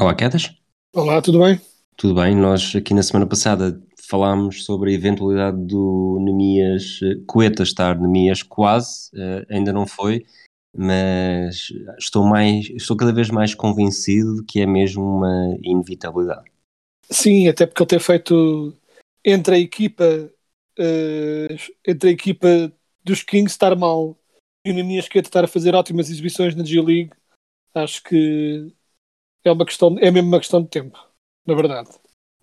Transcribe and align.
Olá, 0.00 0.14
Quedas. 0.14 0.54
Olá, 0.94 1.20
tudo 1.20 1.40
bem? 1.40 1.60
Tudo 1.96 2.14
bem? 2.14 2.32
Nós 2.32 2.72
aqui 2.76 2.94
na 2.94 3.02
semana 3.02 3.26
passada 3.26 3.82
falámos 4.08 4.64
sobre 4.64 4.92
a 4.92 4.94
eventualidade 4.94 5.56
do 5.66 6.18
Nemias 6.20 7.00
eh, 7.02 7.16
Coeta 7.26 7.64
estar 7.64 7.98
Nemias 8.00 8.44
quase, 8.44 9.10
eh, 9.16 9.44
ainda 9.50 9.72
não 9.72 9.88
foi, 9.88 10.24
mas 10.72 11.72
estou 11.98 12.24
mais, 12.24 12.70
estou 12.70 12.96
cada 12.96 13.12
vez 13.12 13.28
mais 13.28 13.56
convencido 13.56 14.44
que 14.46 14.60
é 14.60 14.66
mesmo 14.66 15.02
uma 15.02 15.58
inevitabilidade. 15.64 16.48
Sim, 17.10 17.48
até 17.48 17.66
porque 17.66 17.82
ele 17.82 17.88
tem 17.88 17.98
feito 17.98 18.72
entre 19.24 19.56
a 19.56 19.58
equipa 19.58 20.30
eh, 20.78 21.56
entre 21.84 22.10
a 22.10 22.12
equipa 22.12 22.72
dos 23.02 23.24
Kings 23.24 23.50
estar 23.50 23.74
mal 23.74 24.16
e 24.64 24.70
o 24.70 24.74
Nemias 24.74 25.08
Queta 25.08 25.28
estar 25.28 25.42
a 25.42 25.48
fazer 25.48 25.74
ótimas 25.74 26.08
exibições 26.08 26.54
na 26.54 26.64
G-League, 26.64 27.10
acho 27.74 28.00
que 28.04 28.72
é 29.48 29.52
uma 29.52 29.64
questão, 29.64 29.96
é 29.98 30.10
mesmo 30.10 30.28
uma 30.28 30.38
questão 30.38 30.62
de 30.62 30.68
tempo, 30.68 30.98
na 31.46 31.54
verdade. 31.54 31.88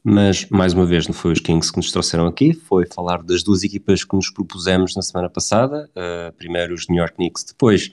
Mas, 0.08 0.48
mais 0.52 0.72
uma 0.72 0.86
vez, 0.86 1.08
não 1.08 1.16
foi 1.16 1.32
os 1.32 1.40
Kings 1.40 1.72
que 1.72 1.78
nos 1.78 1.92
trouxeram 1.92 2.28
aqui, 2.28 2.54
foi 2.54 2.86
falar 2.86 3.24
das 3.24 3.42
duas 3.42 3.64
equipas 3.64 4.04
que 4.04 4.16
nos 4.16 4.30
propusemos 4.30 4.96
na 4.96 5.02
semana 5.02 5.28
passada. 5.32 5.90
Uh, 5.96 6.32
primeiro 6.38 6.76
os 6.76 6.88
New 6.88 7.00
York 7.00 7.16
Knicks, 7.16 7.44
depois 7.44 7.92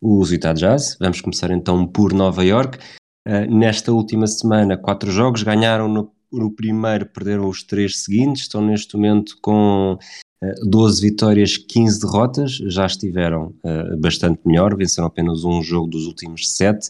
os 0.00 0.30
Utah 0.30 0.52
Jazz. 0.52 0.96
Vamos 1.00 1.20
começar 1.20 1.50
então 1.50 1.84
por 1.84 2.12
Nova 2.12 2.44
York. 2.44 2.78
Uh, 3.26 3.52
nesta 3.52 3.90
última 3.90 4.28
semana, 4.28 4.76
quatro 4.76 5.10
jogos, 5.10 5.42
ganharam 5.42 5.88
no, 5.88 6.12
no, 6.30 6.54
primeiro, 6.54 7.06
perderam 7.06 7.48
os 7.48 7.64
três 7.64 8.04
seguintes, 8.04 8.42
estão 8.42 8.64
neste 8.64 8.94
momento 8.94 9.36
com 9.42 9.98
uh, 10.40 10.70
12 10.70 11.02
vitórias, 11.02 11.56
15 11.56 12.00
derrotas, 12.00 12.52
já 12.52 12.86
estiveram 12.86 13.52
bastante 13.98 14.38
melhor, 14.46 14.76
venceram 14.76 15.08
apenas 15.08 15.42
um 15.42 15.60
jogo 15.60 15.88
dos 15.88 16.06
últimos 16.06 16.52
sete 16.52 16.88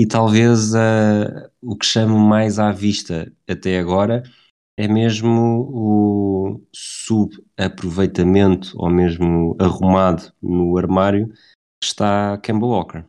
e 0.00 0.06
talvez 0.06 0.72
uh, 0.72 1.50
o 1.60 1.76
que 1.76 1.84
chamo 1.84 2.18
mais 2.18 2.58
à 2.58 2.72
vista 2.72 3.30
até 3.46 3.78
agora 3.78 4.22
é 4.78 4.88
mesmo 4.88 5.68
o 5.70 6.66
subaproveitamento 6.74 8.72
ou 8.76 8.88
mesmo 8.88 9.54
arrumado 9.60 10.32
no 10.42 10.78
armário 10.78 11.28
que 11.28 11.84
está 11.84 12.38
Kemba 12.38 12.66
Walker. 12.66 13.04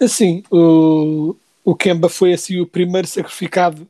Assim, 0.00 0.42
o, 0.50 1.36
o 1.62 1.76
Kemba 1.76 2.08
foi 2.08 2.32
assim 2.32 2.58
o 2.58 2.66
primeiro 2.66 3.06
sacrificado 3.06 3.86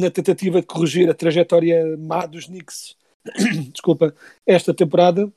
na 0.00 0.10
tentativa 0.10 0.62
de 0.62 0.66
corrigir 0.66 1.10
a 1.10 1.14
trajetória 1.14 1.94
má 1.98 2.24
dos 2.24 2.46
Knicks 2.46 2.96
desculpa, 3.70 4.14
esta 4.46 4.72
temporada 4.72 5.30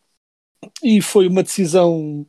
e 0.82 1.02
foi 1.02 1.28
uma 1.28 1.44
decisão 1.44 2.26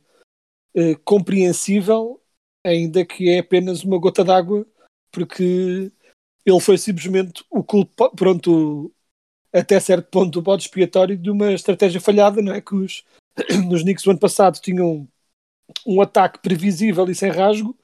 uh, 0.75 0.99
compreensível 1.05 2.21
ainda 2.65 3.05
que 3.05 3.29
é 3.29 3.39
apenas 3.39 3.83
uma 3.83 3.99
gota 3.99 4.23
d'água, 4.23 4.65
porque 5.11 5.91
ele 6.45 6.59
foi 6.59 6.77
simplesmente 6.77 7.45
o 7.49 7.63
culpa, 7.63 8.09
pronto, 8.09 8.91
até 9.53 9.79
certo 9.79 10.09
ponto 10.09 10.39
o 10.39 10.41
bode 10.41 10.63
expiatório 10.63 11.17
de 11.17 11.29
uma 11.29 11.53
estratégia 11.53 12.01
falhada, 12.01 12.41
não 12.41 12.53
é? 12.53 12.61
Que 12.61 12.75
os, 12.75 13.03
os 13.71 13.83
Knicks 13.83 14.03
do 14.03 14.11
ano 14.11 14.19
passado 14.19 14.59
tinham 14.59 15.07
um 15.85 16.01
ataque 16.01 16.39
previsível 16.39 17.09
e 17.09 17.15
sem 17.15 17.31
rasgo, 17.31 17.77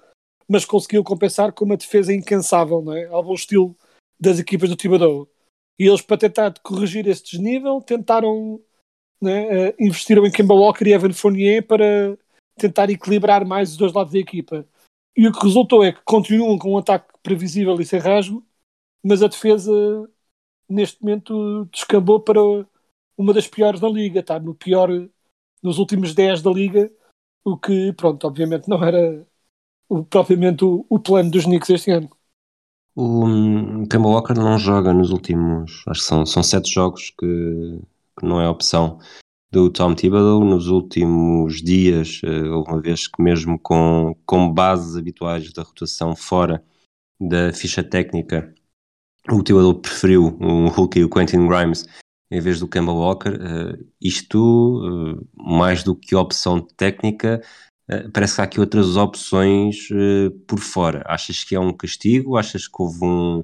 mas 0.47 0.65
conseguiu 0.65 1.03
compensar 1.03 1.53
com 1.53 1.65
uma 1.65 1.77
defesa 1.77 2.13
incansável, 2.13 2.81
não 2.81 2.93
é? 2.93 3.05
Ao 3.05 3.23
bom 3.23 3.33
estilo 3.33 3.75
das 4.19 4.39
equipas 4.39 4.69
do 4.69 4.75
Thibodeau. 4.75 5.29
E 5.79 5.87
eles, 5.87 6.01
para 6.01 6.17
tentar 6.17 6.53
corrigir 6.61 7.07
esse 7.07 7.23
desnível, 7.23 7.81
tentaram, 7.81 8.61
né, 9.21 9.69
uh, 9.69 9.75
investiram 9.79 10.25
em 10.25 10.31
Kemba 10.31 10.53
Walker 10.53 10.85
e 10.87 10.93
Evan 10.93 11.13
Fournier 11.13 11.65
para 11.65 12.17
tentar 12.57 12.89
equilibrar 12.89 13.45
mais 13.45 13.71
os 13.71 13.77
dois 13.77 13.93
lados 13.93 14.13
da 14.13 14.19
equipa. 14.19 14.67
E 15.15 15.27
o 15.27 15.31
que 15.31 15.43
resultou 15.43 15.83
é 15.83 15.91
que 15.91 16.01
continuam 16.05 16.57
com 16.57 16.73
um 16.73 16.77
ataque 16.77 17.13
previsível 17.21 17.79
e 17.79 17.85
sem 17.85 17.99
rasgo, 17.99 18.45
mas 19.03 19.21
a 19.21 19.27
defesa 19.27 19.71
neste 20.69 21.01
momento 21.01 21.65
descambou 21.71 22.19
para 22.19 22.39
uma 23.17 23.33
das 23.33 23.47
piores 23.47 23.79
da 23.79 23.89
liga, 23.89 24.21
está 24.21 24.39
no 24.39 24.55
pior 24.55 24.89
nos 25.61 25.77
últimos 25.77 26.15
10 26.15 26.41
da 26.41 26.49
liga, 26.49 26.91
o 27.43 27.57
que, 27.57 27.93
pronto, 27.93 28.25
obviamente 28.25 28.69
não 28.69 28.83
era 28.83 29.25
o, 29.89 30.03
propriamente 30.03 30.63
o, 30.63 30.85
o, 30.89 30.99
plano 30.99 31.29
dos 31.29 31.43
Knicks 31.43 31.69
este 31.69 31.91
ano. 31.91 32.09
O 32.95 33.25
um, 33.25 33.85
Kemba 33.85 34.09
Walker 34.09 34.33
não 34.33 34.57
joga 34.57 34.93
nos 34.93 35.11
últimos, 35.11 35.83
acho 35.87 36.01
que 36.01 36.07
são, 36.07 36.25
são 36.25 36.43
sete 36.43 36.71
jogos 36.71 37.11
que, 37.11 37.79
que 38.17 38.25
não 38.25 38.41
é 38.41 38.49
opção 38.49 38.99
do 39.51 39.69
Tom 39.69 39.93
Thibodeau 39.93 40.45
nos 40.45 40.67
últimos 40.67 41.61
dias, 41.61 42.21
houve 42.23 42.71
uma 42.71 42.81
vez 42.81 43.07
que 43.07 43.21
mesmo 43.21 43.59
com, 43.59 44.15
com 44.25 44.51
bases 44.51 44.95
habituais 44.95 45.51
da 45.51 45.63
rotação 45.63 46.15
fora 46.15 46.63
da 47.19 47.51
ficha 47.51 47.83
técnica, 47.83 48.53
o 49.29 49.43
Thibodeau 49.43 49.75
preferiu 49.75 50.37
um 50.39 50.67
rookie, 50.67 51.03
o 51.03 51.09
Quentin 51.09 51.47
Grimes, 51.47 51.85
em 52.31 52.39
vez 52.39 52.59
do 52.59 52.67
Kemba 52.67 52.93
Walker. 52.93 53.29
Uh, 53.29 53.85
isto, 54.01 54.37
uh, 54.37 55.27
mais 55.35 55.83
do 55.83 55.95
que 55.95 56.15
opção 56.15 56.61
técnica, 56.61 57.41
parece 58.13 58.35
que 58.35 58.41
há 58.41 58.43
aqui 58.45 58.59
outras 58.59 58.95
opções 58.95 59.89
por 60.47 60.59
fora. 60.59 61.03
Achas 61.05 61.43
que 61.43 61.55
é 61.55 61.59
um 61.59 61.73
castigo? 61.73 62.37
Achas 62.37 62.65
que 62.65 62.81
houve 62.81 63.03
um, 63.03 63.43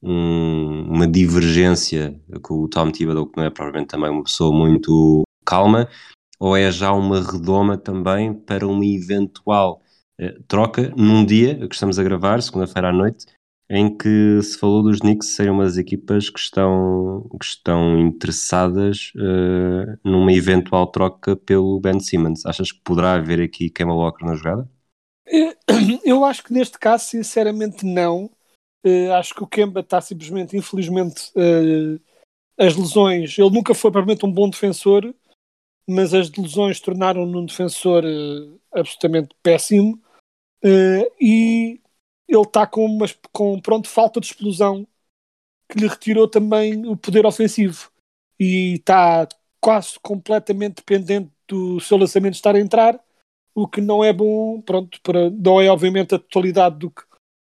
um, 0.00 0.82
uma 0.88 1.08
divergência 1.08 2.18
com 2.40 2.62
o 2.62 2.68
Tom 2.68 2.92
Thibodeau, 2.92 3.26
que 3.26 3.36
não 3.36 3.44
é 3.44 3.50
provavelmente 3.50 3.88
também 3.88 4.08
uma 4.08 4.22
pessoa 4.22 4.56
muito 4.56 5.24
calma, 5.50 5.88
ou 6.38 6.56
é 6.56 6.70
já 6.70 6.92
uma 6.92 7.20
redoma 7.20 7.76
também 7.76 8.32
para 8.32 8.66
uma 8.66 8.86
eventual 8.86 9.82
eh, 10.18 10.36
troca 10.46 10.92
num 10.96 11.24
dia 11.24 11.66
que 11.66 11.74
estamos 11.74 11.98
a 11.98 12.02
gravar, 12.04 12.40
segunda-feira 12.40 12.90
à 12.90 12.92
noite, 12.92 13.26
em 13.68 13.96
que 13.96 14.42
se 14.42 14.58
falou 14.58 14.82
dos 14.82 15.00
Knicks 15.00 15.28
serem 15.28 15.52
uma 15.52 15.64
das 15.64 15.76
equipas 15.76 16.28
que 16.28 16.40
estão, 16.40 17.28
que 17.38 17.44
estão 17.44 18.00
interessadas 18.00 19.12
uh, 19.14 19.96
numa 20.04 20.32
eventual 20.32 20.88
troca 20.88 21.36
pelo 21.36 21.78
Ben 21.78 22.00
Simmons. 22.00 22.44
Achas 22.44 22.72
que 22.72 22.80
poderá 22.82 23.14
haver 23.14 23.40
aqui 23.40 23.70
Kemba 23.70 23.94
Walker 23.94 24.26
na 24.26 24.34
jogada? 24.34 24.68
Eu 26.04 26.24
acho 26.24 26.42
que 26.42 26.52
neste 26.52 26.78
caso, 26.80 27.04
sinceramente, 27.04 27.86
não. 27.86 28.28
Uh, 28.84 29.12
acho 29.12 29.34
que 29.34 29.44
o 29.44 29.46
Kemba 29.46 29.80
está 29.80 30.00
simplesmente, 30.00 30.56
infelizmente, 30.56 31.30
uh, 31.36 32.00
as 32.58 32.76
lesões. 32.76 33.38
Ele 33.38 33.50
nunca 33.50 33.72
foi 33.72 33.92
provavelmente 33.92 34.26
um 34.26 34.32
bom 34.32 34.50
defensor, 34.50 35.14
mas 35.90 36.14
as 36.14 36.30
lesões 36.30 36.80
tornaram-no 36.80 37.40
um 37.40 37.44
defensor 37.44 38.04
uh, 38.04 38.60
absolutamente 38.72 39.34
péssimo 39.42 40.00
uh, 40.64 41.14
e 41.20 41.80
ele 42.28 42.42
está 42.42 42.64
com, 42.64 42.86
uma, 42.86 43.06
com 43.32 43.60
pronto, 43.60 43.88
falta 43.88 44.20
de 44.20 44.26
explosão 44.26 44.86
que 45.68 45.78
lhe 45.78 45.88
retirou 45.88 46.28
também 46.28 46.86
o 46.86 46.96
poder 46.96 47.26
ofensivo 47.26 47.90
e 48.38 48.74
está 48.74 49.28
quase 49.60 49.98
completamente 50.00 50.76
dependente 50.76 51.30
do 51.48 51.80
seu 51.80 51.96
lançamento 51.96 52.34
estar 52.34 52.54
a 52.54 52.60
entrar, 52.60 52.98
o 53.54 53.66
que 53.66 53.80
não 53.80 54.02
é 54.04 54.12
bom, 54.12 54.60
pronto, 54.62 55.00
para, 55.02 55.28
não 55.28 55.60
é 55.60 55.68
obviamente 55.68 56.14
a 56.14 56.18
totalidade 56.18 56.78
do 56.78 56.90
que, 56.90 57.02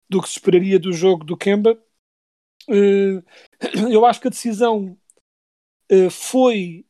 do 0.09 0.21
que 0.21 0.29
se 0.29 0.35
esperaria 0.35 0.79
do 0.79 0.93
jogo 0.93 1.25
do 1.25 1.35
Kemba. 1.35 1.77
Uh, 2.69 3.21
eu 3.91 4.05
acho 4.05 4.21
que 4.21 4.27
a 4.27 4.31
decisão 4.31 4.97
foi 6.09 6.85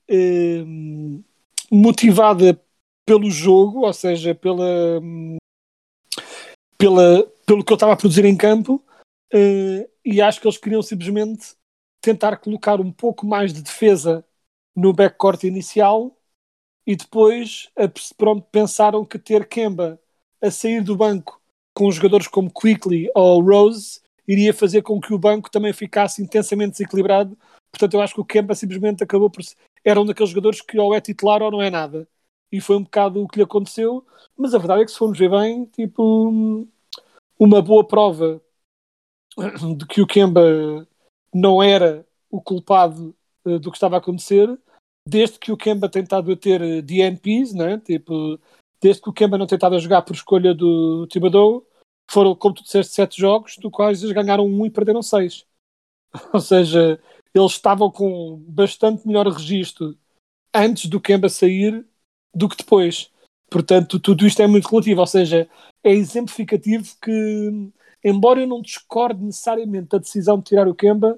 motivada 1.72 2.60
pelo 3.06 3.30
jogo, 3.30 3.86
ou 3.86 3.94
seja, 3.94 4.36
pela, 4.36 5.02
pela, 6.78 7.24
pelo 7.46 7.64
que 7.64 7.72
eu 7.72 7.76
estava 7.76 7.94
a 7.94 7.98
produzir 7.98 8.26
em 8.26 8.36
campo, 8.36 8.84
uh, 9.34 9.90
e 10.04 10.22
acho 10.22 10.42
que 10.42 10.48
eles 10.48 10.58
queriam 10.58 10.82
simplesmente 10.82 11.56
tentar 12.02 12.38
colocar 12.38 12.80
um 12.80 12.92
pouco 12.92 13.26
mais 13.26 13.54
de 13.54 13.62
defesa 13.62 14.26
no 14.76 14.94
backcourt 14.94 15.44
inicial 15.44 16.16
e 16.86 16.96
depois 16.96 17.70
pronto, 18.16 18.48
pensaram 18.52 19.04
que 19.04 19.20
ter 19.20 19.46
Kemba 19.48 20.00
a 20.42 20.50
sair 20.52 20.82
do 20.82 20.96
banco 20.96 21.42
com 21.76 21.92
jogadores 21.92 22.28
como 22.28 22.52
Quickly 22.52 23.10
ou 23.14 23.42
Rose 23.42 24.00
iria 24.28 24.54
fazer 24.54 24.82
com 24.82 25.02
que 25.02 25.14
o 25.14 25.20
banco 25.20 25.50
também 25.50 25.74
ficasse 25.74 26.22
intensamente 26.22 26.72
desequilibrado. 26.72 27.38
Portanto, 27.72 27.94
eu 27.94 28.02
acho 28.02 28.14
que 28.14 28.22
o 28.22 28.26
Kemba 28.26 28.56
simplesmente 28.56 29.04
acabou 29.04 29.30
por 29.30 29.42
era 29.88 30.02
um 30.02 30.06
daqueles 30.06 30.32
jogadores 30.32 30.60
que 30.60 30.78
ou 30.78 30.94
é 30.94 31.00
titular 31.00 31.42
ou 31.42 31.50
não 31.50 31.62
é 31.62 31.70
nada. 31.70 32.06
E 32.52 32.60
foi 32.60 32.76
um 32.76 32.84
bocado 32.84 33.24
o 33.24 33.28
que 33.28 33.38
lhe 33.38 33.44
aconteceu, 33.44 34.06
mas 34.36 34.54
a 34.54 34.58
verdade 34.58 34.82
é 34.82 34.86
que 34.86 34.92
se 34.92 34.98
formos 34.98 35.18
ver 35.18 35.30
bem, 35.30 35.66
tipo, 35.66 36.68
uma 37.40 37.62
boa 37.62 37.88
prova 37.88 38.42
de 39.78 39.86
que 39.86 40.02
o 40.02 40.08
Kemba 40.08 40.86
não 41.34 41.64
era 41.64 42.06
o 42.30 42.42
culpado 42.42 43.16
uh, 43.46 43.60
do 43.60 43.72
que 43.72 43.78
estava 43.78 43.96
a 43.96 44.00
acontecer, 44.00 44.60
desde 45.08 45.40
que 45.40 45.54
o 45.54 45.58
Kemba 45.58 45.88
tem 45.88 46.04
estado 46.04 46.32
a 46.32 46.36
ter 46.36 46.62
eh, 46.62 46.82
DNPs, 46.82 47.54
né? 47.54 47.80
tipo, 47.80 48.38
desde 48.82 49.02
que 49.02 49.10
o 49.10 49.14
Kemba 49.14 49.38
não 49.38 49.48
tem 49.48 49.56
estado 49.56 49.76
a 49.76 49.80
jogar 49.80 50.02
por 50.02 50.14
escolha 50.14 50.54
do 50.54 51.08
Thibodeau, 51.08 51.66
foram, 52.12 52.36
como 52.36 52.56
tu 52.56 52.64
disseste, 52.64 52.94
sete 52.94 53.20
jogos, 53.22 53.56
do 53.58 53.72
quais 53.72 54.04
eles 54.04 54.14
ganharam 54.14 54.46
um 54.46 54.66
e 54.66 54.70
perderam 54.70 55.02
seis. 55.02 55.46
Ou 56.34 56.42
seja, 56.42 57.02
eles 57.38 57.52
estavam 57.52 57.92
com 57.92 58.44
bastante 58.48 59.08
melhor 59.08 59.28
registro 59.28 59.98
antes 60.54 60.90
do 60.90 61.00
Kemba 61.00 61.30
sair 61.30 61.86
do 62.34 62.50
que 62.50 62.58
depois. 62.58 63.12
Portanto, 63.50 64.00
tudo 64.00 64.26
isto 64.26 64.42
é 64.42 64.48
muito 64.48 64.68
relativo, 64.68 65.00
ou 65.00 65.08
seja, 65.08 65.50
é 65.84 65.92
exemplificativo 65.92 66.96
que, 67.02 67.72
embora 68.04 68.42
eu 68.42 68.48
não 68.48 68.62
discorde 68.62 69.24
necessariamente 69.24 69.90
da 69.90 69.98
decisão 69.98 70.38
de 70.38 70.44
tirar 70.44 70.68
o 70.68 70.76
Kemba, 70.76 71.18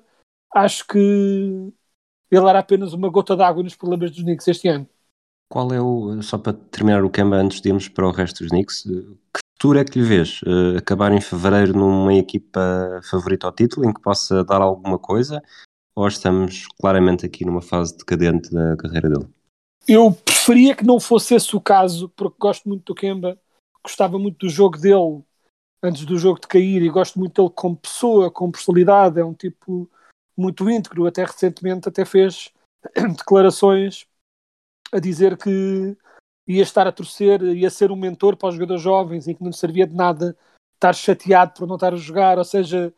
acho 0.54 0.86
que 0.88 0.98
ele 0.98 2.48
era 2.48 2.60
apenas 2.60 2.94
uma 2.94 3.10
gota 3.10 3.36
d'água 3.36 3.64
nos 3.64 3.76
problemas 3.76 4.12
dos 4.12 4.24
Knicks 4.24 4.48
este 4.48 4.68
ano. 4.68 4.88
Qual 5.52 5.74
é 5.74 5.82
o, 5.82 6.22
só 6.22 6.38
para 6.38 6.54
terminar 6.54 7.04
o 7.04 7.10
Kemba 7.10 7.38
antes 7.38 7.60
de 7.60 7.70
irmos 7.70 7.88
para 7.88 8.08
o 8.08 8.12
resto 8.12 8.44
dos 8.44 8.52
Knicks, 8.52 8.84
que 8.84 9.42
futuro 9.54 9.80
é 9.80 9.84
que 9.84 9.98
lhe 9.98 10.06
vês? 10.06 10.42
Uh, 10.44 10.78
acabar 10.78 11.12
em 11.12 11.20
fevereiro 11.20 11.74
numa 11.74 12.14
equipa 12.14 13.02
favorita 13.10 13.48
ao 13.48 13.54
título, 13.54 13.90
em 13.90 13.94
que 13.94 14.02
possa 14.02 14.44
dar 14.44 14.62
alguma 14.62 15.00
coisa? 15.00 15.42
Ou 15.96 16.08
estamos 16.08 16.68
claramente 16.80 17.26
aqui 17.26 17.46
numa 17.46 17.62
fase 17.62 17.98
decadente 17.98 18.52
da 18.52 18.78
carreira 18.78 19.10
dele? 19.10 19.28
Eu 19.88 20.12
preferia 20.14 20.76
que 20.76 20.86
não 20.86 21.00
fosse 21.00 21.36
esse 21.36 21.56
o 21.56 21.62
caso, 21.62 22.10
porque 22.10 22.38
gosto 22.40 22.70
muito 22.70 22.86
do 22.86 22.96
Kemba, 22.96 23.40
gostava 23.84 24.20
muito 24.20 24.46
do 24.46 24.50
jogo 24.50 24.78
dele 24.78 25.24
antes 25.82 26.06
do 26.06 26.18
jogo 26.18 26.40
de 26.40 26.48
cair 26.48 26.82
e 26.82 26.90
gosto 26.90 27.18
muito 27.18 27.42
dele 27.42 27.54
como 27.56 27.76
pessoa, 27.76 28.30
como 28.30 28.52
personalidade, 28.52 29.20
é 29.20 29.26
um 29.26 29.34
tipo 29.34 29.90
muito 30.38 30.70
íntegro, 30.70 31.06
até 31.06 31.24
recentemente 31.24 31.90
até 31.90 32.06
fez 32.06 32.52
declarações 33.18 34.06
a 34.92 35.00
dizer 35.00 35.38
que 35.38 35.98
ia 36.48 36.64
estar 36.64 36.88
a 36.88 36.92
torcer, 36.92 37.42
ia 37.44 37.70
ser 37.70 37.92
um 37.92 37.96
mentor 37.96 38.36
para 38.36 38.50
os 38.50 38.56
jogadores 38.56 38.82
jovens 38.82 39.28
e 39.28 39.36
que 39.36 39.44
não 39.44 39.52
servia 39.52 39.86
de 39.86 39.96
nada 39.96 40.36
estar 40.76 40.94
chateado 40.94 41.54
por 41.54 41.68
não 41.68 41.76
estar 41.76 41.94
a 41.94 41.98
jogar, 41.98 42.38
ou 42.38 42.46
seja, 42.46 42.94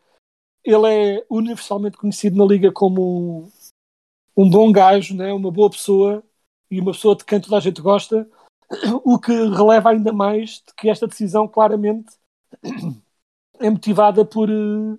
ele 0.64 0.86
é 0.86 1.26
universalmente 1.28 1.96
conhecido 1.96 2.36
na 2.36 2.44
liga 2.44 2.70
como 2.70 3.44
um, 3.44 3.52
um 4.36 4.48
bom 4.48 4.70
gajo, 4.70 5.16
né? 5.16 5.32
uma 5.32 5.50
boa 5.50 5.70
pessoa 5.70 6.22
e 6.70 6.80
uma 6.80 6.92
pessoa 6.92 7.16
de 7.16 7.24
quem 7.24 7.40
toda 7.40 7.56
a 7.56 7.60
gente 7.60 7.80
gosta, 7.80 8.28
o 9.04 9.18
que 9.18 9.32
releva 9.32 9.90
ainda 9.90 10.12
mais 10.12 10.62
de 10.66 10.74
que 10.76 10.88
esta 10.88 11.06
decisão 11.06 11.46
claramente 11.46 12.12
é 13.60 13.68
motivada 13.68 14.24
por 14.24 14.48
uh, 14.48 14.98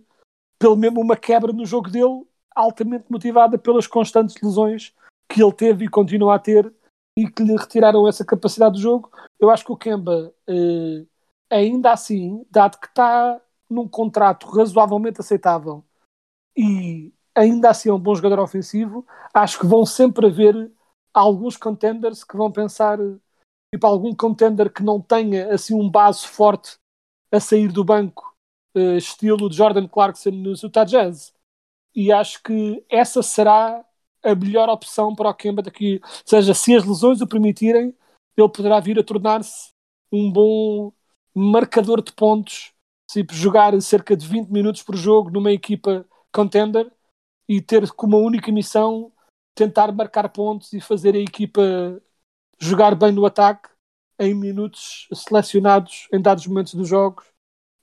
pelo 0.60 0.76
mesmo 0.76 1.02
uma 1.02 1.18
quebra 1.18 1.52
no 1.52 1.66
jogo 1.66 1.90
dele, 1.90 2.26
altamente 2.56 3.06
motivada 3.10 3.58
pelas 3.58 3.88
constantes 3.88 4.40
lesões 4.42 4.94
que 5.28 5.42
ele 5.42 5.52
teve 5.52 5.86
e 5.86 5.90
continua 5.90 6.36
a 6.36 6.40
ter 6.40 6.72
e 7.18 7.30
que 7.30 7.44
lhe 7.44 7.56
retiraram 7.56 8.08
essa 8.08 8.24
capacidade 8.24 8.76
do 8.76 8.82
jogo. 8.82 9.12
Eu 9.40 9.50
acho 9.50 9.66
que 9.66 9.72
o 9.72 9.78
Kemba, 9.78 10.34
uh, 10.50 11.08
ainda 11.50 11.92
assim, 11.92 12.46
dado 12.50 12.80
que 12.80 12.88
está 12.88 13.42
num 13.74 13.88
contrato 13.88 14.48
razoavelmente 14.48 15.20
aceitável 15.20 15.84
e 16.56 17.12
ainda 17.36 17.70
assim 17.70 17.90
é 17.90 17.94
um 17.94 18.00
bom 18.00 18.14
jogador 18.16 18.40
ofensivo, 18.40 19.06
acho 19.34 19.60
que 19.60 19.66
vão 19.66 19.86
sempre 19.86 20.28
haver 20.28 20.72
alguns 21.14 21.58
contenders 21.58 22.24
que 22.24 22.38
vão 22.38 22.52
pensar, 22.52 22.98
tipo, 23.74 23.88
algum 23.88 24.14
contender 24.16 24.72
que 24.72 24.84
não 24.84 25.02
tenha 25.02 25.54
assim 25.54 25.74
um 25.74 25.90
base 25.90 26.28
forte 26.28 26.78
a 27.32 27.40
sair 27.40 27.72
do 27.72 27.84
banco, 27.84 28.36
uh, 28.76 28.98
estilo 28.98 29.50
de 29.50 29.58
Jordan 29.58 29.88
Clarkson 29.88 30.32
no 30.32 30.54
Utah 30.54 30.84
Jazz. 30.84 31.34
E 31.96 32.12
acho 32.12 32.42
que 32.44 32.84
essa 32.90 33.22
será 33.22 33.84
a 34.24 34.36
melhor 34.36 34.70
opção 34.70 35.16
para 35.16 35.30
o 35.30 35.34
Kemba 35.34 35.62
daqui. 35.62 36.00
Ou 36.04 36.10
seja, 36.26 36.54
se 36.54 36.76
as 36.76 36.86
lesões 36.86 37.22
o 37.22 37.28
permitirem, 37.28 37.96
ele 38.38 38.50
poderá 38.50 38.80
vir 38.80 38.98
a 39.00 39.04
tornar-se 39.04 39.72
um 40.12 40.32
bom 40.32 40.92
marcador 41.36 42.02
de 42.02 42.12
pontos, 42.14 42.73
tipo, 43.14 43.34
jogar 43.34 43.80
cerca 43.82 44.16
de 44.16 44.28
20 44.28 44.50
minutos 44.50 44.84
por 44.84 44.96
jogo 44.96 45.30
numa 45.30 45.52
equipa 45.52 46.06
contender 46.32 46.92
e 47.48 47.62
ter 47.62 47.90
como 47.92 48.18
única 48.18 48.52
missão 48.52 49.12
tentar 49.56 49.92
marcar 49.92 50.30
pontos 50.30 50.74
e 50.74 50.82
fazer 50.82 51.16
a 51.16 51.20
equipa 51.20 51.62
jogar 52.60 52.96
bem 52.96 53.12
no 53.12 53.26
ataque 53.26 53.70
em 54.20 54.34
minutos 54.34 55.08
selecionados 55.14 56.08
em 56.12 56.22
dados 56.22 56.46
momentos 56.48 56.74
dos 56.74 56.88
jogos. 56.88 57.26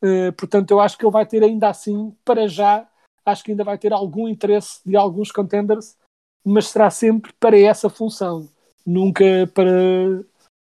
Uh, 0.03 0.33
portanto, 0.33 0.71
eu 0.71 0.81
acho 0.81 0.97
que 0.97 1.05
ele 1.05 1.13
vai 1.13 1.27
ter 1.27 1.43
ainda 1.43 1.69
assim, 1.69 2.17
para 2.25 2.49
já, 2.49 2.89
acho 3.25 3.45
que 3.45 3.51
ainda 3.51 3.65
vai 3.65 3.79
ter 3.79 3.93
algum 3.93 4.27
interesse 4.27 4.81
de 4.85 4.97
alguns 4.97 5.31
contenders 5.31 5.97
mas 6.45 6.69
será 6.69 6.91
sempre 6.91 7.33
para 7.39 7.59
essa 7.59 7.89
função, 7.89 8.49
nunca 8.85 9.25
para 9.55 10.25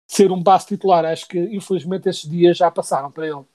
ser 0.10 0.32
um 0.32 0.42
base 0.42 0.68
titular. 0.68 1.06
Acho 1.06 1.28
que 1.28 1.40
infelizmente 1.40 2.10
esses 2.10 2.30
dias 2.30 2.58
já 2.58 2.70
passaram 2.70 3.12
para 3.12 3.28
ele. 3.28 3.46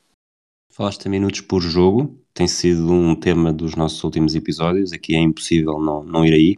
Falaste 0.70 1.06
em 1.06 1.10
minutos 1.10 1.40
por 1.40 1.62
jogo, 1.62 2.18
tem 2.34 2.46
sido 2.46 2.92
um 2.92 3.14
tema 3.14 3.52
dos 3.52 3.74
nossos 3.74 4.02
últimos 4.04 4.34
episódios. 4.34 4.92
Aqui 4.92 5.14
é 5.14 5.18
impossível 5.18 5.80
não, 5.80 6.02
não 6.02 6.24
ir 6.24 6.34
aí. 6.34 6.56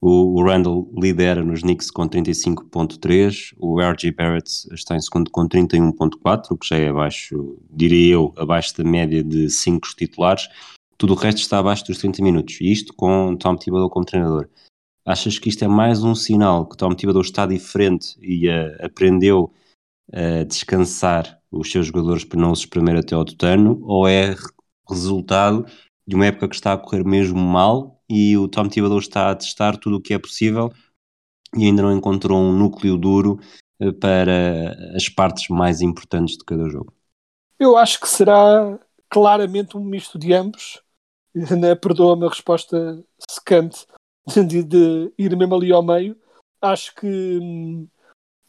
O, 0.00 0.40
o 0.40 0.44
Randall 0.44 0.88
lidera 0.96 1.44
nos 1.44 1.62
Knicks 1.62 1.90
com 1.90 2.08
35.3, 2.08 3.52
o 3.58 3.80
RG 3.80 4.12
Barrett 4.12 4.48
está 4.72 4.94
em 4.94 5.00
segundo 5.00 5.28
com 5.30 5.48
31.4, 5.48 6.52
o 6.52 6.56
que 6.56 6.68
já 6.68 6.76
é 6.78 6.88
abaixo, 6.88 7.58
diria 7.68 8.14
eu, 8.14 8.32
abaixo 8.36 8.76
da 8.78 8.88
média 8.88 9.24
de 9.24 9.50
5 9.50 9.88
titulares. 9.96 10.48
Tudo 10.96 11.14
o 11.14 11.16
resto 11.16 11.38
está 11.38 11.58
abaixo 11.58 11.84
dos 11.84 11.98
30 11.98 12.22
minutos, 12.22 12.60
e 12.60 12.70
isto 12.70 12.94
com 12.94 13.36
Tom 13.36 13.56
Thibodeau 13.56 13.90
como 13.90 14.06
treinador. 14.06 14.48
Achas 15.04 15.38
que 15.38 15.48
isto 15.48 15.64
é 15.64 15.68
mais 15.68 16.04
um 16.04 16.14
sinal 16.14 16.66
que 16.66 16.76
Tom 16.76 16.94
Thibodeau 16.94 17.22
está 17.22 17.44
diferente 17.44 18.16
e 18.20 18.48
uh, 18.48 18.84
aprendeu 18.84 19.52
a 20.12 20.44
descansar 20.44 21.37
os 21.50 21.70
seus 21.70 21.86
jogadores 21.86 22.24
para 22.24 22.40
não 22.40 22.54
se 22.54 22.62
espremer 22.62 22.96
até 22.96 23.14
ao 23.14 23.24
tutano, 23.24 23.80
ou 23.82 24.06
é 24.06 24.34
resultado 24.88 25.66
de 26.06 26.14
uma 26.14 26.26
época 26.26 26.48
que 26.48 26.54
está 26.54 26.72
a 26.72 26.78
correr 26.78 27.04
mesmo 27.04 27.38
mal 27.38 28.02
e 28.08 28.36
o 28.36 28.48
Tom 28.48 28.68
Thibodeau 28.68 28.98
está 28.98 29.30
a 29.30 29.34
testar 29.34 29.76
tudo 29.76 29.96
o 29.96 30.00
que 30.00 30.14
é 30.14 30.18
possível 30.18 30.72
e 31.56 31.66
ainda 31.66 31.82
não 31.82 31.96
encontrou 31.96 32.38
um 32.38 32.52
núcleo 32.52 32.96
duro 32.96 33.38
uh, 33.80 33.92
para 33.92 34.74
as 34.94 35.08
partes 35.08 35.48
mais 35.48 35.80
importantes 35.80 36.36
de 36.36 36.44
cada 36.44 36.68
jogo? 36.68 36.92
Eu 37.58 37.76
acho 37.76 38.00
que 38.00 38.08
será 38.08 38.78
claramente 39.08 39.76
um 39.76 39.84
misto 39.84 40.18
de 40.18 40.32
ambos. 40.32 40.82
Né? 41.34 41.74
Perdoa-me 41.74 42.26
a 42.26 42.28
resposta 42.28 43.04
secante, 43.28 43.86
de, 44.46 44.62
de, 44.62 45.12
ir 45.18 45.36
mesmo 45.36 45.54
ali 45.54 45.72
ao 45.72 45.82
meio. 45.82 46.16
Acho 46.60 46.94
que, 46.94 47.06
hum, 47.06 47.86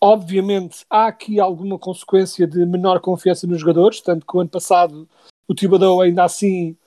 obviamente, 0.01 0.85
há 0.89 1.07
aqui 1.07 1.39
alguma 1.39 1.77
consequência 1.77 2.47
de 2.47 2.65
menor 2.65 2.99
confiança 2.99 3.45
nos 3.47 3.59
jogadores, 3.59 4.01
tanto 4.01 4.25
que 4.25 4.35
o 4.35 4.39
ano 4.39 4.49
passado 4.49 5.07
o 5.47 5.55
Thibodeau 5.55 6.01
ainda 6.01 6.23
assim 6.23 6.77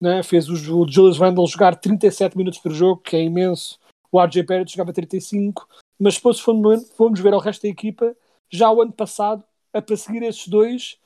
né, 0.00 0.22
fez 0.22 0.48
o, 0.48 0.52
o 0.52 0.88
Julius 0.88 1.18
Randle 1.18 1.46
jogar 1.46 1.76
37 1.76 2.36
minutos 2.36 2.60
por 2.60 2.72
jogo, 2.72 3.00
que 3.00 3.16
é 3.16 3.22
imenso. 3.22 3.78
O 4.10 4.20
RJ 4.20 4.42
Barrett 4.42 4.72
jogava 4.72 4.92
35, 4.92 5.68
mas 5.98 6.16
depois 6.16 6.36
se 6.36 6.42
formos, 6.42 6.90
formos 6.90 7.20
ver 7.20 7.34
o 7.34 7.38
resto 7.38 7.62
da 7.62 7.68
equipa, 7.68 8.14
já 8.50 8.70
o 8.70 8.82
ano 8.82 8.92
passado, 8.92 9.42
a 9.72 9.80
perseguir 9.80 10.22
esses 10.22 10.46
dois, 10.48 10.98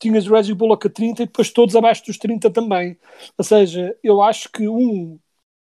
tinhas 0.00 0.26
o 0.26 0.34
Reggie 0.34 0.54
Bullock 0.54 0.86
a 0.86 0.90
30 0.90 1.22
e 1.22 1.26
depois 1.26 1.50
todos 1.50 1.76
abaixo 1.76 2.04
dos 2.04 2.18
30 2.18 2.50
também. 2.50 2.98
Ou 3.36 3.44
seja, 3.44 3.96
eu 4.02 4.22
acho 4.22 4.50
que 4.50 4.68
um 4.68 5.18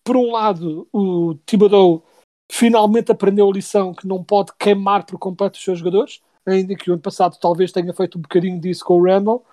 por 0.08 0.16
um 0.16 0.32
lado, 0.32 0.88
o 0.94 1.36
Thibodeau 1.46 2.02
finalmente 2.52 3.12
aprendeu 3.12 3.50
a 3.50 3.54
lição 3.54 3.94
que 3.94 4.08
não 4.08 4.24
pode 4.24 4.52
queimar 4.58 5.06
por 5.06 5.18
completo 5.20 5.58
os 5.58 5.64
seus 5.64 5.80
jogadores, 5.80 6.22
ainda 6.46 6.76
que 6.76 6.90
o 6.90 6.94
ano 6.94 7.02
passado 7.02 7.38
talvez 7.40 7.72
tenha 7.72 7.94
feito 7.94 8.18
um 8.18 8.22
bocadinho 8.22 8.60
disso 8.60 8.86
com 8.86 9.00
o 9.00 9.04
Randall, 9.04 9.46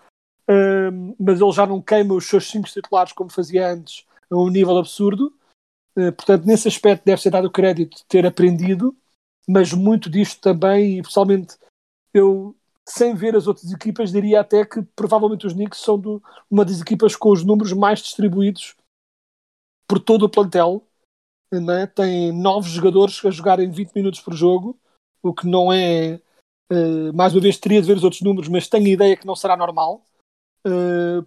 mas 1.19 1.41
ele 1.41 1.53
já 1.53 1.67
não 1.67 1.81
queima 1.81 2.15
os 2.15 2.27
seus 2.27 2.49
cinco 2.49 2.69
titulares 2.69 3.13
como 3.13 3.31
fazia 3.31 3.73
antes 3.73 4.05
a 4.31 4.37
um 4.37 4.49
nível 4.49 4.79
absurdo. 4.79 5.33
Uh, 5.97 6.13
portanto, 6.13 6.45
nesse 6.45 6.67
aspecto 6.67 7.05
deve 7.05 7.23
ser 7.23 7.31
dado 7.31 7.47
o 7.47 7.53
crédito 7.53 7.99
de 7.99 8.05
ter 8.07 8.27
aprendido, 8.27 8.97
mas 9.49 9.73
muito 9.73 10.11
disto 10.11 10.41
também, 10.41 10.99
e 10.99 11.03
pessoalmente 11.03 11.57
eu, 12.13 12.57
sem 12.89 13.15
ver 13.15 13.37
as 13.37 13.47
outras 13.47 13.73
equipas, 13.73 14.11
diria 14.11 14.41
até 14.41 14.65
que 14.65 14.83
provavelmente 14.83 15.47
os 15.47 15.53
Knicks 15.53 15.81
são 15.81 15.99
do, 15.99 16.23
uma 16.51 16.65
das 16.65 16.81
equipas 16.81 17.15
com 17.15 17.31
os 17.31 17.45
números 17.45 17.73
mais 17.73 18.01
distribuídos 18.01 18.77
por 19.87 20.01
todo 20.01 20.25
o 20.25 20.29
plantel. 20.29 20.85
Né? 21.61 21.87
Tem 21.87 22.33
nove 22.33 22.69
jogadores 22.69 23.25
a 23.25 23.31
jogarem 23.31 23.71
20 23.71 23.93
minutos 23.95 24.21
por 24.21 24.35
jogo, 24.35 24.79
o 25.23 25.35
que 25.35 25.47
não 25.47 25.73
é. 25.73 26.21
Uh, 26.73 27.13
mais 27.15 27.35
uma 27.35 27.41
vez, 27.41 27.59
teria 27.59 27.81
de 27.81 27.87
ver 27.87 27.97
os 27.97 28.05
outros 28.05 28.23
números, 28.23 28.49
mas 28.49 28.69
tenho 28.69 28.87
a 28.87 28.91
ideia 28.91 29.17
que 29.17 29.27
não 29.27 29.37
será 29.37 29.57
normal. 29.57 30.07
Uh, 30.67 31.27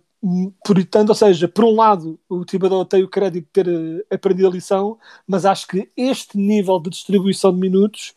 portanto, 0.65 1.09
ou 1.09 1.15
seja, 1.15 1.47
por 1.47 1.63
um 1.63 1.75
lado, 1.75 2.19
o 2.27 2.43
Thibodeau 2.43 2.83
tem 2.85 3.03
o 3.03 3.09
crédito 3.09 3.45
de 3.45 3.51
ter 3.51 3.67
uh, 3.67 4.05
aprendido 4.11 4.47
a 4.47 4.51
lição, 4.51 4.99
mas 5.27 5.45
acho 5.45 5.67
que 5.67 5.91
este 5.95 6.37
nível 6.37 6.79
de 6.79 6.89
distribuição 6.89 7.53
de 7.53 7.59
minutos 7.59 8.15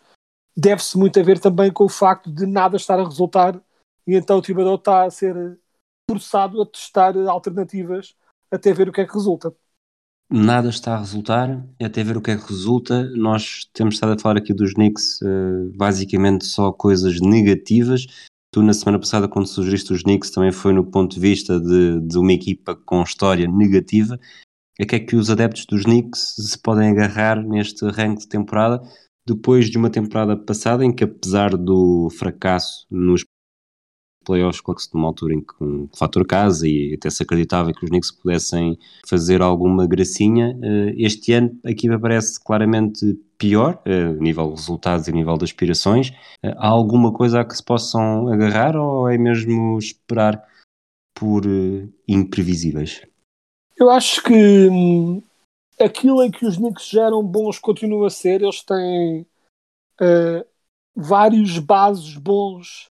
deve-se 0.57 0.99
muito 0.99 1.19
a 1.19 1.23
ver 1.23 1.38
também 1.38 1.73
com 1.73 1.85
o 1.85 1.88
facto 1.88 2.31
de 2.31 2.47
nada 2.47 2.76
estar 2.76 2.99
a 2.99 3.05
resultar 3.05 3.61
e 4.07 4.14
então 4.17 4.38
o 4.38 4.43
Thibodeau 4.43 4.75
está 4.75 5.05
a 5.05 5.11
ser 5.11 5.59
forçado 6.11 6.61
a 6.61 6.67
testar 6.67 7.17
alternativas 7.29 8.17
até 8.50 8.73
ver 8.73 8.88
o 8.88 8.93
que 8.93 9.00
é 9.00 9.07
que 9.07 9.14
resulta. 9.14 9.55
Nada 10.33 10.69
está 10.69 10.95
a 10.95 10.99
resultar, 10.99 11.67
até 11.83 12.05
ver 12.05 12.17
o 12.17 12.23
que 12.23 12.31
é 12.31 12.37
que 12.37 12.49
resulta. 12.49 13.03
Nós 13.17 13.69
temos 13.75 13.95
estado 13.95 14.13
a 14.13 14.19
falar 14.19 14.37
aqui 14.39 14.55
dos 14.55 14.75
Knicks, 14.75 15.21
uh, 15.23 15.77
basicamente 15.77 16.47
só 16.47 16.71
coisas 16.71 17.21
negativas. 17.21 18.07
Tu, 18.53 18.63
na 18.63 18.73
semana 18.73 19.01
passada, 19.01 19.27
quando 19.27 19.49
sugeriste 19.49 19.93
os 19.93 20.05
Knicks, 20.05 20.31
também 20.31 20.53
foi 20.53 20.73
no 20.73 20.85
ponto 20.85 21.15
de 21.15 21.21
vista 21.21 21.61
de, 21.61 22.01
de 22.01 22.17
uma 22.17 22.33
equipa 22.33 22.77
com 22.77 23.03
história 23.03 23.49
negativa. 23.49 24.21
A 24.81 24.87
que 24.87 24.95
é 24.95 25.01
que 25.01 25.17
os 25.17 25.31
adeptos 25.31 25.67
dos 25.67 25.83
Knicks 25.83 26.35
se 26.39 26.59
podem 26.59 26.91
agarrar 26.91 27.43
neste 27.43 27.85
arranque 27.85 28.21
de 28.21 28.29
temporada, 28.29 28.81
depois 29.27 29.69
de 29.69 29.79
uma 29.79 29.91
temporada 29.91 30.37
passada 30.37 30.85
em 30.85 30.93
que, 30.93 31.03
apesar 31.03 31.57
do 31.57 32.09
fracasso 32.09 32.87
nos 32.89 33.25
playoffs, 34.25 34.61
claro 34.61 34.79
que 34.79 34.95
numa 34.95 35.09
altura 35.09 35.35
em 35.35 35.41
que 35.41 35.55
um 35.61 35.89
fator 35.97 36.27
casa 36.27 36.67
e 36.69 36.95
até 36.95 37.11
se 37.11 37.23
acreditava 37.23 37.73
que 37.73 37.85
os 37.85 37.91
Knicks 37.91 38.11
pudessem 38.11 38.79
fazer 39.07 39.43
alguma 39.43 39.87
gracinha, 39.87 40.59
eh, 40.62 40.95
este 40.99 41.33
ano 41.33 41.59
a 41.65 41.71
equipa 41.71 41.99
parece 41.99 42.43
claramente 42.43 43.19
pior, 43.39 43.81
eh, 43.85 44.05
a 44.05 44.12
nível 44.12 44.49
de 44.49 44.57
resultados 44.57 45.09
e 45.09 45.11
a 45.11 45.15
nível 45.15 45.37
de 45.37 45.45
aspirações. 45.45 46.12
Eh, 46.43 46.55
há 46.57 46.69
alguma 46.69 47.12
coisa 47.12 47.41
a 47.41 47.45
que 47.45 47.57
se 47.57 47.65
possam 47.65 48.29
agarrar 48.29 48.77
ou 48.77 49.09
é 49.09 49.17
mesmo 49.17 49.79
esperar 49.79 50.43
por 51.15 51.43
imprevisíveis? 52.09 53.03
Eu 53.77 53.91
acho 53.91 54.23
que 54.23 54.69
hum, 54.71 55.23
aquilo 55.81 56.23
em 56.23 56.31
que 56.31 56.47
os 56.47 56.57
Knicks 56.57 56.89
geram 56.89 57.23
bons 57.23 57.59
continua 57.59 58.07
a 58.07 58.11
ser, 58.11 58.43
eles 58.43 58.62
têm 58.62 59.27
uh, 60.00 60.45
vários 60.95 61.59
bases 61.59 62.17
bons 62.17 62.91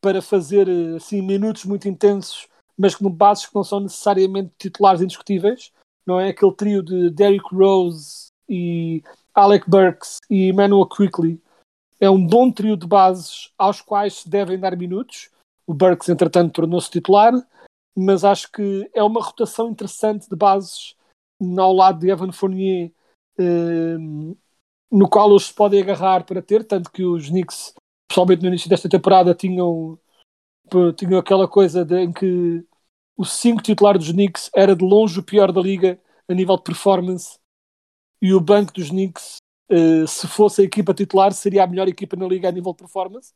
para 0.00 0.22
fazer 0.22 0.68
assim, 0.96 1.22
minutos 1.22 1.64
muito 1.64 1.88
intensos, 1.88 2.48
mas 2.76 2.94
com 2.94 3.10
bases 3.10 3.46
que 3.46 3.54
não 3.54 3.64
são 3.64 3.80
necessariamente 3.80 4.52
titulares 4.58 5.02
indiscutíveis. 5.02 5.72
Não 6.06 6.18
é 6.18 6.30
aquele 6.30 6.54
trio 6.54 6.82
de 6.82 7.10
Derrick 7.10 7.54
Rose 7.54 8.28
e 8.48 9.02
Alec 9.34 9.68
Burks 9.68 10.18
e 10.28 10.48
Emmanuel 10.48 10.86
Quickly. 10.86 11.40
É 12.00 12.08
um 12.08 12.26
bom 12.26 12.50
trio 12.50 12.76
de 12.76 12.86
bases 12.86 13.52
aos 13.58 13.82
quais 13.82 14.14
se 14.20 14.28
devem 14.28 14.58
dar 14.58 14.76
minutos. 14.76 15.30
O 15.66 15.74
Burks, 15.74 16.08
entretanto, 16.08 16.54
tornou-se 16.54 16.90
titular, 16.90 17.32
mas 17.96 18.24
acho 18.24 18.50
que 18.50 18.90
é 18.94 19.02
uma 19.02 19.22
rotação 19.22 19.68
interessante 19.68 20.28
de 20.28 20.34
bases 20.34 20.96
ao 21.58 21.72
lado 21.72 22.00
de 22.00 22.10
Evan 22.10 22.32
Fournier, 22.32 22.90
eh, 23.38 23.96
no 24.90 25.08
qual 25.08 25.38
se 25.38 25.52
podem 25.52 25.82
agarrar 25.82 26.24
para 26.24 26.42
ter, 26.42 26.64
tanto 26.64 26.90
que 26.90 27.04
os 27.04 27.28
Knicks 27.28 27.74
pessoalmente 28.10 28.42
no 28.42 28.48
início 28.48 28.68
desta 28.68 28.88
temporada 28.88 29.32
tinham, 29.32 29.96
tinham 30.96 31.20
aquela 31.20 31.46
coisa 31.46 31.84
de, 31.84 31.96
em 31.96 32.12
que 32.12 32.66
o 33.16 33.24
5 33.24 33.62
titular 33.62 33.96
dos 33.96 34.10
Knicks 34.10 34.50
era 34.54 34.74
de 34.74 34.84
longe 34.84 35.20
o 35.20 35.22
pior 35.22 35.52
da 35.52 35.60
liga 35.60 35.98
a 36.28 36.34
nível 36.34 36.56
de 36.56 36.64
performance 36.64 37.38
e 38.20 38.34
o 38.34 38.40
banco 38.40 38.72
dos 38.72 38.90
Knicks, 38.90 39.36
uh, 39.70 40.06
se 40.08 40.26
fosse 40.26 40.60
a 40.60 40.64
equipa 40.64 40.92
titular, 40.92 41.32
seria 41.32 41.62
a 41.62 41.66
melhor 41.68 41.86
equipa 41.86 42.16
na 42.16 42.26
liga 42.26 42.48
a 42.48 42.52
nível 42.52 42.72
de 42.72 42.78
performance. 42.78 43.32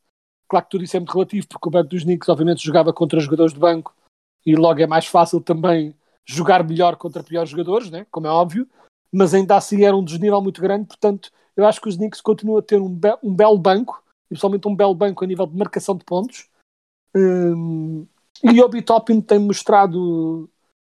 Claro 0.47 0.65
que 0.65 0.71
tudo 0.71 0.83
isso 0.83 0.97
é 0.97 0.99
muito 0.99 1.13
relativo, 1.13 1.47
porque 1.47 1.67
o 1.67 1.71
banco 1.71 1.89
dos 1.89 2.03
Knicks 2.03 2.27
obviamente 2.27 2.63
jogava 2.63 2.91
contra 2.91 3.19
jogadores 3.19 3.53
de 3.53 3.59
banco 3.59 3.95
e 4.45 4.55
logo 4.55 4.81
é 4.81 4.85
mais 4.85 5.07
fácil 5.07 5.39
também 5.39 5.95
jogar 6.25 6.63
melhor 6.63 6.97
contra 6.97 7.23
piores 7.23 7.49
jogadores, 7.49 7.89
né? 7.89 8.05
como 8.11 8.27
é 8.27 8.29
óbvio, 8.29 8.67
mas 9.11 9.33
ainda 9.33 9.55
assim 9.55 9.85
era 9.85 9.95
um 9.95 10.03
desnível 10.03 10.41
muito 10.41 10.61
grande, 10.61 10.85
portanto 10.85 11.31
eu 11.55 11.65
acho 11.65 11.79
que 11.79 11.87
os 11.87 11.95
Knicks 11.95 12.19
continuam 12.19 12.59
a 12.59 12.61
ter 12.61 12.81
um, 12.81 12.89
be 12.89 13.09
um 13.23 13.33
belo 13.33 13.57
banco 13.57 14.03
principalmente 14.27 14.67
um 14.67 14.75
belo 14.75 14.95
banco 14.95 15.23
a 15.23 15.27
nível 15.27 15.47
de 15.47 15.57
marcação 15.57 15.95
de 15.95 16.03
pontos. 16.03 16.49
Um, 17.15 18.05
e 18.43 18.61
o 18.61 18.69
Bitopin 18.69 19.21
tem 19.21 19.39
mostrado 19.39 20.49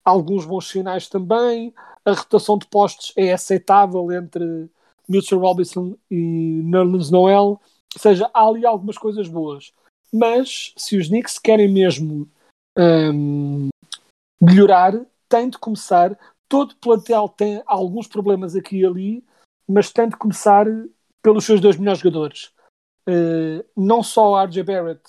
alguns 0.04 0.44
bons 0.44 0.68
sinais 0.68 1.08
também. 1.08 1.74
A 2.04 2.12
rotação 2.12 2.56
de 2.56 2.66
postos 2.66 3.12
é 3.16 3.32
aceitável 3.32 4.10
entre 4.12 4.70
Mitchell 5.08 5.38
Robinson 5.38 5.96
e 6.10 6.62
Nerlens 6.64 7.10
Noel. 7.10 7.60
Ou 7.94 8.00
seja, 8.00 8.30
há 8.32 8.46
ali 8.46 8.64
algumas 8.64 8.96
coisas 8.96 9.28
boas. 9.28 9.72
Mas 10.12 10.72
se 10.76 10.96
os 10.96 11.08
Knicks 11.08 11.38
querem 11.38 11.68
mesmo 11.68 12.28
um, 12.78 13.68
melhorar, 14.40 14.94
tem 15.28 15.48
de 15.48 15.58
começar. 15.58 16.18
Todo 16.48 16.76
plantel 16.76 17.28
tem 17.28 17.62
alguns 17.66 18.06
problemas 18.06 18.54
aqui 18.54 18.78
e 18.78 18.86
ali, 18.86 19.24
mas 19.68 19.92
tem 19.92 20.08
de 20.08 20.16
começar 20.16 20.66
pelos 21.22 21.44
seus 21.44 21.60
dois 21.60 21.76
melhores 21.76 22.00
jogadores. 22.00 22.52
Uh, 23.08 23.64
não 23.76 24.02
só 24.02 24.34
a 24.34 24.44
RJ 24.44 24.62
Barrett, 24.64 25.02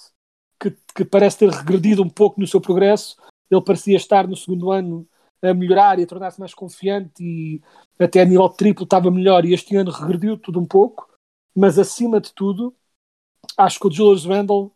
que, 0.60 0.72
que, 0.96 1.04
parece 1.04 1.40
ter 1.40 1.50
regredido 1.50 2.04
um 2.04 2.10
pouco 2.10 2.40
no 2.40 2.46
seu 2.46 2.62
progresso, 2.62 3.18
ele 3.50 3.62
parecia 3.62 3.98
estar 3.98 4.28
no 4.28 4.36
segundo 4.36 4.72
ano 4.72 5.08
a 5.42 5.54
melhorar 5.54 6.00
e 6.00 6.04
a 6.04 6.08
tornar-se 6.08 6.40
mais 6.40 6.54
confiante 6.54 7.24
e 7.24 7.62
até 8.00 8.22
a 8.22 8.26
nível 8.26 8.50
triplo 8.50 8.84
estava 8.84 9.10
melhor 9.12 9.46
e 9.46 9.54
este 9.54 9.76
ano 9.76 9.92
regrediu 9.92 10.38
tudo 10.38 10.60
um 10.60 10.66
pouco, 10.66 11.08
mas 11.56 11.80
acima 11.80 12.20
de 12.20 12.34
tudo, 12.34 12.76
acho 13.58 13.80
que 13.80 13.88
o 13.88 13.92
Julius 13.92 14.26
Randle 14.26 14.72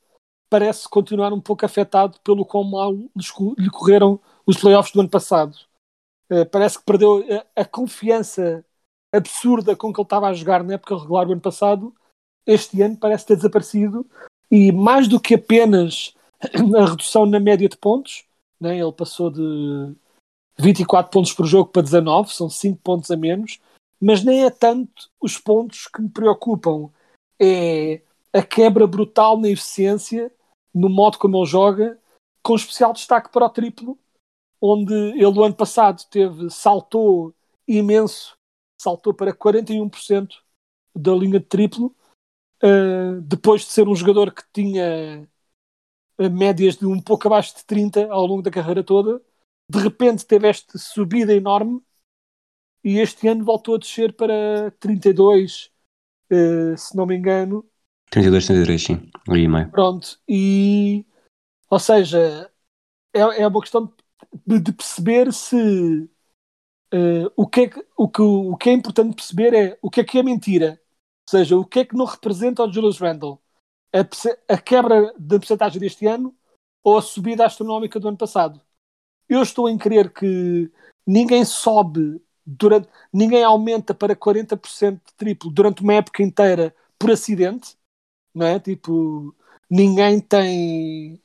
parece 0.50 0.90
continuar 0.90 1.32
um 1.32 1.42
pouco 1.42 1.66
afetado 1.66 2.20
pelo 2.24 2.46
quão 2.46 2.64
mal 2.64 2.92
lhe 2.94 3.70
correram 3.70 4.20
os 4.46 4.58
playoffs 4.58 4.94
do 4.94 5.00
ano 5.00 5.10
passado. 5.10 5.56
Uh, 6.30 6.46
parece 6.46 6.80
que 6.80 6.86
perdeu 6.86 7.24
a, 7.56 7.62
a 7.62 7.66
confiança 7.66 8.66
absurda 9.14 9.76
com 9.76 9.94
que 9.94 10.00
ele 10.00 10.06
estava 10.06 10.28
a 10.28 10.34
jogar 10.34 10.64
na 10.64 10.74
época 10.74 10.98
regular 10.98 11.26
do 11.26 11.34
ano 11.34 11.42
passado 11.42 11.94
este 12.46 12.82
ano 12.82 12.98
parece 12.98 13.26
ter 13.26 13.36
desaparecido 13.36 14.06
e 14.50 14.72
mais 14.72 15.08
do 15.08 15.20
que 15.20 15.36
apenas 15.36 16.14
a 16.78 16.86
redução 16.86 17.26
na 17.26 17.40
média 17.40 17.70
de 17.70 17.78
pontos, 17.78 18.26
né? 18.60 18.78
ele 18.78 18.92
passou 18.92 19.30
de 19.30 19.96
24 20.58 21.12
pontos 21.12 21.34
por 21.34 21.46
jogo 21.46 21.72
para 21.72 21.82
19, 21.82 22.34
são 22.34 22.50
5 22.50 22.80
pontos 22.84 23.10
a 23.12 23.18
menos, 23.18 23.60
mas 24.00 24.24
nem 24.24 24.44
é 24.44 24.50
tanto 24.50 25.10
os 25.20 25.38
pontos 25.38 25.88
que 25.88 26.02
me 26.02 26.10
preocupam, 26.10 26.90
é 27.40 28.02
a 28.34 28.42
quebra 28.42 28.88
brutal 28.88 29.38
na 29.40 29.50
eficiência, 29.50 30.32
no 30.74 30.90
modo 30.90 31.18
como 31.18 31.38
ele 31.38 31.46
joga, 31.46 32.00
com 32.44 32.56
especial 32.56 32.94
destaque 32.94 33.32
para 33.32 33.46
o 33.46 33.50
triplo, 33.50 33.98
onde 34.60 34.94
ele 34.94 35.26
o 35.26 35.44
ano 35.44 35.56
passado 35.56 36.04
teve, 36.10 36.50
saltou 36.50 37.34
imenso, 37.68 38.36
saltou 38.82 39.14
para 39.14 39.34
41% 39.34 40.30
da 40.96 41.14
linha 41.14 41.40
de 41.40 41.46
triplo, 41.46 41.96
Uh, 42.64 43.20
depois 43.22 43.62
de 43.62 43.70
ser 43.70 43.88
um 43.88 43.96
jogador 43.96 44.32
que 44.32 44.44
tinha 44.54 45.28
uh, 46.20 46.30
médias 46.30 46.78
de 46.78 46.86
um 46.86 47.02
pouco 47.02 47.28
abaixo 47.28 47.56
de 47.56 47.66
30 47.66 48.12
ao 48.12 48.26
longo 48.26 48.44
da 48.44 48.52
carreira 48.52 48.84
toda, 48.84 49.20
de 49.68 49.80
repente 49.80 50.26
teve 50.28 50.48
esta 50.48 50.78
subida 50.78 51.34
enorme 51.34 51.82
e 52.84 53.00
este 53.00 53.28
ano 53.28 53.44
voltou 53.44 53.76
a 53.76 53.78
descer 53.80 54.14
para 54.14 54.70
32, 54.80 55.72
uh, 56.32 56.78
se 56.78 56.96
não 56.96 57.08
me 57.08 57.16
engano. 57.16 57.66
32, 58.12 58.46
33, 58.46 58.84
sim, 58.84 59.12
ali 59.28 59.48
meio. 59.48 59.72
Pronto, 59.72 60.20
e 60.28 61.04
ou 61.68 61.80
seja, 61.80 62.52
é, 63.12 63.20
é 63.20 63.48
uma 63.48 63.62
questão 63.62 63.92
de, 64.46 64.60
de 64.60 64.72
perceber 64.72 65.34
se 65.34 66.10
o, 67.38 67.48
que 67.48 67.62
é, 67.62 67.70
o, 67.96 68.10
que, 68.10 68.22
o 68.22 68.58
que 68.58 68.70
é 68.70 68.74
importante 68.74 69.16
perceber 69.16 69.54
é 69.54 69.80
o 69.82 69.90
que 69.90 70.02
é 70.02 70.04
que 70.04 70.20
é 70.20 70.24
mentira 70.24 70.81
seja, 71.32 71.58
o 71.58 71.66
que 71.66 71.80
é 71.80 71.86
que 71.86 71.96
não 71.96 72.06
representa 72.06 72.64
o 72.64 72.72
Julius 72.72 73.00
Randle? 73.00 73.42
A, 73.94 74.54
a 74.54 74.58
quebra 74.58 75.14
da 75.18 75.38
porcentagem 75.38 75.80
deste 75.80 76.06
ano 76.06 76.36
ou 76.84 76.98
a 76.98 77.02
subida 77.02 77.46
astronómica 77.46 78.00
do 78.00 78.08
ano 78.08 78.18
passado? 78.18 78.62
Eu 79.30 79.42
estou 79.42 79.70
em 79.70 79.78
crer 79.78 80.12
que 80.14 80.72
ninguém 81.08 81.46
sobe 81.46 82.22
durante, 82.46 82.90
ninguém 83.14 83.44
aumenta 83.44 83.94
para 83.94 84.16
40% 84.16 85.02
de 85.06 85.14
triplo 85.16 85.52
durante 85.52 85.82
uma 85.82 85.94
época 85.94 86.24
inteira 86.24 86.76
por 87.00 87.12
acidente, 87.12 87.78
não 88.34 88.46
é? 88.46 88.60
Tipo, 88.60 89.36
ninguém 89.70 90.20
tem 90.20 91.22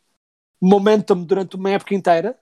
momentum 0.61 1.25
durante 1.25 1.57
uma 1.57 1.71
época 1.71 1.95
inteira. 1.95 2.39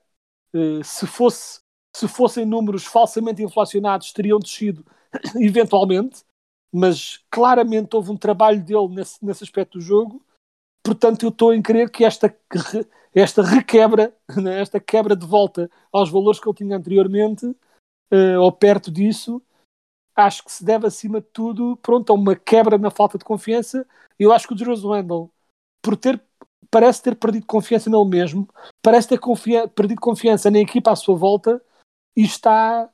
Uh, 0.54 0.84
se 0.84 1.06
fosse 1.06 1.64
se 1.96 2.08
fossem 2.08 2.44
números 2.44 2.84
falsamente 2.84 3.42
inflacionados, 3.42 4.12
teriam 4.12 4.38
descido 4.40 4.84
eventualmente 5.40 6.24
mas 6.74 7.24
claramente 7.30 7.94
houve 7.94 8.10
um 8.10 8.16
trabalho 8.16 8.60
dele 8.60 8.88
nesse, 8.88 9.24
nesse 9.24 9.44
aspecto 9.44 9.78
do 9.78 9.80
jogo. 9.80 10.20
Portanto, 10.84 11.22
eu 11.22 11.28
estou 11.28 11.54
em 11.54 11.62
crer 11.62 11.88
que 11.88 12.04
esta, 12.04 12.36
esta 13.14 13.42
requebra, 13.42 14.12
né, 14.36 14.60
esta 14.60 14.80
quebra 14.80 15.14
de 15.14 15.24
volta 15.24 15.70
aos 15.92 16.10
valores 16.10 16.40
que 16.40 16.48
ele 16.48 16.56
tinha 16.56 16.76
anteriormente, 16.76 17.46
uh, 17.46 18.40
ou 18.40 18.50
perto 18.50 18.90
disso, 18.90 19.40
acho 20.16 20.44
que 20.44 20.50
se 20.50 20.64
deve, 20.64 20.88
acima 20.88 21.20
de 21.20 21.28
tudo, 21.28 21.76
pronto, 21.76 22.10
a 22.10 22.16
uma 22.16 22.34
quebra 22.34 22.76
na 22.76 22.90
falta 22.90 23.16
de 23.18 23.24
confiança. 23.24 23.86
Eu 24.18 24.32
acho 24.32 24.48
que 24.48 24.54
o 24.54 24.58
Julius 24.58 24.82
Randle, 24.82 25.30
por 25.80 25.96
ter 25.96 26.20
parece 26.70 27.00
ter 27.00 27.14
perdido 27.14 27.46
confiança 27.46 27.88
nele 27.88 28.04
mesmo, 28.04 28.48
parece 28.82 29.08
ter 29.08 29.20
perdido 29.76 30.00
confiança 30.00 30.50
na 30.50 30.58
equipa 30.58 30.90
à 30.90 30.96
sua 30.96 31.14
volta 31.14 31.62
e 32.16 32.22
está 32.22 32.90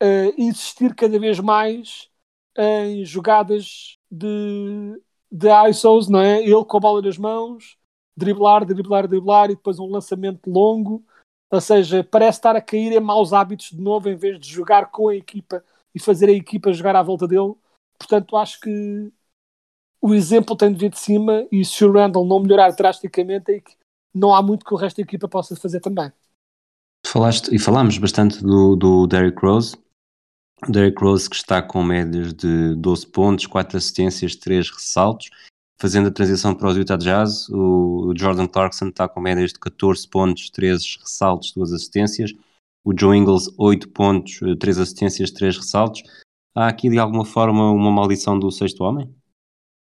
a 0.00 0.06
insistir 0.36 0.92
cada 0.92 1.20
vez 1.20 1.38
mais 1.38 2.10
em 2.56 3.04
jogadas 3.04 3.98
de, 4.10 5.00
de 5.30 5.48
ISOs, 5.68 6.08
não 6.08 6.20
é? 6.20 6.42
Ele 6.42 6.64
com 6.64 6.76
a 6.76 6.80
bola 6.80 7.02
nas 7.02 7.18
mãos, 7.18 7.76
driblar, 8.16 8.64
driblar, 8.64 9.08
driblar 9.08 9.50
e 9.50 9.54
depois 9.54 9.78
um 9.78 9.86
lançamento 9.86 10.50
longo. 10.50 11.04
Ou 11.50 11.60
seja, 11.60 12.02
parece 12.02 12.38
estar 12.38 12.56
a 12.56 12.60
cair 12.60 12.92
em 12.92 13.00
maus 13.00 13.32
hábitos 13.32 13.70
de 13.70 13.80
novo 13.80 14.08
em 14.08 14.16
vez 14.16 14.38
de 14.40 14.48
jogar 14.48 14.90
com 14.90 15.08
a 15.08 15.16
equipa 15.16 15.62
e 15.94 16.00
fazer 16.00 16.28
a 16.28 16.32
equipa 16.32 16.72
jogar 16.72 16.96
à 16.96 17.02
volta 17.02 17.28
dele. 17.28 17.54
Portanto, 17.98 18.36
acho 18.36 18.60
que 18.60 19.12
o 20.00 20.14
exemplo 20.14 20.56
tem 20.56 20.72
de 20.72 20.78
vir 20.78 20.90
de 20.90 20.98
cima 20.98 21.46
e 21.52 21.64
se 21.64 21.84
o 21.84 21.92
Randall 21.92 22.24
não 22.24 22.40
melhorar 22.40 22.70
drasticamente, 22.70 23.52
é 23.52 23.62
não 24.14 24.34
há 24.34 24.42
muito 24.42 24.64
que 24.64 24.74
o 24.74 24.76
resto 24.76 24.96
da 24.96 25.02
equipa 25.02 25.28
possa 25.28 25.54
fazer 25.56 25.80
também. 25.80 26.10
Falaste 27.06 27.54
e 27.54 27.58
falámos 27.58 27.98
bastante 27.98 28.42
do, 28.42 28.76
do 28.76 29.06
Derrick 29.06 29.38
Rose. 29.44 29.76
Derrick 30.68 31.02
Rose 31.02 31.28
que 31.28 31.36
está 31.36 31.60
com 31.60 31.82
médias 31.82 32.32
de 32.32 32.74
12 32.76 33.06
pontos, 33.08 33.46
4 33.46 33.76
assistências, 33.76 34.36
3 34.36 34.70
ressaltos. 34.70 35.30
Fazendo 35.80 36.08
a 36.08 36.12
transição 36.12 36.54
para 36.54 36.68
os 36.68 36.76
Utah 36.76 36.96
Jazz, 36.96 37.48
o 37.48 38.12
Jordan 38.16 38.46
Clarkson 38.46 38.88
está 38.88 39.08
com 39.08 39.20
médias 39.20 39.52
de 39.52 39.58
14 39.58 40.08
pontos, 40.08 40.48
13 40.50 40.98
ressaltos, 41.00 41.52
2 41.56 41.72
assistências. 41.72 42.32
O 42.84 42.92
Joe 42.96 43.16
Ingles, 43.16 43.52
8 43.58 43.88
pontos, 43.88 44.38
3 44.60 44.78
assistências, 44.78 45.32
3 45.32 45.56
ressaltos. 45.56 46.02
Há 46.54 46.68
aqui 46.68 46.88
de 46.88 46.98
alguma 46.98 47.24
forma 47.24 47.72
uma 47.72 47.90
maldição 47.90 48.38
do 48.38 48.50
sexto 48.52 48.84
homem? 48.84 49.12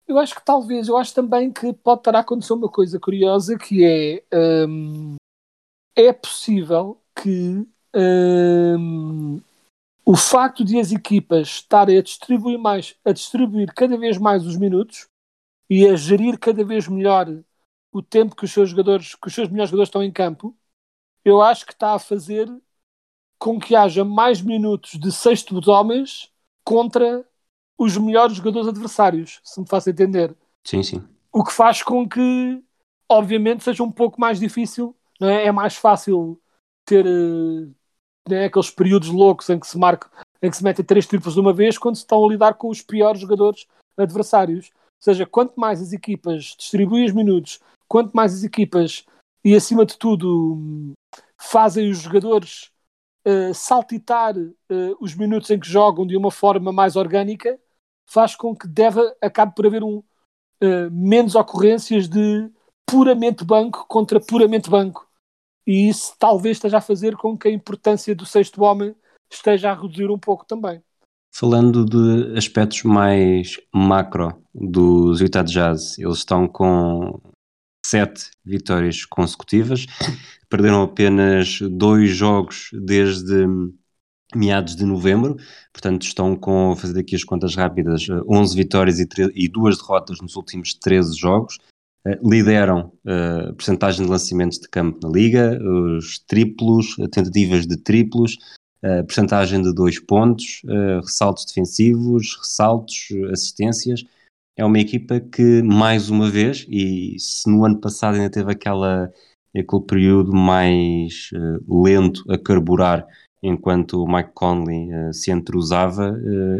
Eu 0.06 0.18
acho 0.18 0.34
que 0.34 0.44
talvez, 0.44 0.88
eu 0.88 0.96
acho 0.96 1.14
também 1.14 1.52
que 1.52 1.72
pode 1.72 2.00
estar 2.00 2.14
a 2.14 2.20
acontecer 2.20 2.52
uma 2.52 2.68
coisa 2.68 3.00
curiosa 3.00 3.58
que 3.58 3.84
é 3.84 4.22
hum, 4.66 5.16
é 5.96 6.12
possível 6.12 7.00
que 7.14 7.66
hum, 7.94 9.40
o 10.04 10.16
facto 10.16 10.64
de 10.64 10.78
as 10.78 10.92
equipas 10.92 11.48
estarem 11.48 11.96
a 11.98 12.02
distribuir 12.02 12.58
mais, 12.58 12.96
a 13.04 13.12
distribuir 13.12 13.72
cada 13.74 13.96
vez 13.96 14.18
mais 14.18 14.44
os 14.46 14.56
minutos 14.56 15.08
e 15.68 15.86
a 15.86 15.96
gerir 15.96 16.38
cada 16.38 16.62
vez 16.64 16.86
melhor 16.86 17.26
o 17.90 18.02
tempo 18.02 18.36
que 18.36 18.44
os 18.44 18.52
seus 18.52 18.70
jogadores, 18.70 19.14
que 19.14 19.28
os 19.28 19.34
seus 19.34 19.48
melhores 19.48 19.70
jogadores 19.70 19.88
estão 19.88 20.02
em 20.02 20.12
campo, 20.12 20.54
eu 21.24 21.40
acho 21.40 21.64
que 21.64 21.72
está 21.72 21.94
a 21.94 21.98
fazer 21.98 22.48
com 23.38 23.58
que 23.58 23.74
haja 23.74 24.04
mais 24.04 24.42
minutos 24.42 24.98
de 24.98 25.10
sexto 25.10 25.54
dos 25.54 25.68
homens 25.68 26.30
contra 26.62 27.26
os 27.78 27.96
melhores 27.96 28.36
jogadores 28.36 28.68
adversários, 28.68 29.40
se 29.42 29.60
me 29.60 29.68
faço 29.68 29.90
entender. 29.90 30.36
Sim, 30.64 30.82
sim. 30.82 31.08
O 31.32 31.42
que 31.42 31.52
faz 31.52 31.82
com 31.82 32.08
que, 32.08 32.62
obviamente, 33.08 33.64
seja 33.64 33.82
um 33.82 33.90
pouco 33.90 34.20
mais 34.20 34.38
difícil, 34.38 34.96
não 35.20 35.28
é? 35.28 35.46
é 35.46 35.52
mais 35.52 35.76
fácil 35.76 36.40
ter 36.84 37.04
né, 38.28 38.46
aqueles 38.46 38.70
períodos 38.70 39.08
loucos 39.08 39.48
em 39.50 39.58
que 39.58 39.66
se 39.66 39.78
marca, 39.78 40.10
em 40.42 40.50
que 40.50 40.56
se 40.56 40.64
metem 40.64 40.84
três 40.84 41.06
triplos 41.06 41.34
de 41.34 41.40
uma 41.40 41.52
vez 41.52 41.78
quando 41.78 41.96
se 41.96 42.02
estão 42.02 42.24
a 42.24 42.28
lidar 42.28 42.54
com 42.54 42.68
os 42.68 42.82
piores 42.82 43.20
jogadores 43.20 43.66
adversários. 43.96 44.70
Ou 44.74 45.04
seja, 45.04 45.26
quanto 45.26 45.58
mais 45.58 45.80
as 45.80 45.92
equipas 45.92 46.54
distribuem 46.58 47.04
os 47.04 47.12
minutos, 47.12 47.60
quanto 47.88 48.12
mais 48.12 48.34
as 48.34 48.44
equipas 48.44 49.04
e 49.44 49.54
acima 49.54 49.84
de 49.84 49.98
tudo 49.98 50.94
fazem 51.38 51.90
os 51.90 51.98
jogadores 51.98 52.70
uh, 53.26 53.52
saltitar 53.54 54.36
uh, 54.36 54.96
os 55.00 55.14
minutos 55.14 55.50
em 55.50 55.58
que 55.58 55.68
jogam 55.68 56.06
de 56.06 56.16
uma 56.16 56.30
forma 56.30 56.72
mais 56.72 56.96
orgânica, 56.96 57.58
faz 58.06 58.34
com 58.34 58.54
que 58.54 58.66
deve, 58.66 59.00
acabe 59.20 59.54
por 59.54 59.66
haver 59.66 59.82
um, 59.82 59.98
uh, 59.98 60.90
menos 60.90 61.34
ocorrências 61.34 62.08
de 62.08 62.50
puramente 62.86 63.44
banco 63.44 63.86
contra 63.86 64.20
puramente 64.20 64.70
banco. 64.70 65.08
E 65.66 65.88
isso 65.88 66.14
talvez 66.18 66.56
esteja 66.56 66.78
a 66.78 66.82
fazer 66.82 67.16
com 67.16 67.36
que 67.36 67.48
a 67.48 67.52
importância 67.52 68.14
do 68.14 68.26
sexto 68.26 68.62
homem 68.62 68.94
esteja 69.30 69.70
a 69.70 69.74
reduzir 69.74 70.10
um 70.10 70.18
pouco 70.18 70.44
também. 70.44 70.82
Falando 71.32 71.84
de 71.84 72.36
aspectos 72.38 72.84
mais 72.84 73.58
macro 73.72 74.40
dos 74.54 75.20
Utah 75.20 75.42
Jazz, 75.42 75.98
eles 75.98 76.18
estão 76.18 76.46
com 76.46 77.20
sete 77.84 78.30
vitórias 78.44 79.04
consecutivas, 79.04 79.86
perderam 80.48 80.82
apenas 80.82 81.58
dois 81.60 82.10
jogos 82.10 82.70
desde 82.72 83.46
meados 84.34 84.74
de 84.74 84.84
novembro, 84.84 85.36
portanto 85.72 86.02
estão 86.02 86.36
com, 86.36 86.74
fazer 86.76 87.00
aqui 87.00 87.14
as 87.14 87.24
contas 87.24 87.54
rápidas, 87.54 88.06
11 88.28 88.56
vitórias 88.56 88.98
e, 88.98 89.06
e 89.34 89.48
duas 89.48 89.76
derrotas 89.76 90.20
nos 90.20 90.36
últimos 90.36 90.74
13 90.74 91.16
jogos, 91.16 91.58
lideram 92.22 92.92
a 93.06 93.50
uh, 93.50 93.54
percentagem 93.54 94.04
de 94.04 94.10
lançamentos 94.10 94.58
de 94.58 94.68
campo 94.68 94.98
na 95.02 95.12
liga, 95.12 95.58
os 95.62 96.18
triplos, 96.18 96.96
tentativas 97.10 97.66
de 97.66 97.76
triplos, 97.78 98.36
a 98.82 99.00
uh, 99.00 99.06
percentagem 99.06 99.62
de 99.62 99.72
dois 99.72 99.98
pontos, 99.98 100.60
uh, 100.64 101.00
ressaltos 101.00 101.46
defensivos, 101.46 102.36
ressaltos, 102.38 103.08
assistências, 103.32 104.04
é 104.56 104.64
uma 104.64 104.78
equipa 104.78 105.18
que 105.18 105.62
mais 105.62 106.10
uma 106.10 106.30
vez, 106.30 106.66
e 106.68 107.16
se 107.18 107.50
no 107.50 107.64
ano 107.64 107.80
passado 107.80 108.16
ainda 108.16 108.30
teve 108.30 108.52
aquela, 108.52 109.10
aquele 109.56 109.82
período 109.82 110.32
mais 110.32 111.30
lento 111.68 112.22
a 112.30 112.38
carburar 112.38 113.04
enquanto 113.42 114.04
o 114.04 114.06
Mike 114.06 114.30
Conley 114.32 114.90
se 115.12 115.32
entrosava, 115.32 116.12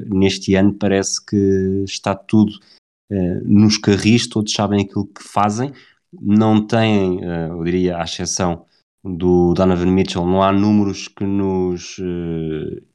neste 0.08 0.56
ano 0.56 0.74
parece 0.74 1.24
que 1.24 1.84
está 1.86 2.16
tudo 2.16 2.58
uh, 3.10 3.40
nos 3.44 3.78
carris, 3.78 4.26
todos 4.28 4.52
sabem 4.52 4.82
aquilo 4.82 5.06
que 5.06 5.22
fazem, 5.22 5.72
não 6.12 6.64
têm, 6.64 7.20
eu 7.24 7.64
diria, 7.64 7.98
à 7.98 8.04
exceção 8.04 8.66
do 9.02 9.52
Donovan 9.52 9.90
Mitchell, 9.90 10.24
não 10.24 10.42
há 10.42 10.52
números 10.52 11.08
que 11.08 11.24
nos 11.24 11.96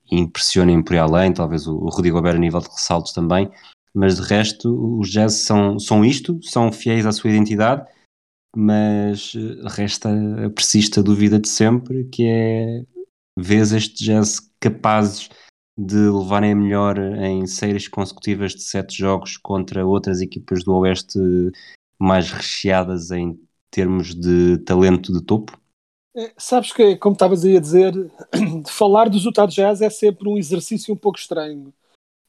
impressionem 0.10 0.82
por 0.82 0.94
aí 0.94 1.00
além, 1.00 1.34
talvez 1.34 1.68
o, 1.68 1.76
o 1.76 1.90
Rudy 1.90 2.12
Gobert 2.12 2.38
a 2.38 2.40
nível 2.40 2.62
de 2.62 2.70
ressaltos 2.70 3.12
também, 3.12 3.52
mas 3.94 4.16
de 4.16 4.22
resto 4.22 5.00
os 5.00 5.10
Jazz 5.10 5.34
são, 5.44 5.80
são 5.80 6.04
isto, 6.06 6.40
são 6.44 6.72
fiéis 6.72 7.06
à 7.06 7.12
sua 7.12 7.30
identidade, 7.30 7.86
mas 8.56 9.34
resta, 9.66 10.10
persiste 10.56 11.00
a 11.00 11.04
dúvida 11.04 11.40
de 11.40 11.48
sempre, 11.48 12.06
que 12.06 12.26
é 12.26 12.84
vês 13.38 13.72
este 13.72 14.04
Jazz 14.04 14.40
capazes 14.60 15.30
de 15.80 16.10
levarem 16.10 16.52
a 16.52 16.56
melhor 16.56 16.98
em 16.98 17.48
séries 17.48 17.88
consecutivas 17.88 18.54
de 18.54 18.64
sete 18.64 18.98
jogos 18.98 19.38
contra 19.38 19.86
outras 19.86 20.20
equipas 20.20 20.62
do 20.62 20.76
Oeste 20.76 21.18
mais 21.98 22.32
recheadas 22.32 23.12
em 23.12 23.40
termos 23.72 24.14
de 24.14 24.58
talento 24.60 25.14
de 25.14 25.24
topo? 25.24 25.58
É, 26.14 26.34
sabes 26.38 26.74
que, 26.74 26.98
como 26.98 27.14
estavas 27.14 27.46
aí 27.46 27.56
a 27.56 27.62
dizer, 27.62 27.94
falar 28.68 29.10
dos 29.10 29.24
Utah 29.24 29.46
Jazz 29.46 29.82
é 29.82 29.90
sempre 29.90 30.28
um 30.28 30.38
exercício 30.38 30.94
um 30.94 30.98
pouco 30.98 31.18
estranho. 31.18 31.74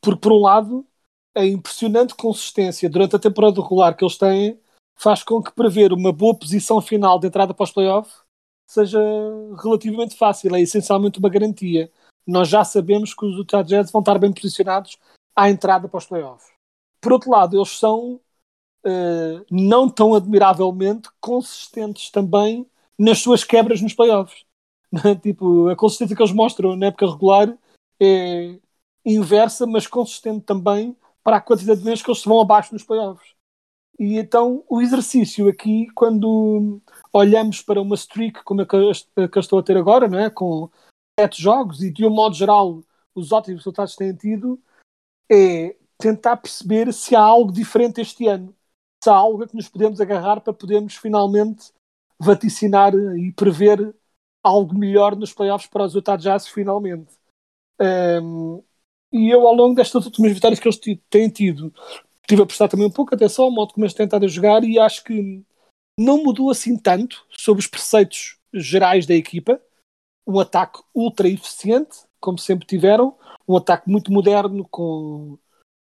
Porque, 0.01 0.21
por 0.21 0.33
um 0.33 0.39
lado, 0.41 0.87
a 1.35 1.45
impressionante 1.45 2.15
consistência 2.15 2.89
durante 2.89 3.17
a 3.17 3.19
temporada 3.19 3.61
regular 3.61 3.97
que 3.97 4.05
eles 4.05 4.17
têm 4.17 4.61
faz 4.97 5.25
com 5.25 5.43
que 5.43 5.53
prever 5.53 5.93
uma 5.93 6.13
boa 6.13 6.39
posição 6.39 6.81
final 6.81 7.19
de 7.19 7.27
entrada 7.27 7.53
para 7.53 7.65
os 7.65 7.73
playoffs 7.73 8.15
seja 8.65 9.01
relativamente 9.61 10.17
fácil, 10.17 10.55
é 10.55 10.61
essencialmente 10.61 11.19
uma 11.19 11.29
garantia. 11.29 11.91
Nós 12.31 12.49
já 12.49 12.62
sabemos 12.64 13.12
que 13.12 13.25
os 13.27 13.37
Utah 13.37 13.62
Jazz 13.62 13.90
vão 13.90 14.01
estar 14.01 14.19
bem 14.19 14.33
posicionados 14.33 14.97
à 15.35 15.51
entrada 15.51 15.88
para 15.88 15.99
os 15.99 16.07
playoffs. 16.07 16.49
Por 17.01 17.12
outro 17.12 17.31
lado, 17.31 17.57
eles 17.57 17.77
são 17.77 18.21
uh, 18.85 19.45
não 19.51 19.88
tão 19.88 20.14
admiravelmente 20.14 21.09
consistentes 21.21 22.11
também 22.11 22.64
nas 22.97 23.19
suas 23.19 23.43
quebras 23.43 23.81
nos 23.81 23.95
playoffs. 23.95 24.45
tipo, 25.23 25.69
a 25.69 25.77
consistência 25.77 26.14
que 26.14 26.23
eles 26.23 26.33
mostram 26.33 26.77
na 26.77 26.87
época 26.87 27.11
regular 27.11 27.57
é 28.01 28.59
inversa, 29.05 29.66
mas 29.66 29.87
consistente 29.87 30.45
também 30.45 30.97
para 31.25 31.37
a 31.37 31.40
quantidade 31.40 31.81
de 31.81 31.85
vezes 31.85 32.03
que 32.03 32.11
eles 32.11 32.25
vão 32.25 32.40
abaixo 32.40 32.73
nos 32.73 32.85
playoffs. 32.85 33.35
E 33.99 34.19
então 34.19 34.64
o 34.69 34.81
exercício 34.81 35.49
aqui, 35.49 35.88
quando 35.95 36.81
olhamos 37.12 37.61
para 37.61 37.83
uma 37.83 37.95
streak 37.97 38.45
como 38.45 38.62
a 38.62 38.66
que 38.66 38.77
eu 38.77 39.40
estou 39.40 39.59
a 39.59 39.62
ter 39.62 39.77
agora, 39.77 40.09
não 40.09 40.19
é? 40.19 40.31
com 40.31 40.71
sete 41.21 41.43
jogos 41.43 41.83
e 41.83 41.91
de 41.91 42.07
um 42.07 42.11
modo 42.11 42.35
geral 42.35 42.83
os 43.15 43.33
ótimos 43.33 43.61
resultados 43.61 43.93
que 43.93 43.99
têm 43.99 44.15
tido, 44.15 44.59
é 45.31 45.77
tentar 45.99 46.37
perceber 46.37 46.93
se 46.93 47.15
há 47.15 47.21
algo 47.21 47.53
diferente 47.53 48.01
este 48.01 48.27
ano. 48.27 48.55
Se 49.03 49.11
há 49.11 49.15
algo 49.15 49.43
a 49.43 49.49
que 49.49 49.57
nos 49.57 49.69
podemos 49.69 50.01
agarrar 50.01 50.41
para 50.41 50.53
podermos 50.53 50.95
finalmente 50.97 51.73
vaticinar 52.19 52.95
e 52.95 53.33
prever 53.33 53.95
algo 54.43 54.79
melhor 54.79 55.17
nos 55.17 55.33
playoffs 55.33 55.69
para 55.69 55.85
os 55.85 55.95
Utah 55.95 56.17
Jazz 56.17 56.49
finalmente. 56.49 57.13
Um, 57.81 58.63
e 59.13 59.29
eu, 59.29 59.47
ao 59.47 59.55
longo 59.55 59.75
destas 59.75 60.05
últimas 60.05 60.33
vitórias 60.33 60.61
que 60.61 60.69
eles 60.69 60.81
têm 61.09 61.29
tido, 61.29 61.73
estive 62.23 62.43
a 62.43 62.47
prestar 62.47 62.69
também 62.69 62.87
um 62.87 62.91
pouco 62.91 63.15
atenção 63.15 63.47
ao 63.47 63.51
modo 63.51 63.73
como 63.75 63.85
eles 63.85 63.95
a 63.99 64.29
jogar 64.29 64.63
e 64.65 64.79
acho 64.79 65.03
que 65.05 65.43
não 65.99 66.23
mudou 66.23 66.51
assim 66.51 66.79
tanto 66.79 67.27
sobre 67.31 67.61
os 67.61 67.67
preceitos 67.67 68.39
gerais 68.53 69.07
da 69.07 69.15
equipa. 69.15 69.61
Um 70.27 70.39
ataque 70.39 70.81
ultra 70.95 71.29
eficiente, 71.29 71.99
como 72.21 72.39
sempre 72.39 72.67
tiveram, 72.67 73.15
um 73.49 73.57
ataque 73.57 73.91
muito 73.91 74.13
moderno, 74.13 74.67
com 74.71 75.39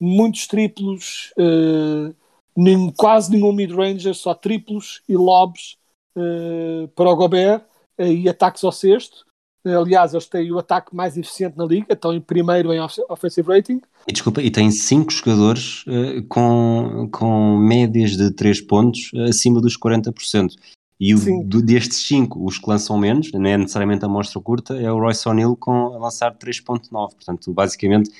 muitos 0.00 0.46
triplos, 0.46 1.32
uh, 1.38 2.14
nem, 2.56 2.90
quase 2.92 3.30
nenhum 3.30 3.52
mid-ranger, 3.52 4.14
só 4.14 4.34
triplos 4.34 5.02
e 5.08 5.16
lobs 5.16 5.76
uh, 6.16 6.88
para 6.88 7.10
o 7.10 7.16
Gobert 7.16 7.62
uh, 7.98 8.04
e 8.04 8.28
ataques 8.28 8.64
ao 8.64 8.72
sexto. 8.72 9.26
Aliás, 9.62 10.14
eles 10.14 10.26
têm 10.26 10.50
o 10.50 10.58
ataque 10.58 10.96
mais 10.96 11.18
eficiente 11.18 11.58
na 11.58 11.66
liga, 11.66 11.92
estão 11.92 12.14
em 12.14 12.20
primeiro 12.20 12.72
em 12.72 12.80
offensive 12.80 13.46
rating. 13.46 13.82
E 14.08 14.12
desculpa, 14.12 14.40
e 14.40 14.50
tem 14.50 14.70
cinco 14.70 15.12
jogadores 15.12 15.84
uh, 15.86 16.22
com, 16.30 17.10
com 17.12 17.58
médias 17.58 18.12
de 18.16 18.30
3 18.30 18.62
pontos 18.62 19.10
acima 19.28 19.60
dos 19.60 19.78
40%. 19.78 20.54
E 21.00 21.14
o, 21.14 21.42
do, 21.42 21.62
destes 21.62 22.06
cinco, 22.06 22.44
os 22.44 22.58
que 22.58 22.68
lançam 22.68 22.98
menos, 22.98 23.32
não 23.32 23.46
é 23.46 23.56
necessariamente 23.56 24.04
a 24.04 24.08
mostra 24.08 24.38
curta, 24.38 24.74
é 24.74 24.92
o 24.92 24.98
Royce 24.98 25.26
O'Neill 25.26 25.56
com 25.56 25.94
a 25.94 25.98
lançar 25.98 26.36
3.9. 26.36 26.90
Portanto, 26.90 27.52
basicamente, 27.54 28.10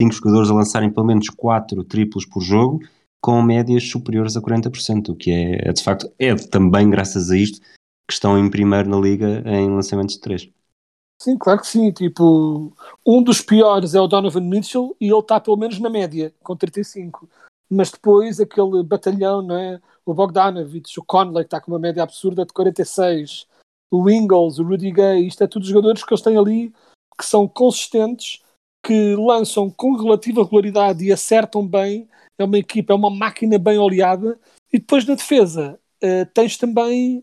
cinco 0.00 0.14
jogadores 0.14 0.50
a 0.50 0.54
lançarem 0.54 0.90
pelo 0.90 1.06
menos 1.06 1.28
4 1.28 1.84
triplos 1.84 2.24
por 2.24 2.40
jogo, 2.40 2.80
com 3.20 3.42
médias 3.42 3.86
superiores 3.86 4.38
a 4.38 4.40
40%, 4.40 5.10
o 5.10 5.14
que 5.14 5.30
é, 5.30 5.68
é 5.68 5.72
de 5.72 5.84
facto, 5.84 6.10
é 6.18 6.34
também 6.34 6.88
graças 6.88 7.30
a 7.30 7.36
isto 7.36 7.60
que 7.60 8.14
estão 8.14 8.38
em 8.38 8.48
primeiro 8.48 8.88
na 8.88 8.96
liga 8.96 9.42
em 9.46 9.68
lançamentos 9.68 10.14
de 10.14 10.22
3. 10.22 10.50
Sim, 11.20 11.36
claro 11.36 11.60
que 11.60 11.66
sim. 11.66 11.92
Tipo, 11.92 12.72
um 13.06 13.22
dos 13.22 13.42
piores 13.42 13.94
é 13.94 14.00
o 14.00 14.06
Donovan 14.06 14.40
Mitchell 14.40 14.96
e 14.98 15.08
ele 15.08 15.18
está 15.18 15.38
pelo 15.38 15.58
menos 15.58 15.78
na 15.78 15.90
média, 15.90 16.32
com 16.42 16.56
35. 16.56 17.28
Mas 17.68 17.90
depois 17.90 18.40
aquele 18.40 18.82
batalhão, 18.82 19.42
não 19.42 19.54
é? 19.54 19.78
O 20.04 20.14
Bogdanovich, 20.14 20.98
o 20.98 21.04
Conley, 21.04 21.44
que 21.44 21.48
está 21.48 21.60
com 21.60 21.70
uma 21.70 21.78
média 21.78 22.02
absurda 22.02 22.44
de 22.44 22.52
46, 22.52 23.46
o 23.90 24.08
Ingles, 24.08 24.58
o 24.58 24.64
Rudy 24.64 24.90
Gay, 24.90 25.26
isto 25.26 25.42
é 25.44 25.46
tudo 25.46 25.66
jogadores 25.66 26.04
que 26.04 26.12
eles 26.12 26.22
têm 26.22 26.38
ali 26.38 26.72
que 27.20 27.26
são 27.26 27.46
consistentes, 27.46 28.42
que 28.82 29.14
lançam 29.14 29.70
com 29.70 29.94
relativa 29.94 30.42
regularidade 30.42 31.04
e 31.04 31.12
acertam 31.12 31.66
bem. 31.66 32.08
É 32.38 32.44
uma 32.44 32.58
equipa, 32.58 32.94
é 32.94 32.96
uma 32.96 33.10
máquina 33.10 33.58
bem 33.58 33.78
oleada. 33.78 34.40
E 34.72 34.78
depois 34.78 35.04
na 35.04 35.14
defesa 35.14 35.78
uh, 36.02 36.26
tens 36.32 36.56
também 36.56 37.22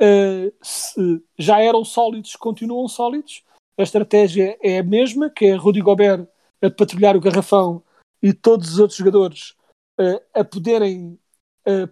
uh, 0.00 0.52
se 0.60 1.22
já 1.38 1.60
eram 1.60 1.84
sólidos, 1.84 2.34
continuam 2.34 2.88
sólidos. 2.88 3.44
A 3.78 3.82
estratégia 3.82 4.58
é 4.60 4.78
a 4.78 4.82
mesma, 4.82 5.30
que 5.30 5.46
é 5.46 5.54
Rudy 5.54 5.80
Gobert 5.80 6.26
a 6.60 6.68
patrulhar 6.68 7.16
o 7.16 7.20
garrafão 7.20 7.80
e 8.20 8.32
todos 8.32 8.72
os 8.72 8.78
outros 8.80 8.98
jogadores 8.98 9.54
uh, 10.00 10.20
a 10.34 10.42
poderem, 10.42 11.16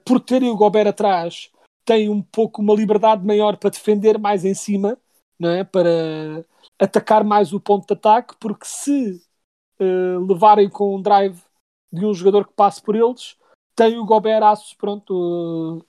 por 0.05 0.21
terem 0.21 0.51
o 0.51 0.57
Gobert 0.57 0.89
atrás, 0.89 1.51
têm 1.85 2.09
um 2.09 2.21
pouco 2.21 2.61
uma 2.61 2.75
liberdade 2.75 3.25
maior 3.25 3.57
para 3.57 3.71
defender 3.71 4.19
mais 4.19 4.45
em 4.45 4.55
cima, 4.55 4.99
não 5.39 5.51
é? 5.51 5.65
para 5.65 6.45
atacar 6.79 7.25
mais 7.25 7.53
o 7.53 7.61
ponto 7.61 7.87
de 7.87 7.95
ataque, 7.95 8.35
porque 8.39 8.67
se 8.67 9.23
uh, 9.81 10.27
levarem 10.27 10.69
com 10.69 10.97
um 10.97 11.01
drive 11.01 11.41
de 11.93 12.05
um 12.05 12.13
jogador 12.13 12.47
que 12.47 12.55
passe 12.55 12.83
por 12.83 12.97
eles, 12.97 13.37
tem 13.75 13.99
o 13.99 14.05
Gobert 14.05 14.43
pronto, 14.79 15.85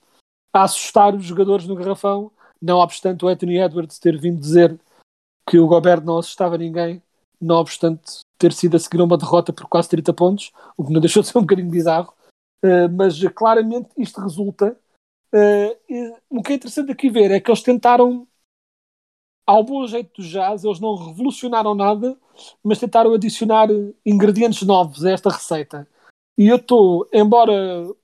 a 0.52 0.62
assustar 0.62 1.14
os 1.14 1.24
jogadores 1.24 1.66
no 1.66 1.74
garrafão, 1.74 2.30
não 2.60 2.78
obstante 2.78 3.24
o 3.24 3.28
Anthony 3.28 3.58
Edwards 3.58 3.98
ter 3.98 4.18
vindo 4.18 4.40
dizer 4.40 4.78
que 5.48 5.58
o 5.58 5.66
Gobert 5.66 6.04
não 6.04 6.18
assustava 6.18 6.58
ninguém, 6.58 7.02
não 7.40 7.56
obstante 7.56 8.20
ter 8.38 8.52
sido 8.52 8.76
a 8.76 8.80
seguir 8.80 9.00
uma 9.00 9.16
derrota 9.16 9.52
por 9.52 9.66
quase 9.66 9.88
30 9.88 10.12
pontos, 10.12 10.52
o 10.76 10.84
que 10.84 10.92
não 10.92 11.00
deixou 11.00 11.22
de 11.22 11.28
ser 11.30 11.38
um 11.38 11.42
bocadinho 11.42 11.70
bizarro, 11.70 12.12
uh, 12.64 12.88
mas 12.90 13.22
claramente 13.34 13.90
isto 13.96 14.20
resulta. 14.20 14.78
Uh, 15.32 16.16
o 16.30 16.42
que 16.42 16.52
é 16.52 16.56
interessante 16.56 16.90
aqui 16.90 17.10
ver 17.10 17.30
é 17.30 17.40
que 17.40 17.50
eles 17.50 17.62
tentaram, 17.62 18.26
ao 19.46 19.62
bom 19.62 19.86
jeito 19.86 20.20
do 20.20 20.26
jazz, 20.26 20.64
eles 20.64 20.80
não 20.80 20.94
revolucionaram 20.94 21.74
nada, 21.74 22.16
mas 22.62 22.78
tentaram 22.78 23.14
adicionar 23.14 23.68
ingredientes 24.04 24.62
novos 24.62 25.04
a 25.04 25.10
esta 25.10 25.30
receita. 25.30 25.88
E 26.38 26.46
eu 26.46 26.56
estou, 26.56 27.08
embora 27.12 27.52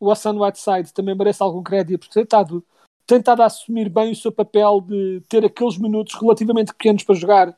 o 0.01 0.11
Hassan 0.11 0.37
Whiteside 0.37 0.93
também 0.93 1.15
mereça 1.15 1.45
algum 1.45 1.63
crédito 1.63 2.01
por 2.01 2.09
ter 2.09 2.23
tentado, 2.23 2.65
tentado 3.07 3.43
assumir 3.43 3.89
bem 3.89 4.11
o 4.11 4.17
seu 4.17 4.33
papel 4.33 4.81
de 4.81 5.23
ter 5.29 5.45
aqueles 5.45 5.79
minutos 5.79 6.15
relativamente 6.15 6.73
pequenos 6.73 7.05
para 7.05 7.15
jogar, 7.15 7.57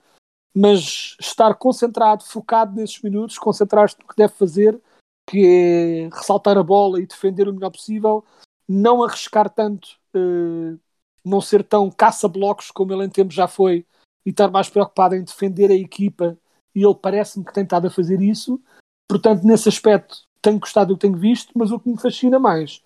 mas 0.55 1.17
estar 1.19 1.55
concentrado, 1.55 2.25
focado 2.25 2.75
nesses 2.77 3.01
minutos, 3.01 3.39
concentrar-se 3.39 3.97
no 3.99 4.07
que 4.07 4.17
deve 4.17 4.35
fazer, 4.35 4.79
que 5.27 6.09
é 6.11 6.17
ressaltar 6.17 6.57
a 6.57 6.62
bola 6.62 7.01
e 7.01 7.07
defender 7.07 7.49
o 7.49 7.53
melhor 7.53 7.71
possível, 7.71 8.25
não 8.69 9.03
arriscar 9.03 9.51
tanto, 9.51 9.89
uh, 10.15 10.79
não 11.25 11.41
ser 11.41 11.65
tão 11.65 11.91
caça-blocos 11.91 12.71
como 12.71 12.93
ele 12.93 13.05
em 13.05 13.11
tempo 13.11 13.33
já 13.33 13.49
foi, 13.49 13.85
e 14.25 14.31
estar 14.31 14.51
mais 14.51 14.69
preocupado 14.69 15.15
em 15.15 15.25
defender 15.25 15.71
a 15.71 15.75
equipa, 15.75 16.39
e 16.75 16.85
ele 16.85 16.95
parece-me 16.95 17.45
que 17.45 17.53
tem 17.53 17.65
estado 17.65 17.89
a 17.89 17.91
fazer 17.91 18.21
isso. 18.21 18.61
Portanto, 19.09 19.45
nesse 19.45 19.69
aspecto, 19.69 20.17
tenho 20.41 20.59
gostado 20.59 20.95
do 20.95 20.99
que 20.99 21.07
tenho 21.07 21.19
visto, 21.19 21.53
mas 21.57 21.73
o 21.73 21.79
que 21.79 21.89
me 21.89 22.01
fascina 22.01 22.39
mais 22.39 22.83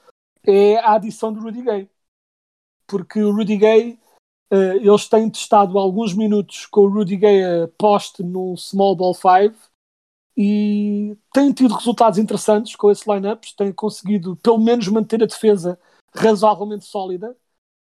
é 0.47 0.79
a 0.79 0.95
adição 0.95 1.33
do 1.33 1.41
Rudy 1.41 1.63
Gay. 1.63 1.91
Porque 2.87 3.23
o 3.23 3.33
Rudy 3.33 3.57
Gay, 3.57 3.99
uh, 4.53 4.57
eles 4.81 5.09
têm 5.09 5.29
testado 5.31 5.79
alguns 5.79 6.15
minutos 6.15 6.67
com 6.67 6.83
o 6.83 6.89
Rudy 6.89 7.17
Gay 7.17 7.45
a 7.45 7.69
poste 7.77 8.23
no 8.23 8.57
Small 8.57 8.97
Ball 8.97 9.15
5 9.15 9.70
e 10.37 11.17
têm 11.33 11.53
tido 11.53 11.75
resultados 11.75 12.19
interessantes 12.19 12.77
com 12.77 12.91
esses 12.91 13.07
lineups, 13.07 13.53
têm 13.53 13.73
conseguido 13.73 14.37
pelo 14.37 14.59
menos 14.59 14.89
manter 14.89 15.23
a 15.23 15.27
defesa 15.27 15.79
razoavelmente 16.15 16.85
sólida, 16.85 17.37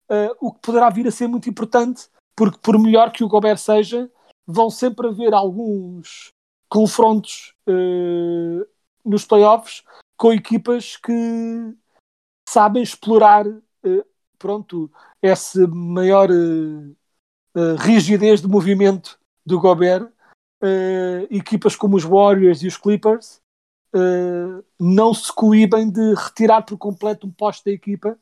uh, 0.10 0.36
o 0.39 0.53
que 0.53 0.60
poderá 0.62 0.89
vir 0.89 1.08
a 1.08 1.12
ser 1.12 1.27
muito 1.27 1.49
importante, 1.49 2.08
porque 2.36 2.60
por 2.62 2.77
melhor 2.79 3.12
que 3.12 3.23
o 3.23 3.27
Gobert 3.27 3.58
seja, 3.58 4.10
vão 4.45 4.69
sempre 4.69 5.08
haver 5.08 5.34
alguns 5.34 6.29
confrontos 6.69 7.53
uh, 7.67 8.65
nos 9.06 9.25
playoffs 9.25 9.84
com 10.17 10.32
equipas 10.34 10.97
que 10.97 11.75
sabem 12.47 12.84
explorar 12.84 13.47
uh, 13.47 14.06
pronto, 14.38 14.91
essa 15.21 15.65
maior 15.67 16.29
uh, 16.29 17.75
rigidez 17.79 18.41
de 18.41 18.47
movimento 18.47 19.17
do 19.45 19.60
Gobert. 19.60 20.10
Equipas 21.30 21.76
como 21.76 21.97
os 21.97 22.04
Warriors 22.04 22.63
e 22.63 22.67
os 22.67 22.78
Clippers 22.78 23.41
não 24.80 25.13
se 25.13 25.32
coíbem 25.32 25.89
de 25.89 26.13
retirar 26.15 26.62
por 26.63 26.78
completo 26.78 27.28
um 27.28 27.32
poste 27.32 27.65
da 27.65 27.71
equipa 27.71 28.17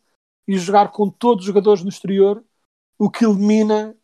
e 0.47 0.58
jogar 0.58 0.91
com 0.91 1.10
todos 1.10 1.43
os 1.43 1.47
jogadores 1.47 1.84
no 1.84 1.89
exterior, 1.89 2.43
o 2.97 3.10
que 3.10 3.25
elimina 3.25 3.95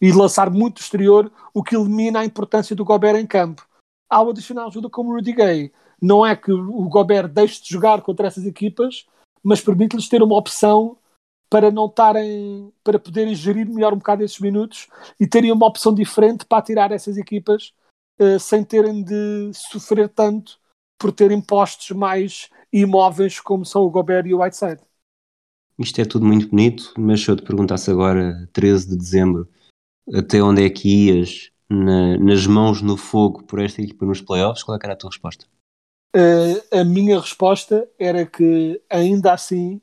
e 0.00 0.12
lançar 0.12 0.50
muito 0.50 0.80
exterior, 0.80 1.30
o 1.54 1.62
que 1.62 1.76
elimina 1.76 2.20
a 2.20 2.24
importância 2.24 2.74
do 2.74 2.84
Gobert 2.84 3.16
em 3.16 3.26
campo. 3.26 3.66
Ao 4.08 4.30
adicionar 4.30 4.66
ajuda 4.66 4.90
como 4.90 5.12
Rudy 5.12 5.32
Gay, 5.32 5.72
não 6.00 6.24
é 6.24 6.36
que 6.36 6.52
o 6.52 6.88
Gobert 6.88 7.28
deixe 7.28 7.62
de 7.62 7.70
jogar 7.70 8.02
contra 8.02 8.26
essas 8.26 8.44
equipas, 8.44 9.06
mas 9.42 9.60
permite-lhes 9.60 10.08
ter 10.08 10.22
uma 10.22 10.36
opção 10.36 10.96
para 11.48 11.70
não 11.70 11.86
estarem, 11.86 12.72
para 12.82 12.98
poderem 12.98 13.34
gerir 13.34 13.68
melhor 13.68 13.92
um 13.92 13.98
bocado 13.98 14.24
esses 14.24 14.40
minutos 14.40 14.88
e 15.18 15.26
terem 15.26 15.52
uma 15.52 15.66
opção 15.66 15.94
diferente 15.94 16.44
para 16.44 16.62
tirar 16.62 16.92
essas 16.92 17.16
equipas 17.16 17.72
uh, 18.20 18.38
sem 18.38 18.64
terem 18.64 19.02
de 19.02 19.50
sofrer 19.54 20.08
tanto 20.08 20.58
por 20.98 21.12
terem 21.12 21.40
postos 21.40 21.90
mais 21.90 22.48
imóveis 22.72 23.40
como 23.40 23.64
são 23.64 23.82
o 23.82 23.90
Gobert 23.90 24.26
e 24.26 24.34
o 24.34 24.42
Whiteside. 24.42 24.80
Isto 25.78 26.00
é 26.00 26.04
tudo 26.04 26.24
muito 26.24 26.48
bonito, 26.48 26.94
mas 26.98 27.20
se 27.20 27.30
eu 27.30 27.36
te 27.36 27.42
perguntasse 27.42 27.90
agora, 27.90 28.48
13 28.52 28.88
de 28.88 28.96
dezembro, 28.96 29.48
até 30.12 30.42
onde 30.42 30.64
é 30.64 30.70
que 30.70 31.08
ias 31.08 31.50
na, 31.68 32.16
nas 32.16 32.46
mãos 32.46 32.80
no 32.80 32.96
fogo 32.96 33.42
por 33.44 33.60
esta 33.60 33.82
equipa 33.82 34.06
nos 34.06 34.22
playoffs, 34.22 34.62
qual 34.62 34.76
é 34.76 34.80
era 34.82 34.94
a 34.94 34.96
tua 34.96 35.10
resposta? 35.10 35.46
Uh, 36.14 36.80
a 36.80 36.82
minha 36.82 37.20
resposta 37.20 37.86
era 37.98 38.24
que 38.24 38.80
ainda 38.88 39.34
assim 39.34 39.82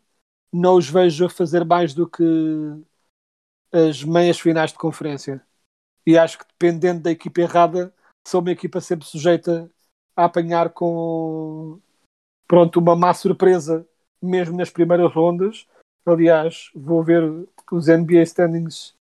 não 0.54 0.76
os 0.76 0.88
vejo 0.88 1.26
a 1.26 1.30
fazer 1.30 1.66
mais 1.66 1.94
do 1.94 2.08
que 2.08 2.24
as 3.72 4.04
meias 4.04 4.40
finais 4.40 4.72
de 4.72 4.78
conferência. 4.78 5.44
E 6.06 6.18
acho 6.18 6.38
que 6.38 6.46
dependendo 6.46 7.02
da 7.02 7.12
equipa 7.12 7.42
errada, 7.42 7.94
são 8.26 8.40
uma 8.40 8.52
equipa 8.52 8.80
sempre 8.80 9.08
sujeita 9.08 9.70
a 10.16 10.26
apanhar 10.26 10.70
com 10.70 11.80
pronto, 12.48 12.80
uma 12.80 12.96
má 12.96 13.14
surpresa 13.14 13.88
mesmo 14.22 14.56
nas 14.56 14.70
primeiras 14.70 15.12
rondas. 15.12 15.68
Aliás, 16.06 16.70
vou 16.76 17.04
ver 17.04 17.24
os 17.72 17.88
NBA 17.88 18.22
standings 18.22 18.94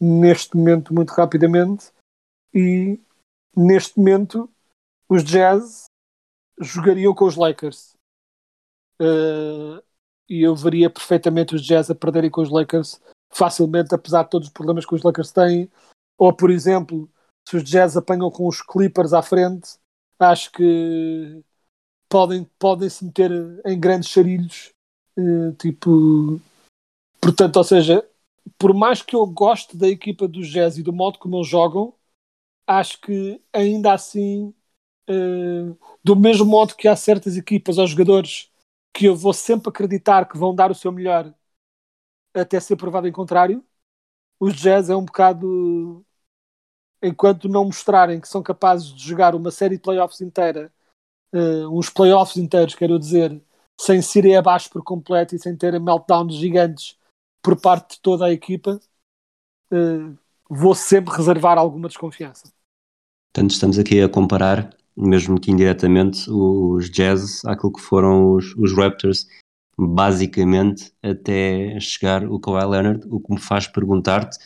neste 0.00 0.56
momento 0.56 0.92
muito 0.92 1.10
rapidamente 1.10 1.92
e 2.52 3.00
neste 3.56 3.98
momento 3.98 4.50
os 5.08 5.22
Jazz 5.22 5.86
jogariam 6.60 7.14
com 7.14 7.24
os 7.24 7.36
Lakers. 7.36 7.94
Uh, 9.00 9.80
e 10.28 10.42
eu 10.42 10.54
veria 10.54 10.90
perfeitamente 10.90 11.54
os 11.54 11.64
Jazz 11.64 11.90
a 11.90 11.94
perderem 11.94 12.30
com 12.30 12.42
os 12.42 12.50
Lakers 12.50 13.00
facilmente, 13.30 13.94
apesar 13.94 14.24
de 14.24 14.30
todos 14.30 14.48
os 14.48 14.52
problemas 14.52 14.84
que 14.84 14.94
os 14.94 15.02
Lakers 15.02 15.32
têm. 15.32 15.70
Ou, 16.18 16.32
por 16.32 16.50
exemplo, 16.50 17.08
se 17.48 17.56
os 17.56 17.64
Jazz 17.64 17.96
apanham 17.96 18.30
com 18.30 18.46
os 18.46 18.60
Clippers 18.60 19.12
à 19.12 19.22
frente, 19.22 19.78
acho 20.18 20.50
que 20.52 21.42
podem, 22.08 22.44
podem 22.58 22.88
se 22.88 23.04
meter 23.04 23.30
em 23.64 23.78
grandes 23.78 24.10
charilhos. 24.10 24.70
Uh, 25.16 25.52
tipo, 25.54 26.40
portanto, 27.20 27.56
ou 27.56 27.64
seja, 27.64 28.06
por 28.58 28.72
mais 28.74 29.02
que 29.02 29.16
eu 29.16 29.26
goste 29.26 29.76
da 29.76 29.88
equipa 29.88 30.28
dos 30.28 30.48
Jazz 30.48 30.78
e 30.78 30.82
do 30.82 30.92
modo 30.92 31.18
como 31.18 31.36
eles 31.36 31.48
jogam, 31.48 31.94
acho 32.66 33.00
que 33.00 33.40
ainda 33.52 33.92
assim, 33.92 34.54
uh, 35.08 35.76
do 36.04 36.14
mesmo 36.14 36.44
modo 36.44 36.76
que 36.76 36.86
há 36.86 36.94
certas 36.94 37.36
equipas 37.36 37.78
ou 37.78 37.86
jogadores 37.86 38.47
que 38.92 39.06
eu 39.06 39.16
vou 39.16 39.32
sempre 39.32 39.68
acreditar 39.68 40.28
que 40.28 40.38
vão 40.38 40.54
dar 40.54 40.70
o 40.70 40.74
seu 40.74 40.90
melhor 40.90 41.32
até 42.34 42.58
ser 42.60 42.76
provado 42.76 43.06
em 43.08 43.12
contrário. 43.12 43.64
Os 44.40 44.54
Jazz 44.54 44.90
é 44.90 44.96
um 44.96 45.04
bocado 45.04 46.04
enquanto 47.02 47.48
não 47.48 47.64
mostrarem 47.64 48.20
que 48.20 48.28
são 48.28 48.42
capazes 48.42 48.88
de 48.88 49.02
jogar 49.02 49.34
uma 49.34 49.50
série 49.50 49.76
de 49.76 49.82
playoffs 49.82 50.20
inteira, 50.20 50.72
uh, 51.32 51.78
uns 51.78 51.90
playoffs 51.90 52.36
inteiros, 52.36 52.74
quero 52.74 52.98
dizer, 52.98 53.40
sem 53.80 54.02
se 54.02 54.18
irem 54.18 54.36
abaixo 54.36 54.68
por 54.70 54.82
completo 54.82 55.34
e 55.34 55.38
sem 55.38 55.56
terem 55.56 55.80
meltdowns 55.80 56.34
gigantes 56.34 56.96
por 57.42 57.60
parte 57.60 57.96
de 57.96 58.00
toda 58.00 58.26
a 58.26 58.32
equipa, 58.32 58.80
uh, 59.72 60.18
vou 60.48 60.74
sempre 60.74 61.14
reservar 61.14 61.56
alguma 61.58 61.88
desconfiança. 61.88 62.52
Portanto, 63.32 63.52
estamos 63.52 63.78
aqui 63.78 64.02
a 64.02 64.08
comparar, 64.08 64.74
mesmo 64.98 65.40
que 65.40 65.50
indiretamente, 65.50 66.28
os 66.30 66.90
Jazz 66.90 67.44
àquilo 67.44 67.72
que 67.72 67.80
foram 67.80 68.34
os, 68.34 68.54
os 68.56 68.72
Raptors, 68.76 69.26
basicamente 69.78 70.92
até 71.02 71.78
chegar 71.78 72.24
o 72.24 72.40
Kawhi 72.40 72.66
Leonard, 72.66 73.06
o 73.08 73.20
que 73.20 73.32
me 73.32 73.40
faz 73.40 73.68
perguntar-te 73.68 74.38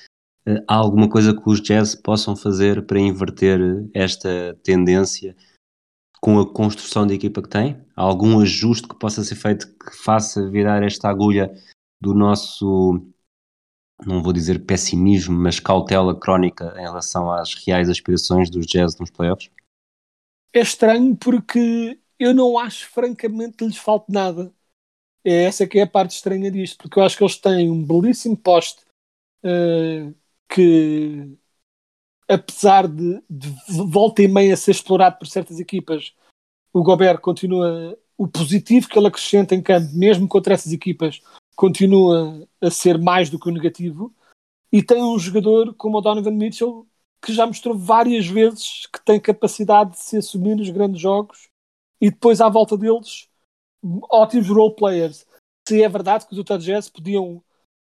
eh, 0.46 0.62
há 0.68 0.74
alguma 0.74 1.08
coisa 1.08 1.34
que 1.34 1.48
os 1.48 1.60
Jazz 1.60 1.94
possam 1.94 2.36
fazer 2.36 2.84
para 2.86 3.00
inverter 3.00 3.60
esta 3.94 4.58
tendência 4.62 5.34
com 6.20 6.38
a 6.38 6.52
construção 6.52 7.06
de 7.06 7.14
equipa 7.14 7.42
que 7.42 7.48
tem? 7.48 7.80
Há 7.96 8.02
algum 8.02 8.40
ajuste 8.40 8.86
que 8.86 8.98
possa 8.98 9.24
ser 9.24 9.36
feito 9.36 9.66
que 9.66 9.96
faça 10.04 10.50
virar 10.50 10.82
esta 10.82 11.08
agulha 11.08 11.50
do 12.00 12.12
nosso, 12.14 13.00
não 14.04 14.22
vou 14.22 14.32
dizer 14.32 14.66
pessimismo, 14.66 15.34
mas 15.34 15.58
cautela 15.60 16.18
crónica 16.18 16.74
em 16.76 16.82
relação 16.82 17.30
às 17.32 17.54
reais 17.54 17.88
aspirações 17.88 18.50
dos 18.50 18.66
Jazz 18.66 18.98
nos 18.98 19.10
playoffs? 19.10 19.50
É 20.52 20.60
estranho 20.60 21.16
porque 21.16 21.98
eu 22.18 22.34
não 22.34 22.58
acho 22.58 22.88
francamente 22.88 23.56
que 23.56 23.64
lhes 23.64 23.76
falte 23.76 24.12
nada. 24.12 24.52
É 25.24 25.44
essa 25.44 25.66
que 25.66 25.78
é 25.78 25.82
a 25.82 25.86
parte 25.86 26.12
estranha 26.12 26.50
disto, 26.50 26.78
porque 26.78 26.98
eu 26.98 27.04
acho 27.04 27.16
que 27.16 27.22
eles 27.22 27.36
têm 27.36 27.70
um 27.70 27.84
belíssimo 27.84 28.36
poste 28.36 28.82
uh, 29.44 30.14
que 30.48 31.38
apesar 32.28 32.88
de, 32.88 33.22
de, 33.28 33.54
volta 33.68 34.22
e 34.22 34.28
meia 34.28 34.56
ser 34.56 34.72
explorado 34.72 35.18
por 35.18 35.26
certas 35.26 35.60
equipas, 35.60 36.14
o 36.72 36.82
Gobert 36.82 37.20
continua 37.20 37.96
o 38.16 38.26
positivo 38.26 38.88
que 38.88 38.98
ele 38.98 39.08
acrescenta 39.08 39.54
em 39.54 39.62
campo, 39.62 39.90
mesmo 39.94 40.28
contra 40.28 40.54
essas 40.54 40.72
equipas, 40.72 41.20
continua 41.56 42.46
a 42.60 42.70
ser 42.70 42.98
mais 42.98 43.28
do 43.28 43.38
que 43.38 43.48
o 43.48 43.52
negativo. 43.52 44.14
E 44.70 44.82
tem 44.82 45.02
um 45.02 45.18
jogador 45.18 45.74
como 45.74 45.98
o 45.98 46.00
Donovan 46.00 46.30
Mitchell 46.30 46.86
que 47.22 47.32
já 47.32 47.46
mostrou 47.46 47.78
várias 47.78 48.26
vezes 48.26 48.86
que 48.86 49.00
tem 49.04 49.20
capacidade 49.20 49.92
de 49.92 49.98
se 50.00 50.16
assumir 50.16 50.56
nos 50.56 50.68
grandes 50.70 51.00
jogos 51.00 51.48
e 52.00 52.10
depois 52.10 52.40
à 52.40 52.48
volta 52.48 52.76
deles 52.76 53.28
ótimos 54.10 54.48
role 54.48 54.74
players. 54.74 55.24
Se 55.66 55.82
é 55.82 55.88
verdade 55.88 56.26
que 56.26 56.32
os 56.32 56.38
Utah 56.38 56.58
Jazz 56.58 56.90
podiam 56.90 57.42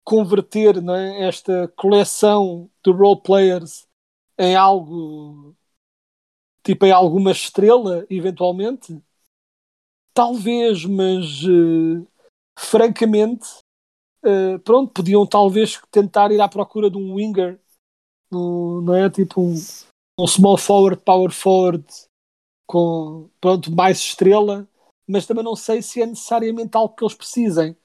converter 0.04 0.76
é, 0.76 1.26
esta 1.26 1.68
coleção 1.76 2.70
de 2.84 2.92
role 2.92 3.22
players 3.22 3.86
em 4.38 4.54
algo 4.54 5.56
tipo 6.64 6.84
em 6.84 6.92
alguma 6.92 7.30
estrela 7.30 8.04
eventualmente 8.10 9.00
talvez 10.12 10.84
mas 10.84 11.44
uh, 11.44 12.06
francamente 12.58 13.48
uh, 14.24 14.58
pronto 14.64 14.92
podiam 14.92 15.24
talvez 15.24 15.80
tentar 15.90 16.32
ir 16.32 16.40
à 16.40 16.48
procura 16.48 16.90
de 16.90 16.96
um 16.96 17.14
winger 17.14 17.61
não 18.32 18.94
é 18.94 19.10
tipo 19.10 19.40
um, 19.40 19.54
um 20.18 20.26
small 20.26 20.56
forward 20.56 21.02
power 21.04 21.30
forward 21.30 21.84
com 22.66 23.28
pronto 23.40 23.70
mais 23.70 23.98
estrela 23.98 24.68
mas 25.06 25.26
também 25.26 25.44
não 25.44 25.56
sei 25.56 25.82
se 25.82 26.00
é 26.00 26.06
necessariamente 26.06 26.76
algo 26.76 26.94
que 26.94 27.04
eles 27.04 27.14
precisem 27.14 27.76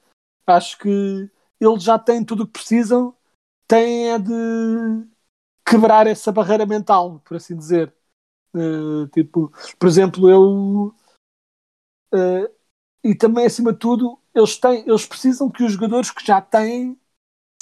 acho 0.46 0.78
que 0.78 1.30
eles 1.60 1.82
já 1.82 1.98
têm 1.98 2.24
tudo 2.24 2.44
o 2.44 2.46
que 2.46 2.52
precisam, 2.52 3.14
têm 3.66 4.10
é 4.10 4.18
de 4.18 5.08
quebrar 5.66 6.06
essa 6.06 6.32
barreira 6.32 6.64
mental, 6.64 7.20
por 7.20 7.36
assim 7.36 7.56
dizer. 7.56 7.94
Uh, 8.54 9.06
tipo, 9.08 9.52
por 9.78 9.88
exemplo, 9.88 10.30
eu 10.30 10.94
uh, 12.14 12.54
e 13.04 13.14
também 13.14 13.46
acima 13.46 13.72
de 13.72 13.78
tudo, 13.78 14.18
eles 14.34 14.56
têm, 14.56 14.88
eles 14.88 15.06
precisam 15.06 15.50
que 15.50 15.62
os 15.62 15.72
jogadores 15.72 16.10
que 16.10 16.24
já 16.24 16.40
têm 16.40 16.98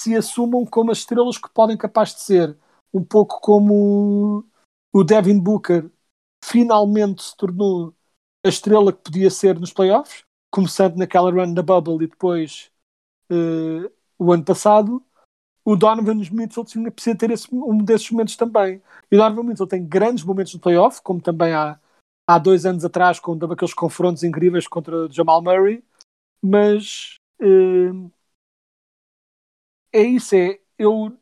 se 0.00 0.14
assumam 0.14 0.64
como 0.64 0.92
as 0.92 0.98
estrelas 0.98 1.38
que 1.38 1.48
podem 1.50 1.76
capaz 1.76 2.14
de 2.14 2.20
ser, 2.20 2.56
um 2.96 3.04
pouco 3.04 3.40
como 3.40 4.44
o 4.92 5.04
Devin 5.04 5.38
Booker 5.38 5.90
finalmente 6.42 7.22
se 7.22 7.36
tornou 7.36 7.94
a 8.44 8.48
estrela 8.48 8.92
que 8.92 9.02
podia 9.02 9.30
ser 9.30 9.58
nos 9.58 9.72
playoffs, 9.72 10.24
começando 10.50 10.96
naquela 10.96 11.30
run 11.30 11.52
da 11.52 11.62
bubble 11.62 12.04
e 12.04 12.08
depois 12.08 12.70
uh, 13.30 13.90
o 14.18 14.32
ano 14.32 14.44
passado, 14.44 15.02
o 15.64 15.76
Donovan 15.76 16.14
Mitchell 16.14 16.64
tinha, 16.64 16.90
precisa 16.90 17.16
ter 17.16 17.30
esse, 17.30 17.48
um 17.52 17.78
desses 17.78 18.10
momentos 18.10 18.36
também. 18.36 18.80
E 19.10 19.16
o 19.16 19.18
Donovan 19.18 19.42
Mitchell 19.42 19.66
tem 19.66 19.84
grandes 19.84 20.24
momentos 20.24 20.54
no 20.54 20.60
playoff, 20.60 21.02
como 21.02 21.20
também 21.20 21.52
há, 21.52 21.78
há 22.26 22.38
dois 22.38 22.64
anos 22.64 22.84
atrás, 22.84 23.20
com 23.20 23.32
aqueles 23.32 23.74
confrontos 23.74 24.22
incríveis 24.22 24.66
contra 24.66 25.10
Jamal 25.10 25.42
Murray, 25.42 25.84
mas 26.40 27.18
uh, 27.42 28.10
é 29.92 30.02
isso, 30.02 30.34
é, 30.34 30.60
eu, 30.78 31.12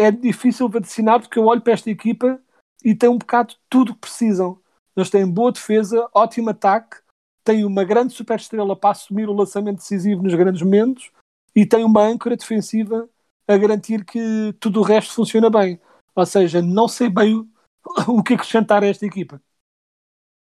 é 0.00 0.10
difícil 0.10 0.68
vaticinar 0.68 1.20
porque 1.20 1.38
eu 1.38 1.44
olho 1.44 1.60
para 1.60 1.74
esta 1.74 1.90
equipa 1.90 2.40
e 2.82 2.94
tem 2.94 3.08
um 3.10 3.18
bocado 3.18 3.54
tudo 3.68 3.92
o 3.92 3.94
que 3.94 4.00
precisam. 4.00 4.58
Eles 4.96 5.10
têm 5.10 5.30
boa 5.30 5.52
defesa, 5.52 6.08
ótimo 6.14 6.50
ataque, 6.50 6.96
têm 7.44 7.64
uma 7.64 7.84
grande 7.84 8.14
superestrela 8.14 8.74
para 8.74 8.90
assumir 8.90 9.28
o 9.28 9.34
lançamento 9.34 9.76
decisivo 9.76 10.22
nos 10.22 10.34
grandes 10.34 10.62
momentos 10.62 11.10
e 11.54 11.66
tem 11.66 11.84
uma 11.84 12.02
âncora 12.02 12.36
defensiva 12.36 13.08
a 13.46 13.56
garantir 13.56 14.04
que 14.04 14.54
tudo 14.58 14.80
o 14.80 14.84
resto 14.84 15.12
funciona 15.12 15.50
bem. 15.50 15.78
Ou 16.14 16.24
seja, 16.24 16.62
não 16.62 16.88
sei 16.88 17.10
bem 17.10 17.34
o, 17.34 17.48
o 18.08 18.22
que 18.22 18.34
acrescentar 18.34 18.82
a 18.82 18.86
esta 18.86 19.04
equipa. 19.04 19.40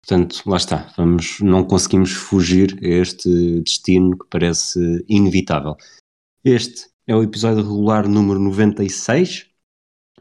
Portanto, 0.06 0.41
lá 0.47 0.58
está, 0.58 0.91
vamos, 0.97 1.39
não 1.41 1.63
conseguimos 1.63 2.12
fugir 2.12 2.80
a 2.84 2.88
este 2.88 3.62
destino 3.62 4.17
que 4.17 4.25
parece 4.30 5.06
inevitável. 5.08 5.75
Este 6.43 6.90
é 7.08 7.16
o 7.16 7.24
episódio 7.24 7.64
regular 7.64 8.08
número 8.08 8.40
96. 8.40 9.48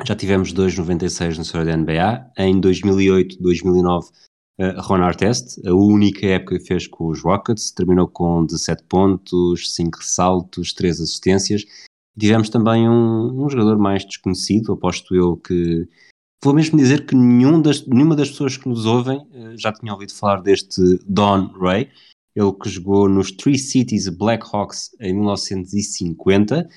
Já 0.05 0.17
tivemos 0.17 0.53
dois 0.53 0.77
96 0.77 1.37
na 1.37 1.43
história 1.43 1.67
da 1.67 1.77
NBA. 1.77 2.33
Em 2.39 2.59
2008, 2.59 3.41
2009 3.41 4.09
uh, 4.09 4.81
Ron 4.81 5.03
Artest, 5.03 5.61
a 5.67 5.75
única 5.75 6.27
época 6.27 6.59
que 6.59 6.65
fez 6.65 6.87
com 6.87 7.09
os 7.09 7.23
Rockets, 7.23 7.71
terminou 7.71 8.09
com 8.09 8.47
17 8.47 8.85
pontos, 8.85 9.75
5 9.75 9.99
ressaltos, 9.99 10.73
3 10.73 11.01
assistências. 11.01 11.65
Tivemos 12.19 12.49
também 12.49 12.89
um, 12.89 13.45
um 13.45 13.49
jogador 13.49 13.79
mais 13.79 14.05
desconhecido, 14.05 14.73
aposto 14.73 15.15
eu 15.15 15.37
que 15.37 15.87
vou 16.43 16.55
mesmo 16.55 16.79
dizer 16.79 17.05
que 17.05 17.15
nenhum 17.15 17.61
das, 17.61 17.87
nenhuma 17.87 18.17
das 18.17 18.31
pessoas 18.31 18.57
que 18.57 18.69
nos 18.69 18.87
ouvem 18.87 19.19
uh, 19.19 19.57
já 19.57 19.73
tinha 19.73 19.93
ouvido 19.93 20.15
falar 20.15 20.41
deste 20.41 20.81
Don 21.07 21.49
Ray, 21.59 21.91
ele 22.35 22.53
que 22.53 22.69
jogou 22.69 23.09
nos 23.09 23.31
Three 23.33 23.59
Cities 23.59 24.09
Blackhawks 24.09 24.91
em 25.01 25.15
1950 25.15 26.69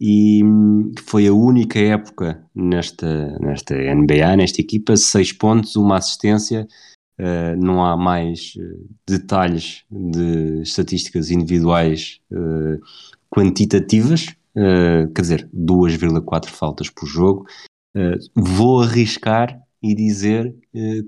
e 0.00 0.42
hum, 0.44 0.92
foi 1.06 1.26
a 1.26 1.32
única 1.32 1.78
época 1.78 2.44
nesta, 2.54 3.38
nesta 3.40 3.74
NBA, 3.74 4.36
nesta 4.36 4.60
equipa, 4.60 4.96
6 4.96 5.32
pontos, 5.32 5.76
uma 5.76 5.96
assistência, 5.96 6.66
Uh, 7.18 7.58
não 7.58 7.84
há 7.84 7.96
mais 7.96 8.54
uh, 8.56 8.88
detalhes 9.04 9.82
de 9.90 10.62
estatísticas 10.62 11.32
individuais 11.32 12.20
uh, 12.30 12.80
quantitativas, 13.28 14.26
quer 14.54 15.20
dizer, 15.20 15.48
2,4 15.54 16.46
faltas 16.46 16.90
por 16.90 17.06
jogo. 17.06 17.46
vou 18.34 18.82
arriscar 18.82 19.60
e 19.80 19.94
dizer 19.94 20.52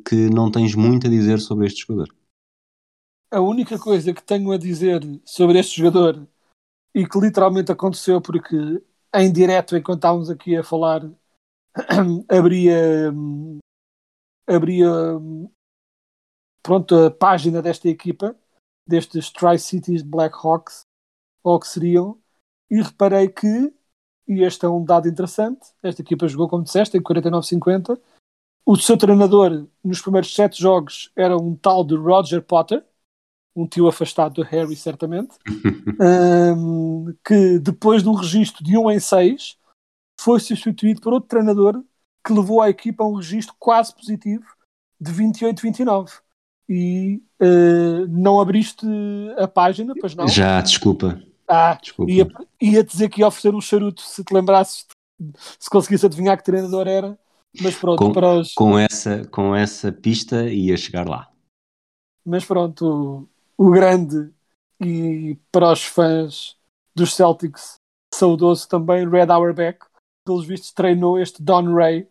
que 0.07 0.31
não 0.31 0.53
tens 0.53 0.77
muito 0.77 1.09
a 1.09 1.11
dizer 1.11 1.41
sobre 1.41 1.67
este 1.67 1.81
jogador. 1.81 2.15
A 3.31 3.41
única 3.41 3.79
coisa 3.79 4.13
que 4.13 4.23
tenho 4.23 4.51
a 4.51 4.59
dizer 4.59 5.03
sobre 5.25 5.59
este 5.59 5.79
jogador 5.79 6.27
e 6.95 7.07
que 7.07 7.21
literalmente 7.21 7.71
aconteceu 7.71 8.21
porque 8.21 8.57
em 9.15 9.33
direto, 9.33 9.77
enquanto 9.77 9.99
estávamos 9.99 10.31
aqui 10.31 10.57
a 10.57 10.65
falar, 10.65 11.03
abria 12.29 13.13
abria 14.49 14.91
pronto, 16.63 16.95
a 16.95 17.11
página 17.11 17.63
desta 17.63 17.89
equipa, 17.89 18.37
destes 18.87 19.31
Tri-Cities 19.31 20.03
Blackhawks, 20.03 20.83
ou 21.43 21.59
que 21.59 21.69
seriam, 21.69 22.19
e 22.71 22.83
reparei 22.83 23.29
que, 23.29 23.73
e 24.29 24.43
este 24.43 24.65
é 24.65 24.69
um 24.69 24.85
dado 24.85 25.09
interessante, 25.09 25.73
esta 25.83 26.03
equipa 26.03 26.29
jogou, 26.29 26.49
como 26.49 26.65
disseste, 26.65 26.97
em 26.97 27.03
49-50, 27.03 27.99
o 28.67 28.77
seu 28.77 28.97
treinador 28.97 29.67
nos 29.83 30.01
primeiros 30.01 30.35
sete 30.35 30.61
jogos 30.61 31.11
era 31.17 31.37
um 31.37 31.57
tal 31.57 31.85
de 31.85 31.97
Roger 31.97 32.43
Potter, 32.43 32.85
um 33.55 33.67
tio 33.67 33.89
afastado 33.89 34.35
do 34.35 34.43
Harry, 34.43 34.77
certamente, 34.77 35.37
um, 36.57 37.13
que 37.25 37.59
depois 37.59 38.03
de 38.03 38.09
um 38.09 38.15
registro 38.15 38.63
de 38.65 38.77
1 38.77 38.91
em 38.91 39.01
6 39.01 39.57
foi 40.21 40.39
substituído 40.39 41.01
por 41.01 41.13
outro 41.13 41.29
treinador 41.29 41.83
que 42.25 42.33
levou 42.33 42.61
a 42.61 42.71
equipa 42.71 43.03
a 43.03 43.07
um 43.07 43.15
registro 43.15 43.55
quase 43.59 43.95
positivo 43.95 44.45
de 45.01 45.13
28-29 45.13 46.11
e 46.69 47.23
uh, 47.41 48.07
não 48.09 48.41
abriste 48.41 48.87
a 49.39 49.49
página, 49.49 49.95
pois 49.99 50.15
não? 50.15 50.29
Já, 50.29 50.61
desculpa. 50.61 51.21
Ah, 51.49 51.77
desculpa. 51.81 52.13
Ia, 52.13 52.29
ia 52.61 52.85
dizer 52.85 53.09
que 53.09 53.21
ia 53.21 53.27
oferecer 53.27 53.55
um 53.55 53.61
charuto 53.61 54.03
se 54.03 54.23
te 54.23 54.33
lembrasses, 54.33 54.87
se 55.59 55.69
conseguisse 55.69 56.07
adivinhar 56.07 56.37
que 56.37 56.45
treinador 56.45 56.87
era, 56.87 57.19
mas 57.61 57.75
pronto, 57.75 57.99
com, 57.99 58.13
para 58.13 58.35
os... 58.35 58.55
com, 58.55 58.79
essa, 58.79 59.25
com 59.27 59.57
essa 59.57 59.91
pista 59.91 60.49
ia 60.49 60.77
chegar 60.77 61.09
lá. 61.09 61.29
Mas 62.25 62.45
pronto, 62.45 63.29
o, 63.61 63.71
grande 63.71 64.33
e 64.81 65.39
para 65.53 65.71
os 65.71 65.85
fãs 65.85 66.57
dos 66.95 67.15
Celtics, 67.15 67.75
saudoso 68.15 68.67
também, 68.67 69.09
Red 69.09 69.31
Auerbach, 69.31 69.79
pelos 70.27 70.47
vistos 70.47 70.73
treinou 70.73 71.19
este 71.19 71.43
Don 71.43 71.75
Ray, 71.75 72.09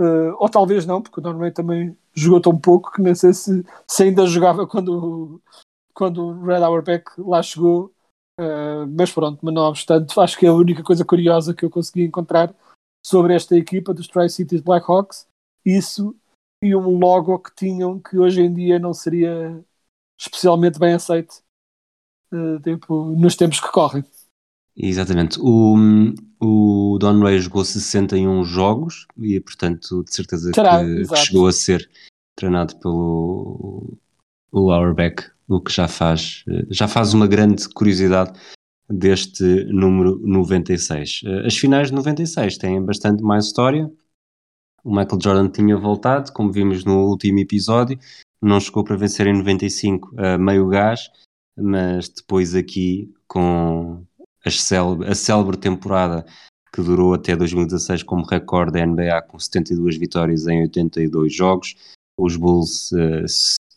uh, 0.00 0.36
ou 0.38 0.48
talvez 0.48 0.86
não, 0.86 1.02
porque 1.02 1.18
o 1.18 1.22
Don 1.22 1.36
Ray 1.36 1.50
também 1.50 1.96
jogou 2.14 2.40
tão 2.40 2.56
pouco 2.56 2.92
que 2.92 3.02
nem 3.02 3.14
sei 3.14 3.32
se, 3.32 3.64
se 3.88 4.02
ainda 4.04 4.26
jogava 4.26 4.66
quando, 4.68 5.42
quando 5.92 6.26
o 6.26 6.44
Red 6.44 6.62
Auerbach 6.62 7.04
lá 7.18 7.42
chegou. 7.42 7.92
Uh, 8.40 8.86
mas 8.96 9.12
pronto, 9.12 9.38
mas 9.42 9.54
não 9.54 9.62
obstante, 9.62 10.18
acho 10.18 10.36
que 10.36 10.44
é 10.44 10.48
a 10.48 10.54
única 10.54 10.82
coisa 10.82 11.04
curiosa 11.04 11.54
que 11.54 11.64
eu 11.64 11.70
consegui 11.70 12.02
encontrar 12.04 12.52
sobre 13.04 13.34
esta 13.34 13.56
equipa 13.56 13.94
dos 13.94 14.08
Tri-Cities 14.08 14.60
Blackhawks. 14.60 15.26
Isso 15.64 16.16
e 16.62 16.74
um 16.74 16.98
logo 16.98 17.38
que 17.38 17.54
tinham 17.54 18.00
que 18.00 18.18
hoje 18.18 18.40
em 18.40 18.52
dia 18.52 18.78
não 18.78 18.94
seria 18.94 19.64
especialmente 20.18 20.78
bem 20.78 20.94
aceito 20.94 21.42
uh, 22.32 22.60
tipo, 22.60 23.10
nos 23.16 23.36
tempos 23.36 23.60
que 23.60 23.70
correm. 23.70 24.04
Exatamente. 24.76 25.38
O, 25.40 25.76
o 26.40 26.98
Don 26.98 27.20
Ray 27.20 27.38
jogou 27.38 27.64
61 27.64 28.44
jogos 28.44 29.06
e, 29.16 29.38
portanto, 29.40 30.02
de 30.04 30.14
certeza 30.14 30.50
que, 30.50 31.08
que, 31.08 31.16
chegou 31.16 31.46
a 31.46 31.52
ser 31.52 31.88
treinado 32.34 32.76
pelo 32.80 33.96
o 34.50 34.70
Auerbach, 34.70 35.30
o 35.48 35.60
que 35.60 35.72
já 35.72 35.88
faz, 35.88 36.44
já 36.70 36.86
faz 36.86 37.12
uma 37.12 37.26
grande 37.26 37.68
curiosidade 37.68 38.38
deste 38.88 39.64
número 39.64 40.18
96. 40.24 41.22
As 41.44 41.56
finais 41.56 41.88
de 41.88 41.94
96 41.94 42.58
têm 42.58 42.82
bastante 42.82 43.22
mais 43.22 43.46
história. 43.46 43.90
O 44.84 44.90
Michael 44.90 45.18
Jordan 45.22 45.48
tinha 45.48 45.76
voltado, 45.78 46.30
como 46.32 46.52
vimos 46.52 46.84
no 46.84 47.06
último 47.06 47.38
episódio, 47.38 47.98
não 48.40 48.60
chegou 48.60 48.84
para 48.84 48.96
vencer 48.96 49.26
em 49.26 49.32
95 49.32 50.14
a 50.20 50.36
meio 50.36 50.68
gás, 50.68 51.10
mas 51.56 52.10
depois 52.10 52.54
aqui 52.54 53.10
com 53.26 54.04
célebre, 54.46 55.08
a 55.08 55.14
célebre 55.14 55.56
temporada 55.56 56.26
que 56.74 56.82
durou 56.82 57.14
até 57.14 57.34
2016 57.34 58.02
como 58.02 58.26
recorde 58.26 58.72
da 58.72 58.84
NBA 58.84 59.22
com 59.22 59.38
72 59.38 59.96
vitórias 59.96 60.46
em 60.46 60.62
82 60.62 61.34
jogos. 61.34 61.76
Os 62.18 62.36
Bulls 62.36 62.92
uh, 62.92 63.24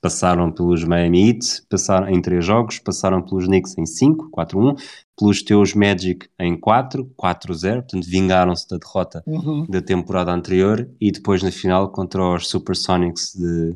passaram 0.02 0.52
pelos 0.52 0.84
Miami 0.84 1.30
Heat 1.30 1.64
passaram 1.70 2.10
em 2.10 2.22
3 2.22 2.44
jogos, 2.44 2.80
passaram 2.80 3.22
pelos 3.22 3.46
Knicks 3.46 3.78
em 3.78 3.86
5, 3.86 4.30
4-1, 4.32 4.80
pelos 5.18 5.42
teus 5.42 5.74
Magic 5.74 6.28
em 6.40 6.60
4, 6.60 7.06
4-0, 7.18 7.74
portanto 7.82 8.06
vingaram-se 8.06 8.68
da 8.70 8.78
derrota 8.78 9.24
uhum. 9.26 9.66
da 9.68 9.82
temporada 9.82 10.32
anterior 10.32 10.90
e 11.02 11.12
depois 11.12 11.42
na 11.44 11.52
final 11.52 11.92
contra 11.92 12.24
os 12.24 12.48
Supersonics 12.48 13.34
de, 13.36 13.76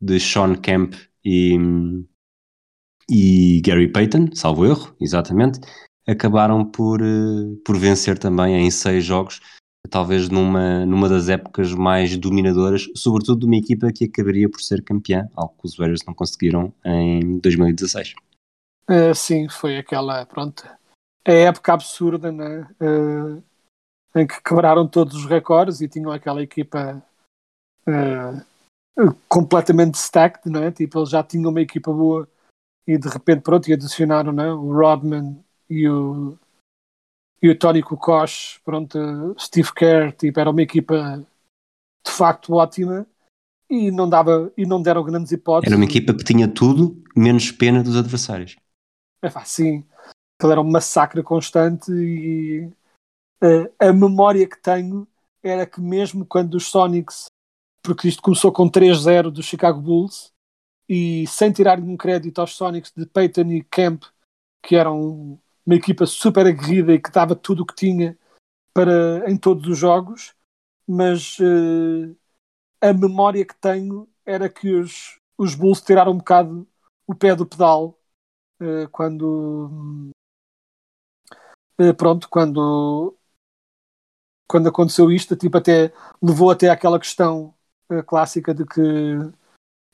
de 0.00 0.20
Sean 0.20 0.54
Kemp 0.54 0.94
e, 1.24 1.58
e 3.10 3.60
Gary 3.64 3.90
Payton, 3.90 4.28
salvo 4.34 4.64
erro, 4.66 4.94
exatamente, 5.00 5.60
acabaram 6.06 6.64
por, 6.64 7.02
eh, 7.02 7.56
por 7.64 7.76
vencer 7.76 8.16
também 8.18 8.54
em 8.54 8.70
seis 8.70 9.04
jogos, 9.04 9.40
talvez 9.86 10.28
numa, 10.28 10.84
numa 10.86 11.08
das 11.08 11.28
épocas 11.28 11.72
mais 11.72 12.16
dominadoras, 12.16 12.88
sobretudo 12.94 13.40
de 13.40 13.46
uma 13.46 13.56
equipa 13.56 13.92
que 13.92 14.04
acabaria 14.04 14.48
por 14.48 14.60
ser 14.60 14.82
campeã, 14.82 15.28
algo 15.34 15.54
que 15.58 15.66
os 15.66 15.76
Warriors 15.76 16.04
não 16.06 16.14
conseguiram 16.14 16.72
em 16.84 17.38
2016. 17.38 18.14
Uh, 18.88 18.92
eh, 18.92 19.14
sim, 19.14 19.48
foi 19.48 19.76
aquela, 19.76 20.24
pronto, 20.26 20.64
a 21.26 21.32
época 21.32 21.72
absurda, 21.72 22.30
né? 22.30 22.68
Uh, 22.80 23.42
em 24.14 24.26
que 24.26 24.42
quebraram 24.42 24.86
todos 24.88 25.14
os 25.16 25.26
recordes 25.26 25.80
e 25.80 25.88
tinham 25.88 26.10
aquela 26.10 26.42
equipa 26.42 27.02
uh, 27.86 29.12
completamente 29.28 29.94
stacked, 29.94 30.48
não 30.48 30.62
é? 30.62 30.70
Tipo, 30.70 31.00
eles 31.00 31.10
já 31.10 31.22
tinham 31.22 31.50
uma 31.50 31.60
equipa 31.60 31.92
boa 31.92 32.28
e 32.86 32.96
de 32.96 33.08
repente, 33.08 33.42
pronto, 33.42 33.68
e 33.68 33.72
adicionaram 33.72 34.32
né? 34.32 34.50
o 34.50 34.72
Rodman 34.72 35.44
e 35.68 35.88
o, 35.88 36.38
e 37.46 37.50
o 37.50 37.58
Tony 37.58 37.82
Kukoc, 37.82 38.60
pronto, 38.64 38.98
Steve 39.38 39.72
Kerr, 39.72 40.12
tipo, 40.12 40.40
era 40.40 40.50
uma 40.50 40.62
equipa 40.62 41.24
de 42.04 42.12
facto 42.12 42.54
ótima 42.54 43.06
e 43.70 43.90
não 43.90 44.08
dava 44.08 44.52
e 44.56 44.66
não 44.66 44.82
deram 44.82 45.04
grandes 45.04 45.30
hipóteses. 45.30 45.72
Era 45.72 45.76
uma 45.76 45.84
equipa 45.84 46.12
que 46.12 46.24
tinha 46.24 46.48
tudo 46.48 47.02
menos 47.16 47.52
pena 47.52 47.82
dos 47.82 47.96
adversários. 47.96 48.56
É 49.22 49.30
fácil, 49.30 49.64
sim. 49.64 49.84
Aquilo 50.38 50.52
era 50.52 50.60
um 50.60 50.70
massacre 50.70 51.22
constante 51.22 51.90
e 51.92 52.66
uh, 53.42 53.72
a 53.78 53.92
memória 53.92 54.46
que 54.48 54.60
tenho 54.60 55.06
era 55.42 55.64
que 55.64 55.80
mesmo 55.80 56.26
quando 56.26 56.54
os 56.54 56.66
Sonics, 56.66 57.26
porque 57.82 58.08
isto 58.08 58.22
começou 58.22 58.52
com 58.52 58.68
3-0 58.68 59.30
do 59.30 59.42
Chicago 59.42 59.80
Bulls 59.80 60.32
e 60.88 61.26
sem 61.28 61.52
tirar 61.52 61.80
nenhum 61.80 61.96
crédito 61.96 62.40
aos 62.40 62.54
Sonics 62.54 62.92
de 62.94 63.06
Peyton 63.06 63.52
e 63.52 63.62
Camp, 63.62 64.02
que 64.62 64.74
eram 64.74 65.40
uma 65.66 65.74
equipa 65.74 66.06
super 66.06 66.46
aguerrida 66.46 66.94
e 66.94 67.00
que 67.00 67.10
dava 67.10 67.34
tudo 67.34 67.62
o 67.62 67.66
que 67.66 67.74
tinha 67.74 68.16
para, 68.72 69.28
em 69.28 69.36
todos 69.36 69.66
os 69.66 69.76
jogos, 69.76 70.34
mas 70.86 71.38
uh, 71.40 72.16
a 72.80 72.92
memória 72.92 73.44
que 73.44 73.56
tenho 73.56 74.08
era 74.24 74.48
que 74.48 74.72
os, 74.72 75.18
os 75.36 75.54
Bulls 75.54 75.80
tiraram 75.80 76.12
um 76.12 76.18
bocado 76.18 76.66
o 77.06 77.14
pé 77.14 77.34
do 77.34 77.46
pedal 77.46 77.98
uh, 78.60 78.88
quando 78.92 80.10
uh, 81.80 81.94
pronto, 81.96 82.28
quando 82.28 83.16
quando 84.48 84.68
aconteceu 84.68 85.10
isto, 85.10 85.34
tipo 85.34 85.58
até 85.58 85.92
levou 86.22 86.50
até 86.50 86.68
aquela 86.70 87.00
questão 87.00 87.52
clássica 88.06 88.54
de 88.54 88.64
que 88.64 88.80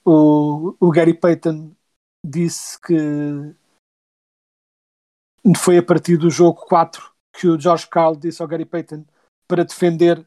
o, 0.04 0.76
o 0.78 0.90
Gary 0.90 1.14
Payton 1.14 1.74
disse 2.24 2.78
que 2.80 2.94
foi 5.56 5.78
a 5.78 5.82
partir 5.82 6.16
do 6.16 6.30
jogo 6.30 6.64
4 6.66 7.12
que 7.32 7.48
o 7.48 7.58
George 7.58 7.86
Carl 7.88 8.14
disse 8.14 8.42
ao 8.42 8.48
Gary 8.48 8.64
Payton 8.64 9.04
para 9.48 9.64
defender 9.64 10.26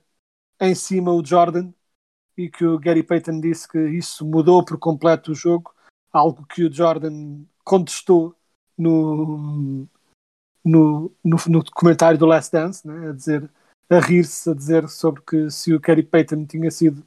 em 0.60 0.76
cima 0.76 1.12
o 1.12 1.26
Jordan 1.26 1.72
e 2.38 2.50
que 2.50 2.66
o 2.66 2.80
Gary 2.80 3.04
Payton 3.04 3.40
disse 3.40 3.68
que 3.68 3.80
isso 3.90 4.26
mudou 4.26 4.64
por 4.64 4.78
completo 4.78 5.32
o 5.32 5.36
jogo, 5.36 5.74
algo 6.12 6.46
que 6.46 6.64
o 6.64 6.72
Jordan 6.72 7.46
contestou 7.64 8.36
no, 8.78 9.88
no, 10.64 11.12
no, 11.24 11.38
no 11.48 12.18
do 12.18 12.26
Last 12.26 12.52
Dance, 12.52 12.86
né? 12.86 13.10
a 13.10 13.14
dizer, 13.14 13.50
a 13.90 14.00
rir-se, 14.00 14.50
a 14.50 14.54
dizer 14.54 14.90
sobre 14.90 15.22
que 15.22 15.50
se 15.50 15.74
o 15.74 15.80
Gary 15.80 16.04
Payton 16.04 16.46
tinha 16.46 16.70
sido 16.70 17.06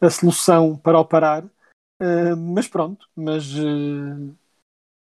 a 0.00 0.10
solução 0.10 0.76
para 0.76 0.98
o 0.98 1.04
parar. 1.04 1.44
Uh, 2.00 2.36
mas 2.36 2.66
pronto, 2.66 3.08
mas 3.14 3.52
uh, 3.54 4.36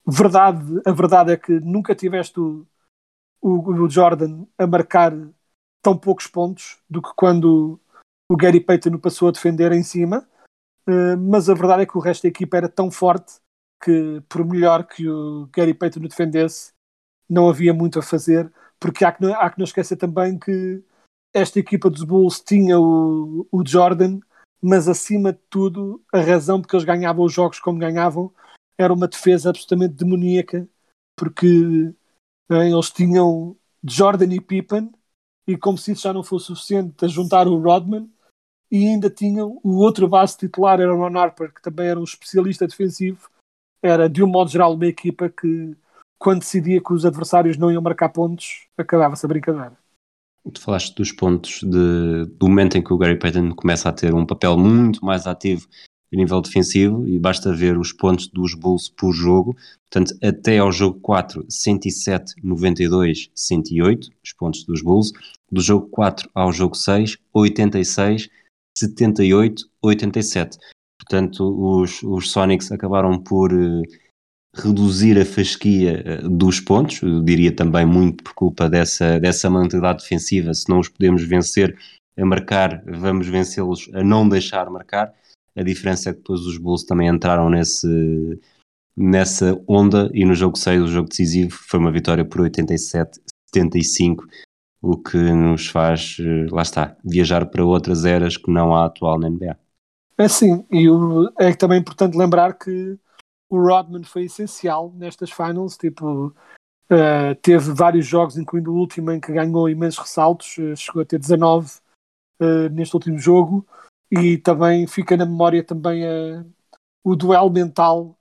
verdade, 0.07 0.81
a 0.85 0.93
verdade 0.93 1.33
é 1.33 1.37
que 1.37 1.53
nunca 1.61 1.95
tiveste 1.95 2.39
o, 2.39 2.67
o, 3.41 3.85
o, 3.85 3.91
Jordan 3.91 4.47
a 4.57 4.67
marcar 4.67 5.13
tão 5.83 5.97
poucos 5.97 6.27
pontos 6.27 6.79
do 6.89 7.03
que 7.03 7.11
quando 7.17 7.81
o 8.29 8.37
Gary 8.37 8.61
Payton 8.61 8.99
passou 8.99 9.29
a 9.29 9.33
defender 9.33 9.73
em 9.73 9.83
cima. 9.83 10.27
Uh, 10.89 11.17
mas 11.19 11.51
a 11.51 11.55
verdade 11.55 11.83
é 11.83 11.87
que 11.87 11.99
o 11.99 12.01
resto 12.01 12.23
da 12.23 12.29
equipa 12.29 12.57
era 12.57 12.69
tão 12.69 12.91
forte 12.91 13.35
que, 13.83 14.23
por 14.29 14.45
melhor 14.45 14.87
que 14.87 15.09
o 15.09 15.49
Gary 15.53 15.75
Payton 15.75 16.01
defendesse, 16.01 16.73
não 17.29 17.49
havia 17.49 17.75
muito 17.75 17.99
a 17.99 18.03
fazer. 18.03 18.53
Porque 18.79 19.05
há 19.05 19.11
que, 19.11 19.23
não, 19.23 19.35
há 19.35 19.51
que 19.51 19.59
não 19.59 19.65
esquecer 19.65 19.97
também 19.97 20.39
que 20.39 20.83
esta 21.35 21.59
equipa 21.59 21.91
dos 21.91 22.05
Bulls 22.05 22.41
tinha 22.41 22.79
o, 22.79 23.47
o 23.51 23.67
Jordan, 23.67 24.21
mas 24.63 24.89
acima 24.89 25.33
de 25.33 25.41
tudo, 25.51 26.03
a 26.13 26.21
razão 26.21 26.61
porque 26.61 26.77
eles 26.77 26.85
ganhavam 26.85 27.25
os 27.25 27.33
jogos 27.33 27.59
como 27.59 27.79
ganhavam 27.79 28.33
era 28.79 28.93
uma 28.93 29.09
defesa 29.09 29.51
absolutamente 29.51 29.95
demoníaca, 29.95 30.69
porque 31.17 31.47
né, 32.49 32.71
eles 32.71 32.91
tinham 32.91 33.57
Jordan 33.83 34.33
e 34.35 34.41
Pippen, 34.41 34.91
e 35.47 35.57
como 35.57 35.79
se 35.79 35.93
isso 35.93 36.03
já 36.03 36.13
não 36.13 36.23
fosse 36.23 36.47
suficiente, 36.47 37.05
a 37.05 37.09
juntar 37.09 37.47
o 37.47 37.59
Rodman, 37.59 38.11
e 38.71 38.87
ainda 38.89 39.09
tinham 39.09 39.61
o 39.63 39.77
outro 39.77 40.09
base 40.09 40.37
titular, 40.37 40.81
era 40.81 40.93
o 40.93 40.99
Ron 40.99 41.19
Harper, 41.19 41.53
que 41.55 41.63
também 41.63 41.87
era 41.87 42.01
um 42.01 42.05
especialista 42.05 42.67
defensivo. 42.67 43.31
Era, 43.81 44.09
de 44.09 44.23
um 44.23 44.27
modo 44.27 44.51
geral, 44.51 44.75
uma 44.75 44.87
equipa 44.87 45.29
que, 45.29 45.77
quando 46.19 46.41
decidia 46.41 46.83
que 46.83 46.93
os 46.93 47.07
adversários 47.07 47.57
não 47.57 47.71
iam 47.71 47.83
marcar 47.83 48.09
pontos, 48.09 48.67
acabava-se 48.77 49.25
a 49.25 49.29
brincadeira. 49.29 49.79
Tu 50.53 50.61
falaste 50.61 50.95
dos 50.95 51.13
pontos 51.13 51.61
de, 51.63 52.25
do 52.27 52.49
momento 52.49 52.77
em 52.77 52.83
que 52.83 52.93
o 52.93 52.99
Gary 52.99 53.19
Payton 53.19 53.53
começa 53.55 53.89
a 53.89 53.93
ter 53.93 54.15
um 54.15 54.27
papel 54.27 54.57
muito 54.57 55.05
mais 55.05 55.27
ativo 55.27 55.69
a 56.13 56.17
nível 56.17 56.41
defensivo 56.41 57.07
e 57.07 57.19
basta 57.19 57.53
ver 57.53 57.77
os 57.79 57.93
pontos 57.93 58.29
dos 58.29 58.55
Bulls 58.55 58.89
por 58.89 59.13
jogo. 59.13 59.57
Portanto, 59.91 60.17
até 60.23 60.59
ao 60.59 60.71
jogo 60.71 60.99
4, 61.01 61.45
107, 61.49 62.35
92, 62.43 63.31
108, 63.35 64.09
os 64.25 64.33
pontos 64.33 64.65
dos 64.65 64.83
Bulls. 64.83 65.13
Do 65.51 65.61
jogo 65.61 65.87
4 65.89 66.31
ao 66.35 66.53
jogo 66.53 66.75
6, 66.75 67.19
86, 67.33 68.29
78, 68.77 69.69
87. 69.83 70.59
portanto 70.99 71.81
os, 71.81 72.03
os 72.03 72.31
Sonics 72.31 72.71
acabaram 72.71 73.19
por 73.19 73.53
uh, 73.53 73.83
reduzir 74.55 75.19
a 75.19 75.25
fasquia 75.25 76.21
uh, 76.23 76.29
dos 76.29 76.61
pontos, 76.61 77.01
eu 77.03 77.23
diria 77.23 77.55
também 77.55 77.87
muito 77.87 78.23
por 78.25 78.35
culpa 78.35 78.69
dessa, 78.69 79.19
dessa 79.19 79.49
mentalidade 79.49 80.03
defensiva, 80.03 80.53
se 80.53 80.69
não 80.69 80.81
os 80.81 80.89
podemos 80.89 81.23
vencer 81.23 81.79
a 82.19 82.25
marcar, 82.25 82.83
vamos 82.85 83.29
vencê-los 83.29 83.89
a 83.95 84.03
não 84.03 84.29
deixar 84.29 84.69
marcar, 84.69 85.15
a 85.57 85.63
diferença 85.63 86.11
é 86.11 86.13
que 86.13 86.19
depois 86.19 86.41
os 86.41 86.59
Bulls 86.59 86.85
também 86.85 87.09
entraram 87.09 87.49
nesse, 87.49 88.39
nessa 88.97 89.61
onda 89.67 90.11
e 90.13 90.25
no 90.25 90.35
jogo 90.35 90.59
6, 90.59 90.83
o 90.83 90.89
jogo 90.89 91.09
decisivo, 91.09 91.51
foi 91.53 91.81
uma 91.81 91.91
vitória 91.91 92.25
por 92.25 92.41
87-75, 92.43 94.25
o 94.83 94.97
que 94.97 95.17
nos 95.17 95.67
faz, 95.69 96.19
eh, 96.21 96.47
lá 96.51 96.63
está, 96.63 96.97
viajar 97.05 97.47
para 97.47 97.65
outras 97.65 98.05
eras 98.05 98.37
que 98.37 98.51
não 98.51 98.75
há 98.75 98.87
atual 98.87 99.19
na 99.19 99.29
NBA. 99.29 99.57
É 100.19 100.29
sim, 100.29 100.65
e 100.71 100.89
o, 100.89 101.31
é 101.39 101.53
também 101.55 101.81
importante 101.81 102.17
lembrar 102.17 102.55
que 102.55 102.99
o 103.51 103.61
Rodman 103.61 104.05
foi 104.05 104.25
essencial 104.25 104.93
nestas 104.97 105.31
finals, 105.31 105.77
tipo, 105.77 106.29
uh, 106.91 107.35
teve 107.43 107.73
vários 107.73 108.07
jogos, 108.07 108.37
incluindo 108.37 108.73
o 108.73 108.77
último 108.77 109.13
em 109.13 109.21
que 109.21 109.33
ganhou 109.33 109.69
imensos 109.69 110.01
ressaltos, 110.01 110.57
uh, 110.59 110.77
chegou 110.77 111.03
a 111.03 111.05
ter 111.05 111.19
19 111.19 111.71
uh, 112.41 112.69
neste 112.73 112.95
último 112.95 113.19
jogo, 113.19 113.67
e 114.11 114.39
também 114.39 114.87
fica 114.87 115.17
na 115.17 115.27
memória 115.27 115.65
também 115.65 116.03
o 117.05 117.15
duelo 117.15 117.51
mental 117.51 118.19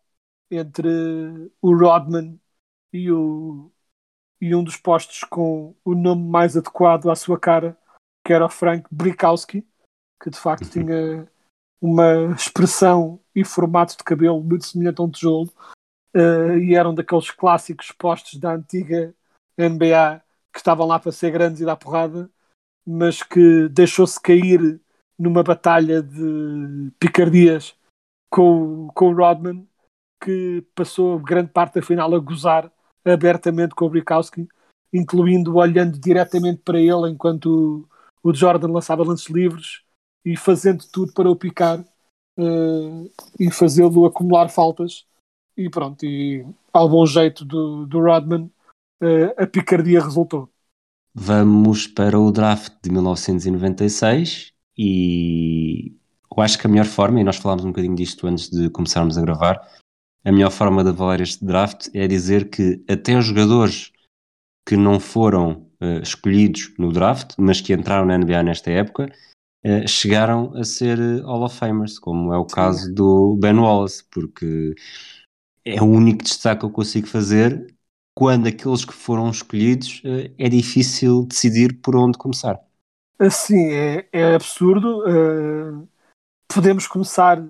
entre 0.49 1.51
o 1.61 1.75
Rodman 1.75 2.39
e 2.93 3.11
o, 3.11 3.71
e 4.39 4.55
um 4.55 4.63
dos 4.63 4.77
postos 4.77 5.23
com 5.23 5.75
o 5.83 5.95
nome 5.95 6.23
mais 6.29 6.55
adequado 6.55 7.09
à 7.09 7.15
sua 7.15 7.39
cara, 7.39 7.77
que 8.23 8.31
era 8.31 8.45
o 8.45 8.49
Frank 8.49 8.87
Brikowski, 8.91 9.67
que 10.21 10.29
de 10.29 10.37
facto 10.37 10.69
tinha 10.69 11.27
uma 11.81 12.33
expressão 12.35 13.19
e 13.33 13.43
formato 13.43 13.97
de 13.97 14.03
cabelo 14.03 14.41
muito 14.41 14.65
semelhante 14.65 15.01
a 15.01 15.03
um 15.03 15.09
tijolo, 15.09 15.51
uh, 16.15 16.57
e 16.57 16.75
eram 16.75 16.93
daqueles 16.93 17.31
clássicos 17.31 17.91
postos 17.91 18.39
da 18.39 18.53
antiga 18.53 19.13
NBA 19.57 20.21
que 20.53 20.59
estavam 20.59 20.87
lá 20.87 20.99
para 20.99 21.11
ser 21.11 21.31
grandes 21.31 21.61
e 21.61 21.65
dar 21.65 21.75
porrada, 21.75 22.29
mas 22.85 23.21
que 23.21 23.67
deixou-se 23.69 24.21
cair 24.21 24.79
numa 25.17 25.43
batalha 25.43 26.01
de 26.01 26.91
picardias 26.99 27.75
com, 28.29 28.89
com 28.93 29.09
o 29.09 29.15
Rodman, 29.15 29.67
que 30.23 30.63
passou 30.73 31.19
grande 31.19 31.51
parte 31.51 31.75
da 31.75 31.81
final 31.81 32.13
a 32.13 32.19
gozar 32.19 32.71
abertamente 33.03 33.75
com 33.75 33.85
o 33.85 33.89
Brikowski, 33.89 34.47
incluindo 34.91 35.55
olhando 35.55 35.99
diretamente 35.99 36.61
para 36.63 36.79
ele 36.79 37.09
enquanto 37.09 37.87
o, 38.23 38.29
o 38.29 38.33
Jordan 38.33 38.71
lançava 38.71 39.03
lances 39.03 39.29
livres 39.29 39.81
e 40.25 40.35
fazendo 40.35 40.83
tudo 40.91 41.13
para 41.13 41.29
o 41.29 41.35
picar 41.35 41.79
uh, 41.79 43.11
e 43.39 43.51
fazê-lo 43.51 44.05
acumular 44.05 44.49
faltas. 44.49 45.05
E 45.55 45.69
pronto, 45.69 46.05
e 46.05 46.45
ao 46.73 46.89
bom 46.89 47.05
jeito 47.05 47.45
do, 47.45 47.85
do 47.85 47.99
Rodman, 47.99 48.51
uh, 49.01 49.43
a 49.43 49.47
picardia 49.47 50.03
resultou. 50.03 50.49
Vamos 51.13 51.87
para 51.87 52.19
o 52.19 52.29
draft 52.31 52.73
de 52.83 52.91
1996 52.91 54.54
e 54.77 55.93
eu 56.35 56.43
acho 56.43 56.59
que 56.59 56.67
a 56.67 56.69
melhor 56.69 56.85
forma, 56.85 57.21
e 57.21 57.23
nós 57.23 57.37
falámos 57.37 57.63
um 57.63 57.69
bocadinho 57.69 57.95
disto 57.95 58.27
antes 58.27 58.49
de 58.49 58.69
começarmos 58.69 59.17
a 59.17 59.21
gravar, 59.21 59.61
a 60.25 60.31
melhor 60.31 60.51
forma 60.51 60.83
de 60.83 60.89
avaliar 60.89 61.21
este 61.21 61.45
draft 61.45 61.87
é 61.93 62.07
dizer 62.07 62.49
que 62.49 62.83
até 62.89 63.15
os 63.15 63.25
jogadores 63.25 63.91
que 64.67 64.75
não 64.75 64.99
foram 64.99 65.67
uh, 65.79 66.01
escolhidos 66.01 66.73
no 66.79 66.91
draft, 66.91 67.35
mas 67.37 67.61
que 67.61 67.73
entraram 67.73 68.07
na 68.07 68.17
NBA 68.17 68.41
nesta 68.41 68.71
época, 68.71 69.11
uh, 69.63 69.87
chegaram 69.87 70.51
a 70.55 70.63
ser 70.63 70.99
eh, 70.99 71.21
Hall 71.21 71.43
of 71.43 71.55
Famers, 71.55 71.99
como 71.99 72.33
é 72.33 72.37
o 72.37 72.45
caso 72.45 72.91
do 72.91 73.37
Ben 73.39 73.59
Wallace, 73.59 74.03
porque 74.09 74.73
é 75.63 75.79
o 75.79 75.85
único 75.85 76.23
destaque 76.23 76.61
que 76.61 76.65
eu 76.65 76.71
consigo 76.71 77.05
fazer. 77.05 77.71
Quando 78.15 78.47
aqueles 78.47 78.83
que 78.83 78.93
foram 78.93 79.29
escolhidos 79.29 80.01
é 80.37 80.47
difícil 80.47 81.25
decidir 81.25 81.81
por 81.81 81.97
onde 81.97 82.17
começar. 82.17 82.64
Assim, 83.19 83.71
é, 83.71 84.07
é 84.11 84.35
absurdo. 84.35 85.03
podemos 86.47 86.85
começar 86.87 87.41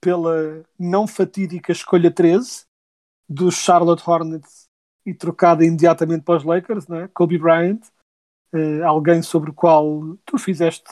pela 0.00 0.62
não 0.78 1.06
fatídica 1.06 1.72
escolha 1.72 2.10
13 2.10 2.66
dos 3.26 3.54
Charlotte 3.54 4.02
Hornets 4.06 4.64
e 5.06 5.14
trocada 5.14 5.64
imediatamente 5.64 6.24
para 6.24 6.36
os 6.36 6.44
Lakers, 6.44 6.86
né? 6.88 7.08
Kobe 7.14 7.38
Bryant, 7.38 7.80
uh, 8.54 8.84
alguém 8.84 9.22
sobre 9.22 9.50
o 9.50 9.54
qual 9.54 10.16
tu 10.24 10.38
fizeste 10.38 10.90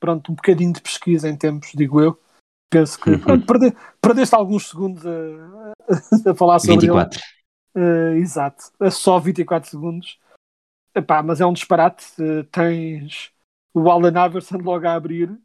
pronto, 0.00 0.32
um 0.32 0.34
bocadinho 0.34 0.72
de 0.72 0.80
pesquisa 0.80 1.28
em 1.28 1.36
tempos, 1.36 1.70
digo 1.74 2.00
eu. 2.00 2.20
Penso 2.68 2.98
que 2.98 3.16
pronto, 3.18 3.46
perde, 3.46 3.76
perdeste 4.00 4.34
alguns 4.34 4.68
segundos 4.68 5.04
a, 5.06 6.30
a 6.30 6.34
falar 6.34 6.58
sobre 6.58 6.86
24. 6.86 7.20
ele. 7.20 7.32
Uh, 7.74 8.16
exato, 8.16 8.64
só 8.90 9.18
24 9.20 9.70
segundos. 9.70 10.18
Epá, 10.94 11.22
mas 11.22 11.40
é 11.40 11.46
um 11.46 11.52
disparate. 11.52 12.06
Uh, 12.20 12.44
tens 12.44 13.32
o 13.74 13.90
Allen 13.90 14.14
Iverson 14.26 14.58
logo 14.58 14.86
a 14.86 14.94
abrir 14.94 15.38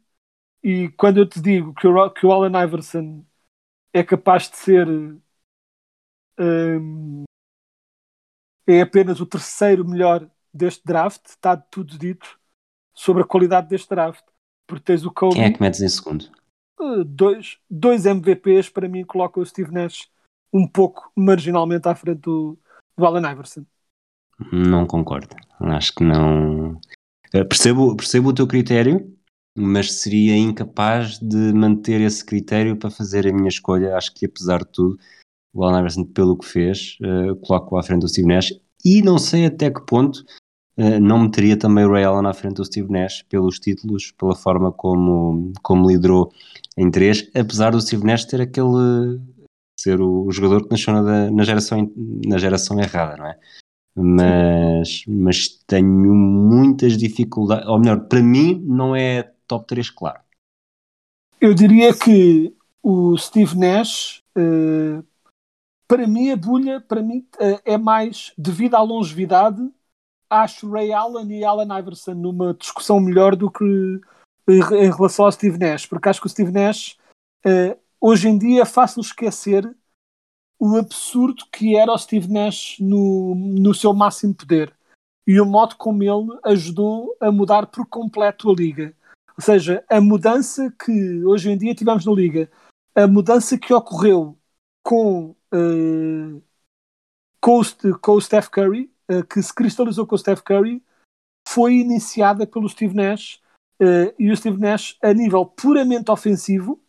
e 0.62 0.88
quando 0.90 1.18
eu 1.18 1.28
te 1.28 1.40
digo 1.40 1.74
que 1.74 1.86
o, 1.86 2.10
que 2.10 2.26
o 2.26 2.32
Allen 2.32 2.62
Iverson 2.62 3.24
é 3.92 4.02
capaz 4.02 4.50
de 4.50 4.56
ser 4.56 4.88
um, 6.38 7.24
é 8.66 8.82
apenas 8.82 9.20
o 9.20 9.26
terceiro 9.26 9.86
melhor 9.88 10.28
deste 10.52 10.84
draft, 10.84 11.24
está 11.26 11.56
tudo 11.56 11.98
dito 11.98 12.38
sobre 12.94 13.22
a 13.22 13.26
qualidade 13.26 13.68
deste 13.68 13.88
draft. 13.88 14.24
Porque 14.66 14.84
tens 14.84 15.04
o 15.04 15.10
Kobe. 15.10 15.36
Quem 15.36 15.44
é 15.44 15.50
que 15.50 15.60
metes 15.60 15.80
em 15.80 15.88
segundo? 15.88 16.30
Uh, 16.78 17.02
dois, 17.02 17.58
dois 17.70 18.04
MVPs 18.04 18.68
para 18.68 18.88
mim 18.88 19.04
colocam 19.04 19.42
o 19.42 19.46
Steve 19.46 19.72
Nash 19.72 20.10
um 20.52 20.66
pouco 20.66 21.10
marginalmente 21.16 21.88
à 21.88 21.94
frente 21.94 22.20
do, 22.20 22.58
do 22.96 23.06
Allen 23.06 23.30
Iverson. 23.30 23.64
Não 24.52 24.86
concordo. 24.86 25.34
Acho 25.58 25.94
que 25.94 26.04
não. 26.04 26.78
Percebo, 27.30 27.94
percebo 27.96 28.30
o 28.30 28.34
teu 28.34 28.46
critério, 28.46 29.12
mas 29.56 29.92
seria 29.92 30.36
incapaz 30.36 31.18
de 31.18 31.52
manter 31.52 32.00
esse 32.00 32.24
critério 32.24 32.76
para 32.76 32.90
fazer 32.90 33.26
a 33.26 33.32
minha 33.32 33.48
escolha. 33.48 33.96
Acho 33.96 34.14
que, 34.14 34.26
apesar 34.26 34.60
de 34.60 34.70
tudo, 34.72 34.98
o 35.52 35.64
Allen 35.64 35.80
Iverson, 35.80 36.04
pelo 36.04 36.38
que 36.38 36.46
fez, 36.46 36.96
uh, 37.02 37.34
coloco 37.36 37.76
à 37.76 37.82
frente 37.82 38.02
do 38.02 38.08
Steve 38.08 38.28
Nash 38.28 38.52
e 38.84 39.02
não 39.02 39.18
sei 39.18 39.46
até 39.46 39.70
que 39.70 39.84
ponto 39.84 40.24
uh, 40.78 41.00
não 41.00 41.18
meteria 41.18 41.56
também 41.56 41.84
o 41.84 41.92
Ray 41.92 42.04
Allen 42.04 42.28
à 42.28 42.32
frente 42.32 42.56
do 42.56 42.64
Steve 42.64 42.90
Nash 42.90 43.22
pelos 43.22 43.58
títulos, 43.58 44.12
pela 44.12 44.36
forma 44.36 44.72
como, 44.72 45.52
como 45.62 45.88
liderou 45.88 46.32
em 46.76 46.90
três, 46.90 47.28
apesar 47.34 47.72
do 47.72 47.80
Steve 47.80 48.04
Nash 48.04 48.24
ter 48.24 48.40
aquele 48.40 49.20
ser 49.78 50.00
o, 50.00 50.26
o 50.26 50.32
jogador 50.32 50.64
que 50.64 50.70
nasceu 50.70 50.92
na, 50.92 51.30
na, 51.30 51.44
geração, 51.44 51.92
na 52.26 52.38
geração 52.38 52.78
errada, 52.80 53.16
não 53.16 53.26
é? 53.26 53.38
Mas, 54.00 55.04
mas 55.06 55.48
tenho 55.66 56.14
muitas 56.14 56.96
dificuldades, 56.96 57.66
ou 57.66 57.78
melhor, 57.78 58.06
para 58.06 58.22
mim 58.22 58.62
não 58.64 58.94
é 58.94 59.32
top 59.46 59.66
3, 59.66 59.90
claro. 59.90 60.20
Eu 61.40 61.52
diria 61.54 61.92
que 61.96 62.54
o 62.82 63.16
Steve 63.16 63.56
Nash, 63.56 64.22
uh, 64.36 65.04
para 65.86 66.06
mim, 66.06 66.30
a 66.30 66.36
bulha 66.36 66.80
para 66.80 67.02
mim, 67.02 67.26
uh, 67.36 67.60
é 67.64 67.76
mais 67.76 68.32
devido 68.36 68.74
à 68.74 68.82
longevidade. 68.82 69.60
Acho 70.30 70.70
Ray 70.70 70.92
Allen 70.92 71.38
e 71.38 71.44
Allen 71.44 71.78
Iverson 71.78 72.14
numa 72.14 72.54
discussão 72.54 73.00
melhor 73.00 73.34
do 73.34 73.50
que 73.50 73.64
em 74.48 74.90
relação 74.90 75.24
ao 75.24 75.32
Steve 75.32 75.58
Nash, 75.58 75.86
porque 75.86 76.08
acho 76.08 76.20
que 76.20 76.26
o 76.26 76.30
Steve 76.30 76.52
Nash 76.52 76.96
uh, 77.46 77.78
hoje 78.00 78.28
em 78.28 78.38
dia 78.38 78.62
é 78.62 78.66
fácil 78.66 79.00
esquecer 79.00 79.76
o 80.58 80.76
absurdo 80.76 81.44
que 81.52 81.76
era 81.76 81.92
o 81.92 81.98
Steve 81.98 82.32
Nash 82.32 82.76
no, 82.80 83.34
no 83.34 83.74
seu 83.74 83.94
máximo 83.94 84.34
poder 84.34 84.74
e 85.26 85.38
o 85.40 85.44
modo 85.44 85.76
como 85.76 86.02
ele 86.02 86.38
ajudou 86.44 87.14
a 87.20 87.30
mudar 87.30 87.66
por 87.66 87.86
completo 87.86 88.50
a 88.50 88.54
liga. 88.54 88.96
Ou 89.36 89.42
seja, 89.44 89.84
a 89.88 90.00
mudança 90.00 90.74
que 90.84 91.24
hoje 91.24 91.50
em 91.50 91.56
dia 91.56 91.74
tivemos 91.74 92.04
na 92.04 92.12
Liga, 92.12 92.50
a 92.92 93.06
mudança 93.06 93.56
que 93.56 93.72
ocorreu 93.72 94.36
com, 94.82 95.36
uh, 95.54 96.42
com, 97.40 97.60
o, 97.60 97.98
com 98.00 98.12
o 98.12 98.20
Steph 98.20 98.48
Curry, 98.48 98.90
uh, 99.08 99.24
que 99.24 99.40
se 99.40 99.54
cristalizou 99.54 100.06
com 100.06 100.16
o 100.16 100.18
Steph 100.18 100.40
Curry, 100.40 100.82
foi 101.46 101.74
iniciada 101.74 102.46
pelo 102.46 102.68
Steve 102.68 102.96
Nash. 102.96 103.40
Uh, 103.80 104.10
e 104.18 104.32
o 104.32 104.36
Steve 104.36 104.58
Nash, 104.58 104.98
a 105.00 105.12
nível 105.12 105.46
puramente 105.46 106.10
ofensivo, 106.10 106.82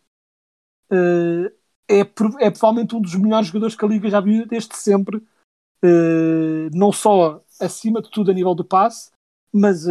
é, 1.89 1.99
é 1.99 2.51
provavelmente 2.51 2.95
um 2.95 3.01
dos 3.01 3.15
melhores 3.15 3.47
jogadores 3.47 3.75
que 3.75 3.85
a 3.85 3.87
Liga 3.87 4.09
já 4.09 4.21
viu 4.21 4.45
desde 4.45 4.75
sempre. 4.75 5.21
não 6.73 6.91
só 6.91 7.41
acima 7.59 8.01
de 8.01 8.09
tudo 8.09 8.31
a 8.31 8.33
nível 8.33 8.53
do 8.53 8.63
passe, 8.63 9.11
mas 9.51 9.85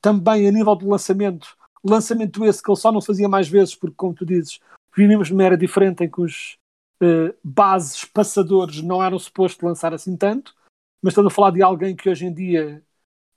também 0.00 0.48
a 0.48 0.52
nível 0.52 0.74
do 0.74 0.88
lançamento 0.88 1.56
lançamento 1.84 2.44
esse 2.44 2.62
que 2.62 2.70
ele 2.70 2.78
só 2.78 2.90
não 2.90 3.02
fazia 3.02 3.28
mais 3.28 3.46
vezes, 3.46 3.74
porque, 3.74 3.94
como 3.94 4.14
tu 4.14 4.24
dizes, 4.24 4.58
vivíamos 4.96 5.30
numa 5.30 5.44
era 5.44 5.56
diferente 5.56 6.02
em 6.02 6.10
que 6.10 6.20
os 6.20 6.56
uh, 7.02 7.34
bases 7.44 8.04
passadores 8.06 8.80
não 8.80 9.02
eram 9.02 9.18
supostos 9.18 9.62
lançar 9.62 9.92
assim 9.92 10.16
tanto, 10.16 10.54
mas 11.02 11.12
estamos 11.12 11.30
a 11.30 11.34
falar 11.34 11.50
de 11.50 11.62
alguém 11.62 11.94
que 11.94 12.08
hoje 12.08 12.24
em 12.24 12.32
dia 12.32 12.82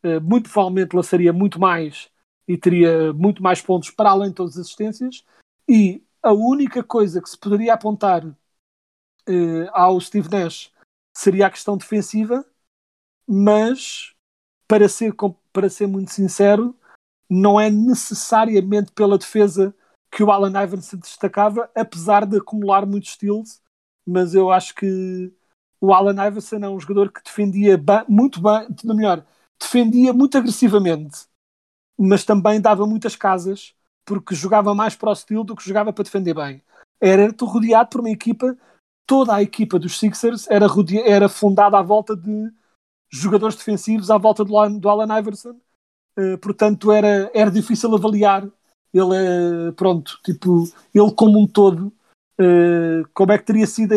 uh, 0.04 0.22
muito 0.22 0.50
provavelmente 0.50 0.96
lançaria 0.96 1.34
muito 1.34 1.60
mais 1.60 2.10
e 2.48 2.58
teria 2.58 3.12
muito 3.12 3.44
mais 3.44 3.62
pontos 3.62 3.90
para 3.90 4.12
além 4.12 4.30
de 4.30 4.36
todas 4.36 4.54
as 4.54 4.66
assistências. 4.66 5.26
E 5.68 6.02
a 6.28 6.34
única 6.34 6.84
coisa 6.84 7.22
que 7.22 7.30
se 7.30 7.38
poderia 7.38 7.74
apontar 7.74 8.26
uh, 8.26 9.70
ao 9.72 10.00
Steve 10.00 10.30
Nash 10.30 10.72
seria 11.16 11.48
a 11.48 11.50
questão 11.50 11.78
defensiva, 11.78 12.46
mas 13.28 14.14
para 14.68 14.88
ser, 14.90 15.14
para 15.52 15.70
ser 15.70 15.88
muito 15.88 16.12
sincero, 16.12 16.76
não 17.30 17.60
é 17.60 17.70
necessariamente 17.70 18.92
pela 18.92 19.18
defesa 19.18 19.74
que 20.12 20.24
o 20.24 20.32
Allen 20.32 20.62
Iverson 20.64 20.98
destacava, 20.98 21.70
apesar 21.76 22.26
de 22.26 22.38
acumular 22.38 22.86
muitos 22.86 23.12
steals, 23.12 23.62
mas 24.06 24.34
eu 24.34 24.52
acho 24.52 24.74
que 24.76 25.34
o 25.80 25.94
Allen 25.94 26.28
Iverson 26.28 26.58
é 26.58 26.70
um 26.70 26.80
jogador 26.80 27.12
que 27.12 27.24
defendia 27.24 27.82
muito 28.08 28.42
bem, 28.42 28.68
melhor, 28.84 29.26
defendia 29.60 30.14
muito 30.14 30.38
agressivamente, 30.38 31.26
mas 31.98 32.24
também 32.24 32.62
dava 32.62 32.86
muitas 32.86 33.16
casas, 33.16 33.76
porque 34.08 34.34
jogava 34.34 34.74
mais 34.74 34.96
para 34.96 35.10
o 35.10 35.14
estilo 35.14 35.44
do 35.44 35.56
que 35.56 35.68
jogava 35.68 35.92
para 35.92 36.06
defender 36.06 36.34
bem. 36.34 36.64
Era 37.00 37.30
rodeado 37.42 37.90
por 37.90 38.00
uma 38.00 38.10
equipa, 38.10 38.58
toda 39.06 39.36
a 39.36 39.44
equipa 39.44 39.78
dos 39.78 40.00
Sixers 40.00 40.48
era, 40.50 40.66
era 41.06 41.28
fundada 41.28 41.78
à 41.78 41.82
volta 41.82 42.16
de 42.16 42.50
jogadores 43.12 43.58
defensivos, 43.58 44.10
à 44.10 44.18
volta 44.18 44.46
do, 44.46 44.80
do 44.80 44.90
Allen 44.90 45.20
Iverson, 45.20 45.60
uh, 46.18 46.38
portanto 46.42 46.92
era, 46.92 47.30
era 47.34 47.52
difícil 47.52 47.94
avaliar 47.94 48.50
ele 48.94 49.16
é, 49.16 49.72
pronto, 49.74 50.18
tipo, 50.24 50.64
ele 50.96 51.12
como 51.12 51.38
um 51.38 51.46
todo, 51.46 51.94
uh, 52.40 53.08
como 53.14 53.34
é 53.34 53.38
que 53.38 53.44
teria 53.44 53.68
sido 53.68 53.94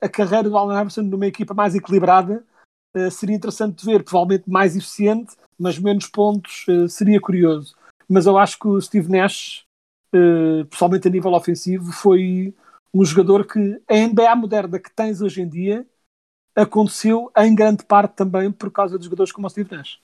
a, 0.00 0.08
carreira 0.08 0.48
do 0.48 0.56
Allen 0.56 0.80
Iverson 0.80 1.02
numa 1.02 1.26
equipa 1.26 1.52
mais 1.52 1.74
equilibrada, 1.74 2.44
uh, 2.96 3.10
seria 3.10 3.36
interessante 3.36 3.80
de 3.80 3.84
ver, 3.84 4.04
provavelmente 4.04 4.48
mais 4.48 4.76
eficiente, 4.76 5.34
mas 5.58 5.78
menos 5.78 6.06
pontos, 6.06 6.64
seria 6.88 7.20
curioso. 7.20 7.74
Mas 8.12 8.26
eu 8.26 8.36
acho 8.36 8.58
que 8.58 8.68
o 8.68 8.78
Steve 8.78 9.10
Nash, 9.10 9.64
uh, 10.14 10.66
pessoalmente 10.66 11.08
a 11.08 11.10
nível 11.10 11.32
ofensivo, 11.32 11.90
foi 11.90 12.54
um 12.92 13.02
jogador 13.02 13.46
que 13.46 13.58
a 13.88 13.94
NBA 13.94 14.36
moderna 14.36 14.78
que 14.78 14.94
tens 14.94 15.22
hoje 15.22 15.40
em 15.40 15.48
dia 15.48 15.86
aconteceu 16.54 17.32
em 17.38 17.54
grande 17.54 17.86
parte 17.86 18.14
também 18.14 18.52
por 18.52 18.70
causa 18.70 18.98
dos 18.98 19.06
jogadores 19.06 19.32
como 19.32 19.46
o 19.46 19.50
Steve 19.50 19.74
Nash. 19.74 19.98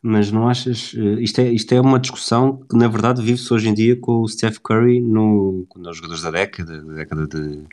Mas 0.00 0.30
não 0.30 0.48
achas. 0.48 0.94
Eh, 0.96 1.22
isto 1.22 1.40
é, 1.40 1.50
isto 1.50 1.72
é 1.72 1.80
uma 1.80 1.98
discussão 1.98 2.58
que, 2.58 2.76
na 2.76 2.86
verdade, 2.86 3.20
vive-se 3.20 3.52
hoje 3.52 3.68
em 3.68 3.74
dia 3.74 3.98
com 3.98 4.20
o 4.20 4.28
Steph 4.28 4.58
Curry 4.58 5.00
no, 5.00 5.66
nos 5.74 5.96
jogadores 5.96 6.22
da 6.22 6.30
década, 6.30 6.82
da 6.82 6.94
década, 6.94 7.26
de, 7.26 7.64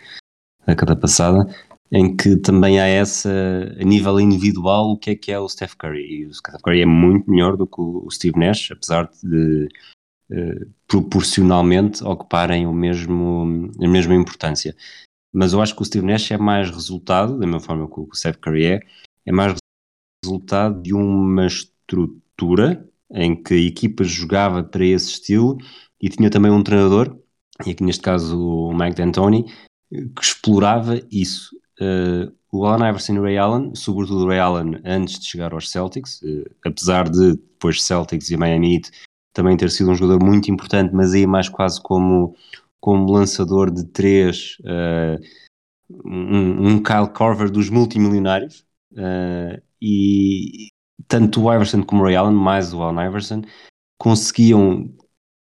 década 0.66 0.95
passada, 0.95 1.55
em 1.92 2.16
que 2.16 2.38
também 2.38 2.80
há 2.80 2.88
essa, 2.88 3.30
a 3.78 3.84
nível 3.84 4.20
individual, 4.20 4.92
o 4.92 4.98
que 4.98 5.12
é 5.12 5.16
que 5.16 5.32
é 5.32 5.38
o 5.38 5.50
Steph 5.50 5.76
Curry. 5.76 6.22
E 6.22 6.26
o 6.26 6.34
Steph 6.34 6.62
Curry 6.62 6.82
é 6.82 6.86
muito 6.86 7.30
melhor 7.30 7.58
do 7.58 7.68
que 7.68 7.82
o 7.82 8.10
Steve 8.10 8.39
Nash, 8.39 8.72
apesar 8.72 9.10
de 9.22 9.68
uh, 10.32 10.72
proporcionalmente 10.88 12.02
ocuparem 12.04 12.66
o 12.66 12.74
mesmo, 12.74 13.70
a 13.82 13.88
mesma 13.88 14.16
importância. 14.16 14.76
Mas 15.34 15.52
eu 15.52 15.62
acho 15.62 15.76
que 15.76 15.82
o 15.82 15.86
Steve 15.86 16.06
Nash 16.06 16.32
é 16.32 16.38
mais 16.38 16.70
resultado, 16.70 17.34
da 17.38 17.46
mesma 17.46 17.60
forma 17.60 17.89
que 17.89 18.00
o 18.00 18.10
Steph 18.14 18.38
Curry 18.38 18.66
é, 18.66 18.80
é 19.26 19.32
mais 19.32 19.56
resultado 20.24 20.82
de 20.82 20.94
uma 20.94 21.46
estrutura 21.46 22.88
em 23.14 23.36
que 23.36 23.54
a 23.54 23.58
equipa 23.58 24.04
jogava 24.06 24.64
para 24.64 24.86
esse 24.86 25.10
estilo 25.10 25.58
e 26.02 26.10
tinha 26.10 26.30
também 26.30 26.52
um 26.52 26.64
treinador, 26.64 27.18
e 27.66 27.72
aqui 27.72 27.84
neste 27.84 28.02
caso 28.02 28.39
o 28.39 28.74
Mike 28.74 28.96
D'Antoni, 28.96 29.46
que 29.89 30.22
explorava 30.22 31.02
isso. 31.12 31.61
Uh, 31.82 32.32
o 32.52 32.66
Allen 32.66 32.90
Iverson 32.90 33.16
e 33.16 33.20
o 33.20 33.24
Ray 33.24 33.38
Allen, 33.40 33.74
sobretudo 33.74 34.26
o 34.26 34.28
Ray 34.28 34.38
Allen 34.38 34.80
antes 34.86 35.18
de 35.20 35.26
chegar 35.26 35.52
aos 35.52 35.72
Celtics, 35.72 36.22
uh, 36.22 36.44
apesar 36.64 37.10
de 37.10 37.32
depois 37.32 37.82
Celtics 37.84 38.30
e 38.30 38.38
Miami 38.38 38.76
Heat 38.76 38.92
também 39.34 39.58
ter 39.58 39.72
sido 39.72 39.90
um 39.90 39.96
jogador 39.96 40.24
muito 40.24 40.52
importante, 40.52 40.94
mas 40.94 41.14
aí 41.14 41.26
mais 41.26 41.50
quase 41.50 41.82
como, 41.82 42.36
como 42.80 43.12
lançador 43.12 43.72
de 43.72 43.86
três, 43.86 44.58
uh, 44.60 45.20
um, 46.06 46.68
um 46.68 46.84
Kyle 46.84 47.10
Corver 47.12 47.50
dos 47.50 47.70
multimilionários, 47.70 48.64
e, 49.82 50.68
tanto 51.08 51.42
o 51.42 51.54
Iverson 51.54 51.82
como 51.82 52.02
o 52.02 52.06
Ray 52.06 52.16
Allen, 52.16 52.36
mais 52.36 52.74
o 52.74 52.84
Allen 52.84 53.08
Iverson, 53.08 53.42
conseguiam, 53.98 54.94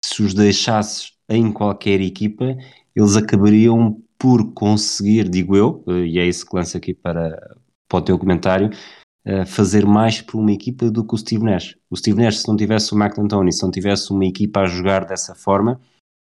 se 0.04 0.22
os 0.22 0.34
deixasses 0.34 1.14
em 1.30 1.52
qualquer 1.52 2.02
equipa, 2.02 2.56
eles 2.96 3.16
acabariam 3.16 4.02
por 4.18 4.54
conseguir, 4.54 5.30
digo 5.30 5.56
eu, 5.56 5.84
eh, 5.88 6.06
e 6.06 6.20
é 6.20 6.26
isso 6.26 6.46
que 6.46 6.56
lança 6.56 6.78
aqui 6.78 6.94
para, 6.94 7.58
para 7.88 8.00
o 8.00 8.02
teu 8.02 8.18
comentário, 8.18 8.70
eh, 9.26 9.46
fazer 9.46 9.86
mais 9.86 10.22
por 10.22 10.40
uma 10.40 10.52
equipa 10.52 10.90
do 10.90 11.06
que 11.06 11.14
o 11.14 11.18
Steve 11.18 11.44
Nash. 11.44 11.78
O 11.90 11.96
Steve 11.96 12.22
Nash, 12.22 12.40
se 12.40 12.48
não 12.48 12.56
tivesse 12.56 12.94
o 12.94 12.98
D'Antoni, 12.98 13.52
se 13.54 13.64
não 13.64 13.72
tivesse 13.72 14.12
uma 14.12 14.26
equipa 14.26 14.62
a 14.62 14.66
jogar 14.66 15.06
dessa 15.06 15.36
forma, 15.36 15.80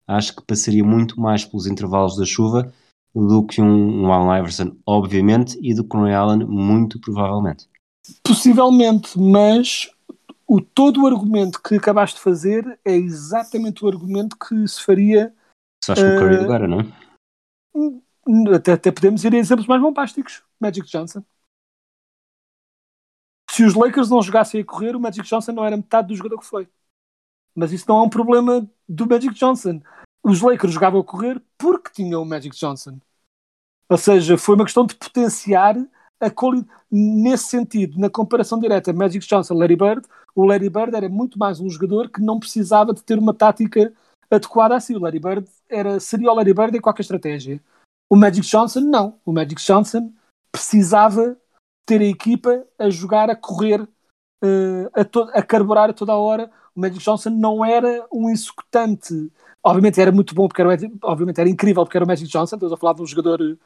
acho 0.08 0.36
que 0.36 0.46
passaria 0.46 0.84
muito 0.84 1.20
mais 1.20 1.46
pelos 1.46 1.66
intervalos 1.66 2.18
da 2.18 2.26
chuva 2.26 2.72
do 3.16 3.46
que 3.46 3.62
um, 3.62 4.04
um 4.04 4.12
Allen 4.12 4.40
Iverson, 4.40 4.76
obviamente, 4.86 5.58
e 5.62 5.74
do 5.74 5.84
que 5.84 5.98
um 5.98 6.06
Allen, 6.06 6.46
muito 6.46 7.00
provavelmente. 7.00 7.68
Possivelmente, 8.24 9.18
mas 9.20 9.90
o, 10.48 10.60
todo 10.62 11.04
o 11.04 11.08
argumento 11.08 11.62
que 11.62 11.76
acabaste 11.76 12.18
de 12.18 12.24
fazer 12.24 12.80
é 12.84 12.96
exatamente 12.96 13.84
o 13.84 13.88
argumento 13.88 14.36
que 14.38 14.68
se 14.68 14.84
faria. 14.84 15.34
Só 15.84 15.94
acho 15.94 16.02
que 16.04 16.16
o 16.16 16.20
Curry 16.20 16.36
uh, 16.38 16.42
agora, 16.42 16.68
não 16.68 16.82
é? 16.82 16.86
Até, 18.56 18.74
até 18.74 18.92
podemos 18.92 19.24
ir 19.24 19.34
a 19.34 19.38
exemplos 19.38 19.68
mais 19.68 19.82
bombásticos. 19.82 20.44
Magic 20.60 20.88
Johnson. 20.88 21.24
Se 23.50 23.64
os 23.64 23.74
Lakers 23.74 24.10
não 24.10 24.22
jogassem 24.22 24.62
a 24.62 24.66
correr, 24.66 24.96
o 24.96 25.00
Magic 25.00 25.28
Johnson 25.28 25.52
não 25.52 25.66
era 25.66 25.76
metade 25.76 26.10
do 26.10 26.16
jogador 26.16 26.40
que 26.40 26.46
foi. 26.46 26.68
Mas 27.56 27.72
isso 27.72 27.86
não 27.88 27.98
é 28.00 28.04
um 28.04 28.10
problema 28.10 28.70
do 28.88 29.08
Magic 29.08 29.34
Johnson. 29.34 29.82
Os 30.24 30.42
Lakers 30.42 30.74
jogavam 30.74 31.00
a 31.00 31.04
correr 31.04 31.42
porque 31.58 31.92
tinham 31.92 32.22
o 32.22 32.26
Magic 32.26 32.56
Johnson. 32.56 33.00
Ou 33.90 33.98
seja, 33.98 34.38
foi 34.38 34.56
uma 34.56 34.66
questão 34.66 34.86
de 34.86 34.96
potenciar 34.96 35.76
a 36.20 36.30
qualidade, 36.30 36.70
nesse 36.92 37.46
sentido, 37.46 37.98
na 37.98 38.10
comparação 38.10 38.60
direta 38.60 38.92
Magic 38.94 39.26
Johnson 39.26 39.54
Larry 39.56 39.76
Bird, 39.76 40.08
o 40.36 40.46
Larry 40.46 40.70
Bird 40.70 40.96
era 40.96 41.10
muito 41.10 41.40
mais 41.40 41.60
um 41.60 41.70
jogador 41.70 42.10
que 42.10 42.22
não 42.22 42.40
precisava 42.40 42.94
de 42.94 43.04
ter 43.04 43.18
uma 43.18 43.34
tática 43.34 43.94
adequada 44.30 44.76
a 44.76 44.80
si. 44.80 44.96
O 44.96 45.00
Larry 45.00 45.20
Bird 45.20 45.50
era, 45.70 46.00
seria 46.00 46.32
o 46.32 46.36
Larry 46.36 46.54
Bird 46.54 46.78
em 46.78 46.82
qualquer 46.82 47.02
estratégia. 47.02 47.62
O 48.10 48.16
Magic 48.16 48.46
Johnson, 48.48 48.82
não. 48.82 49.20
O 49.26 49.32
Magic 49.32 49.62
Johnson 49.62 50.12
precisava 50.52 51.38
ter 51.86 52.02
a 52.02 52.06
equipa 52.06 52.66
a 52.78 52.90
jogar, 52.90 53.30
a 53.30 53.36
correr, 53.36 53.82
uh, 53.82 54.90
a, 54.94 55.40
a 55.40 55.44
carburar 55.44 55.90
a 55.90 55.94
toda 55.94 56.14
a 56.14 56.18
hora. 56.18 56.52
O 56.76 56.80
Magic 56.80 57.04
Johnson 57.04 57.30
não 57.30 57.64
era 57.64 58.06
um 58.12 58.30
executante. 58.30 59.32
Obviamente 59.64 60.02
era 60.02 60.12
muito 60.12 60.34
bom, 60.34 60.48
porque 60.48 60.62
era, 60.62 60.78
obviamente 61.04 61.40
era 61.40 61.50
incrível, 61.50 61.84
porque 61.84 61.98
era 61.98 62.06
o 62.06 62.08
Magic 62.08 62.30
Johnson. 62.30 62.56
Estamos 62.56 62.74
a 62.74 62.78
falar 62.78 62.94
de 62.94 63.02
um 63.02 63.06
jogador 63.06 63.58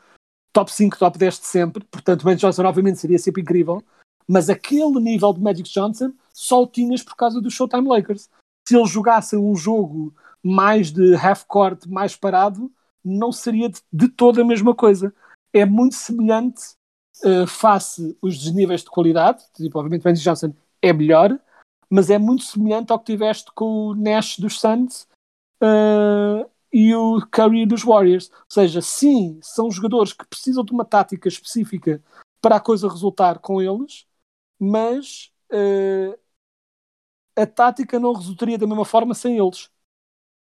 top 0.54 0.72
5, 0.72 0.98
top 0.98 1.18
10 1.18 1.40
de 1.40 1.46
sempre, 1.48 1.84
portanto 1.86 2.22
o 2.22 2.26
Magic 2.26 2.42
Johnson 2.42 2.64
obviamente 2.64 3.00
seria 3.00 3.18
sempre 3.18 3.42
incrível, 3.42 3.84
mas 4.28 4.50
aquele 4.50 5.00
nível 5.00 5.34
de 5.34 5.42
Magic 5.42 5.70
Johnson 5.70 6.14
só 6.32 6.62
o 6.62 6.68
tinhas 6.68 7.02
por 7.02 7.16
causa 7.16 7.42
do 7.42 7.50
Showtime 7.50 7.88
Lakers. 7.88 8.30
Se 8.66 8.78
eles 8.78 8.90
jogassem 8.90 9.38
um 9.38 9.56
jogo 9.56 10.14
mais 10.44 10.92
de 10.92 11.16
half-court, 11.16 11.86
mais 11.88 12.16
parado, 12.16 12.72
não 13.04 13.32
seria 13.32 13.72
de, 13.92 14.08
toda 14.10 14.42
a 14.42 14.46
mesma 14.46 14.76
coisa. 14.76 15.14
É 15.54 15.66
muito 15.66 15.96
semelhante 15.96 16.62
uh, 17.24 17.48
face 17.48 18.18
os 18.22 18.38
desníveis 18.38 18.82
de 18.82 18.90
qualidade, 18.90 19.44
tipo, 19.54 19.80
obviamente 19.80 20.04
Magic 20.04 20.24
Johnson 20.24 20.54
é 20.82 20.92
melhor, 20.92 21.40
mas 21.90 22.10
é 22.10 22.18
muito 22.18 22.44
semelhante 22.44 22.92
ao 22.92 23.00
que 23.00 23.12
tiveste 23.12 23.52
com 23.54 23.88
o 23.88 23.96
Nash 23.96 24.38
dos 24.40 24.60
Suns 24.60 25.08
uh, 25.62 26.50
e 26.72 26.94
o 26.96 27.26
Curry 27.32 27.66
dos 27.66 27.84
Warriors. 27.84 28.30
Ou 28.32 28.46
seja, 28.50 28.82
sim, 28.82 29.40
são 29.42 29.72
jogadores 29.72 30.12
que 30.12 30.26
precisam 30.26 30.64
de 30.64 30.74
uma 30.74 30.84
tática 30.84 31.28
específica 31.28 32.02
para 32.42 32.58
a 32.58 32.60
coisa 32.60 32.90
resultar 32.90 33.40
com 33.40 33.62
eles, 33.62 34.06
mas 34.60 35.32
uh, 35.52 36.18
a 37.36 37.46
tática 37.46 38.00
não 38.00 38.14
resultaria 38.14 38.58
da 38.58 38.68
mesma 38.68 38.86
forma 38.86 39.14
sem 39.14 39.38
eles. 39.38 39.70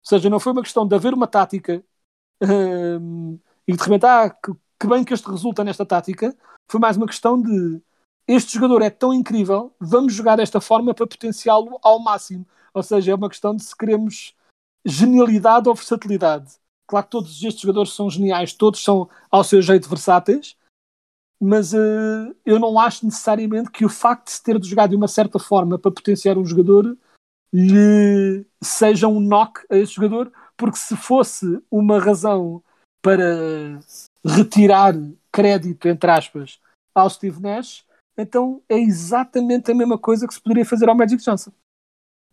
Ou 0.07 0.09
seja, 0.09 0.29
não 0.29 0.39
foi 0.39 0.53
uma 0.53 0.63
questão 0.63 0.87
de 0.87 0.95
haver 0.95 1.13
uma 1.13 1.27
tática 1.27 1.83
uh, 2.41 3.39
e 3.67 3.73
de 3.73 3.83
repente, 3.83 4.05
ah, 4.05 4.29
que, 4.29 4.53
que 4.79 4.87
bem 4.87 5.03
que 5.03 5.13
este 5.13 5.29
resulta 5.29 5.65
nesta 5.65 5.85
tática, 5.85 6.33
foi 6.71 6.79
mais 6.79 6.95
uma 6.95 7.05
questão 7.05 7.41
de 7.41 7.81
este 8.25 8.53
jogador 8.53 8.81
é 8.81 8.89
tão 8.89 9.13
incrível, 9.13 9.75
vamos 9.77 10.13
jogar 10.13 10.37
desta 10.37 10.61
forma 10.61 10.93
para 10.93 11.05
potenciá-lo 11.05 11.77
ao 11.81 11.99
máximo. 11.99 12.47
Ou 12.73 12.81
seja, 12.81 13.11
é 13.11 13.15
uma 13.15 13.27
questão 13.27 13.53
de 13.53 13.63
se 13.63 13.75
queremos 13.75 14.33
genialidade 14.85 15.67
ou 15.67 15.75
versatilidade. 15.75 16.55
Claro 16.87 17.05
que 17.05 17.11
todos 17.11 17.43
estes 17.43 17.61
jogadores 17.61 17.93
são 17.93 18.09
geniais, 18.09 18.53
todos 18.53 18.81
são 18.81 19.09
ao 19.29 19.43
seu 19.43 19.61
jeito 19.61 19.89
versáteis, 19.89 20.55
mas 21.37 21.73
uh, 21.73 22.33
eu 22.45 22.57
não 22.59 22.79
acho 22.79 23.05
necessariamente 23.05 23.71
que 23.71 23.83
o 23.83 23.89
facto 23.89 24.27
de 24.27 24.31
se 24.31 24.41
ter 24.41 24.57
de 24.57 24.69
jogar 24.69 24.87
de 24.87 24.95
uma 24.95 25.07
certa 25.07 25.37
forma 25.37 25.77
para 25.77 25.91
potenciar 25.91 26.37
um 26.37 26.45
jogador 26.45 26.97
lhe 27.57 28.45
seja 28.63 29.07
um 29.07 29.19
knock 29.19 29.65
a 29.71 29.77
esse 29.77 29.93
jogador, 29.93 30.31
porque 30.55 30.77
se 30.77 30.95
fosse 30.95 31.59
uma 31.71 31.99
razão 31.99 32.63
para 33.01 33.79
retirar 34.23 34.93
crédito, 35.31 35.87
entre 35.87 36.11
aspas, 36.11 36.59
ao 36.93 37.09
Steve 37.09 37.41
Nash, 37.41 37.83
então 38.15 38.61
é 38.69 38.77
exatamente 38.77 39.71
a 39.71 39.75
mesma 39.75 39.97
coisa 39.97 40.27
que 40.27 40.33
se 40.33 40.41
poderia 40.41 40.65
fazer 40.65 40.87
ao 40.87 40.95
Magic 40.95 41.23
Johnson. 41.23 41.51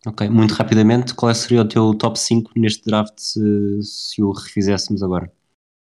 Ok, 0.05 0.29
muito 0.29 0.53
rapidamente, 0.53 1.15
qual 1.15 1.33
seria 1.33 1.61
o 1.61 1.67
teu 1.67 1.95
top 1.95 2.19
5 2.19 2.51
neste 2.55 2.85
draft 2.85 3.17
se, 3.17 3.81
se 3.81 4.21
o 4.21 4.31
refizéssemos 4.31 5.01
agora? 5.01 5.31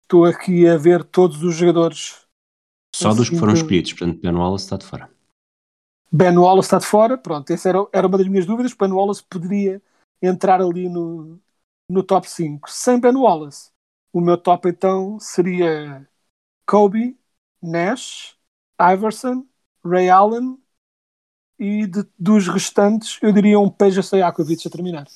Estou 0.02 0.26
aqui 0.26 0.68
a 0.68 0.76
ver 0.76 1.06
todos 1.06 1.42
os 1.42 1.56
jogadores. 1.56 2.26
Só 2.94 3.14
dos 3.14 3.30
que 3.30 3.38
foram 3.38 3.54
Assim, 3.54 3.62
escolhidos, 3.62 3.94
portanto, 3.94 4.20
Ben 4.22 4.36
Wallace 4.36 4.66
está 4.66 4.76
de 4.76 4.86
fora. 4.86 5.10
Ben 6.12 6.38
Wallace 6.38 6.68
está 6.68 6.78
de 6.80 6.86
fora, 6.86 7.18
pronto, 7.18 7.50
essa 7.52 7.70
era, 7.70 7.88
era 7.94 8.08
uma 8.08 8.18
das 8.18 8.28
minhas 8.28 8.46
dúvidas. 8.46 8.74
Ben 8.74 8.92
Wallace 8.92 9.24
poderia 9.24 9.82
entrar 10.22 10.62
ali 10.62 10.90
no, 10.90 11.40
no 11.90 12.04
top 12.04 12.30
5. 12.30 12.70
Sem 12.70 13.00
Ben 13.00 13.16
Wallace, 13.16 13.72
o 14.12 14.20
meu 14.20 14.38
top 14.38 14.68
então 14.70 15.18
seria 15.20 16.06
Kobe, 16.66 17.18
Nash, 17.62 18.36
Iverson, 18.80 19.46
Ray 19.86 20.10
Allen 20.10 20.58
e 21.58 21.86
de- 21.88 22.08
dos 22.18 22.48
restantes 22.48 23.18
eu 23.22 23.32
diria 23.32 23.60
um 23.60 23.70
Peja 23.70 24.02
Stojakovic 24.02 24.68
a 24.68 24.72
terminar. 24.72 25.08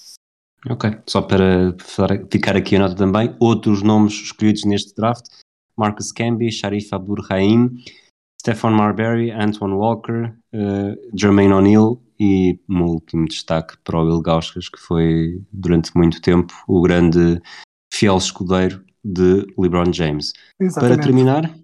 Ok, 0.70 0.90
só 1.08 1.22
para 1.22 1.76
ficar 2.30 2.56
aqui 2.56 2.76
a 2.76 2.80
nota 2.80 2.96
também, 2.96 3.36
outros 3.40 3.84
nomes 3.84 4.14
escolhidos 4.14 4.64
neste 4.64 4.96
draft, 4.96 5.26
Marcus 5.78 6.12
Camby, 6.12 6.52
Sharif 6.52 6.94
Abdur-Rahim, 6.94 7.84
Stefan 8.46 8.76
Marbury, 8.76 9.32
Antoine 9.32 9.74
Walker, 9.74 10.32
eh, 10.54 10.96
Jermaine 11.16 11.52
O'Neal 11.52 12.00
e 12.20 12.60
um 12.70 12.84
último 12.84 13.26
destaque 13.26 13.76
para 13.84 13.98
o 13.98 14.06
Will 14.06 14.22
Gauskas, 14.22 14.70
que 14.70 14.80
foi 14.80 15.42
durante 15.52 15.92
muito 15.98 16.22
tempo 16.22 16.54
o 16.68 16.80
grande 16.84 17.42
fiel 17.92 18.18
escudeiro 18.18 18.86
de 19.04 19.48
LeBron 19.58 19.92
James. 19.92 20.32
Para 20.60 20.68
Exatamente. 20.68 21.02
terminar, 21.02 21.56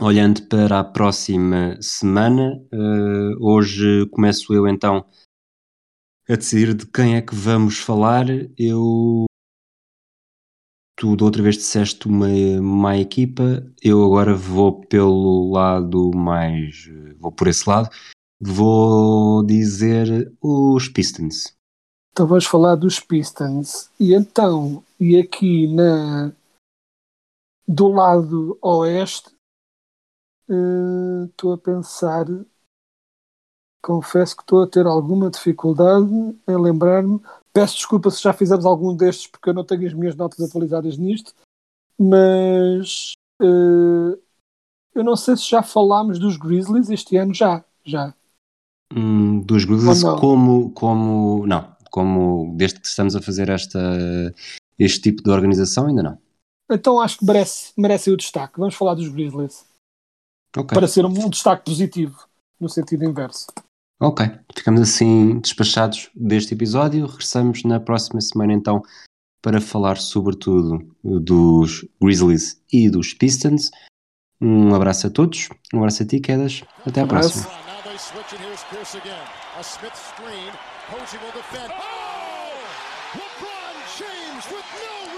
olhando 0.00 0.48
para 0.48 0.80
a 0.80 0.84
próxima 0.84 1.76
semana, 1.82 2.58
eh, 2.72 3.34
hoje 3.38 4.06
começo 4.10 4.54
eu 4.54 4.66
então 4.66 5.04
a 6.26 6.36
decidir 6.36 6.72
de 6.72 6.86
quem 6.86 7.16
é 7.16 7.20
que 7.20 7.34
vamos 7.34 7.80
falar. 7.80 8.24
Eu. 8.56 9.26
Tu 10.98 11.14
da 11.14 11.26
outra 11.26 11.40
vez 11.40 11.56
disseste 11.56 12.08
uma 12.08 12.26
má 12.60 12.98
equipa, 12.98 13.64
eu 13.80 14.04
agora 14.04 14.34
vou 14.34 14.80
pelo 14.80 15.48
lado 15.52 16.10
mais. 16.12 16.90
vou 17.20 17.30
por 17.30 17.46
esse 17.46 17.70
lado. 17.70 17.88
Vou 18.40 19.46
dizer 19.46 20.32
os 20.42 20.88
Pistons. 20.88 21.56
Então 22.10 22.26
vamos 22.26 22.46
falar 22.46 22.74
dos 22.74 22.98
Pistons. 22.98 23.88
E 24.00 24.12
então, 24.12 24.82
e 24.98 25.16
aqui 25.16 25.72
na 25.72 26.32
do 27.66 27.86
lado 27.86 28.58
oeste, 28.60 29.30
eh, 30.50 31.26
estou 31.26 31.52
a 31.52 31.58
pensar, 31.58 32.26
confesso 33.80 34.34
que 34.34 34.42
estou 34.42 34.64
a 34.64 34.66
ter 34.66 34.84
alguma 34.84 35.30
dificuldade 35.30 36.10
em 36.48 36.56
lembrar-me. 36.60 37.20
Peço 37.52 37.76
desculpa 37.76 38.10
se 38.10 38.22
já 38.22 38.32
fizemos 38.32 38.64
algum 38.64 38.94
destes, 38.94 39.26
porque 39.26 39.50
eu 39.50 39.54
não 39.54 39.64
tenho 39.64 39.86
as 39.86 39.94
minhas 39.94 40.14
notas 40.14 40.40
atualizadas 40.40 40.96
nisto, 40.96 41.34
mas 41.98 43.12
eh, 43.40 44.18
eu 44.94 45.04
não 45.04 45.16
sei 45.16 45.36
se 45.36 45.48
já 45.48 45.62
falámos 45.62 46.18
dos 46.18 46.36
Grizzlies 46.36 46.90
este 46.90 47.16
ano, 47.16 47.34
já, 47.34 47.64
já. 47.84 48.14
Hum, 48.94 49.40
dos 49.40 49.64
Grizzlies 49.64 50.02
como, 50.02 50.70
como. 50.70 51.46
Não, 51.46 51.76
como 51.90 52.54
desde 52.56 52.80
que 52.80 52.86
estamos 52.86 53.16
a 53.16 53.22
fazer 53.22 53.48
esta, 53.48 53.78
este 54.78 55.00
tipo 55.00 55.22
de 55.22 55.30
organização, 55.30 55.86
ainda 55.86 56.02
não. 56.02 56.18
Então 56.70 57.00
acho 57.00 57.18
que 57.18 57.24
merece, 57.24 57.72
merece 57.76 58.10
o 58.10 58.16
destaque. 58.16 58.58
Vamos 58.58 58.74
falar 58.74 58.94
dos 58.94 59.08
Grizzlies. 59.08 59.66
Ok. 60.56 60.74
para 60.74 60.88
ser 60.88 61.04
um, 61.04 61.08
um 61.08 61.28
destaque 61.28 61.64
positivo 61.64 62.26
no 62.58 62.68
sentido 62.68 63.04
inverso. 63.04 63.46
Ok, 64.00 64.24
ficamos 64.54 64.80
assim 64.80 65.40
despachados 65.40 66.08
deste 66.14 66.54
episódio. 66.54 67.06
Regressamos 67.06 67.64
na 67.64 67.80
próxima 67.80 68.20
semana 68.20 68.52
então 68.52 68.80
para 69.42 69.60
falar 69.60 69.96
sobretudo 69.96 70.78
dos 71.02 71.84
Grizzlies 72.00 72.62
e 72.72 72.88
dos 72.88 73.12
Pistons. 73.12 73.70
Um 74.40 74.74
abraço 74.74 75.08
a 75.08 75.10
todos, 75.10 75.48
um 75.74 75.78
abraço 75.78 76.04
a 76.04 76.06
ti, 76.06 76.20
Quedas. 76.20 76.62
Até 76.86 77.00
à 77.00 77.04
Abraço. 77.04 77.42
próxima. 77.42 77.68
Now 84.48 85.17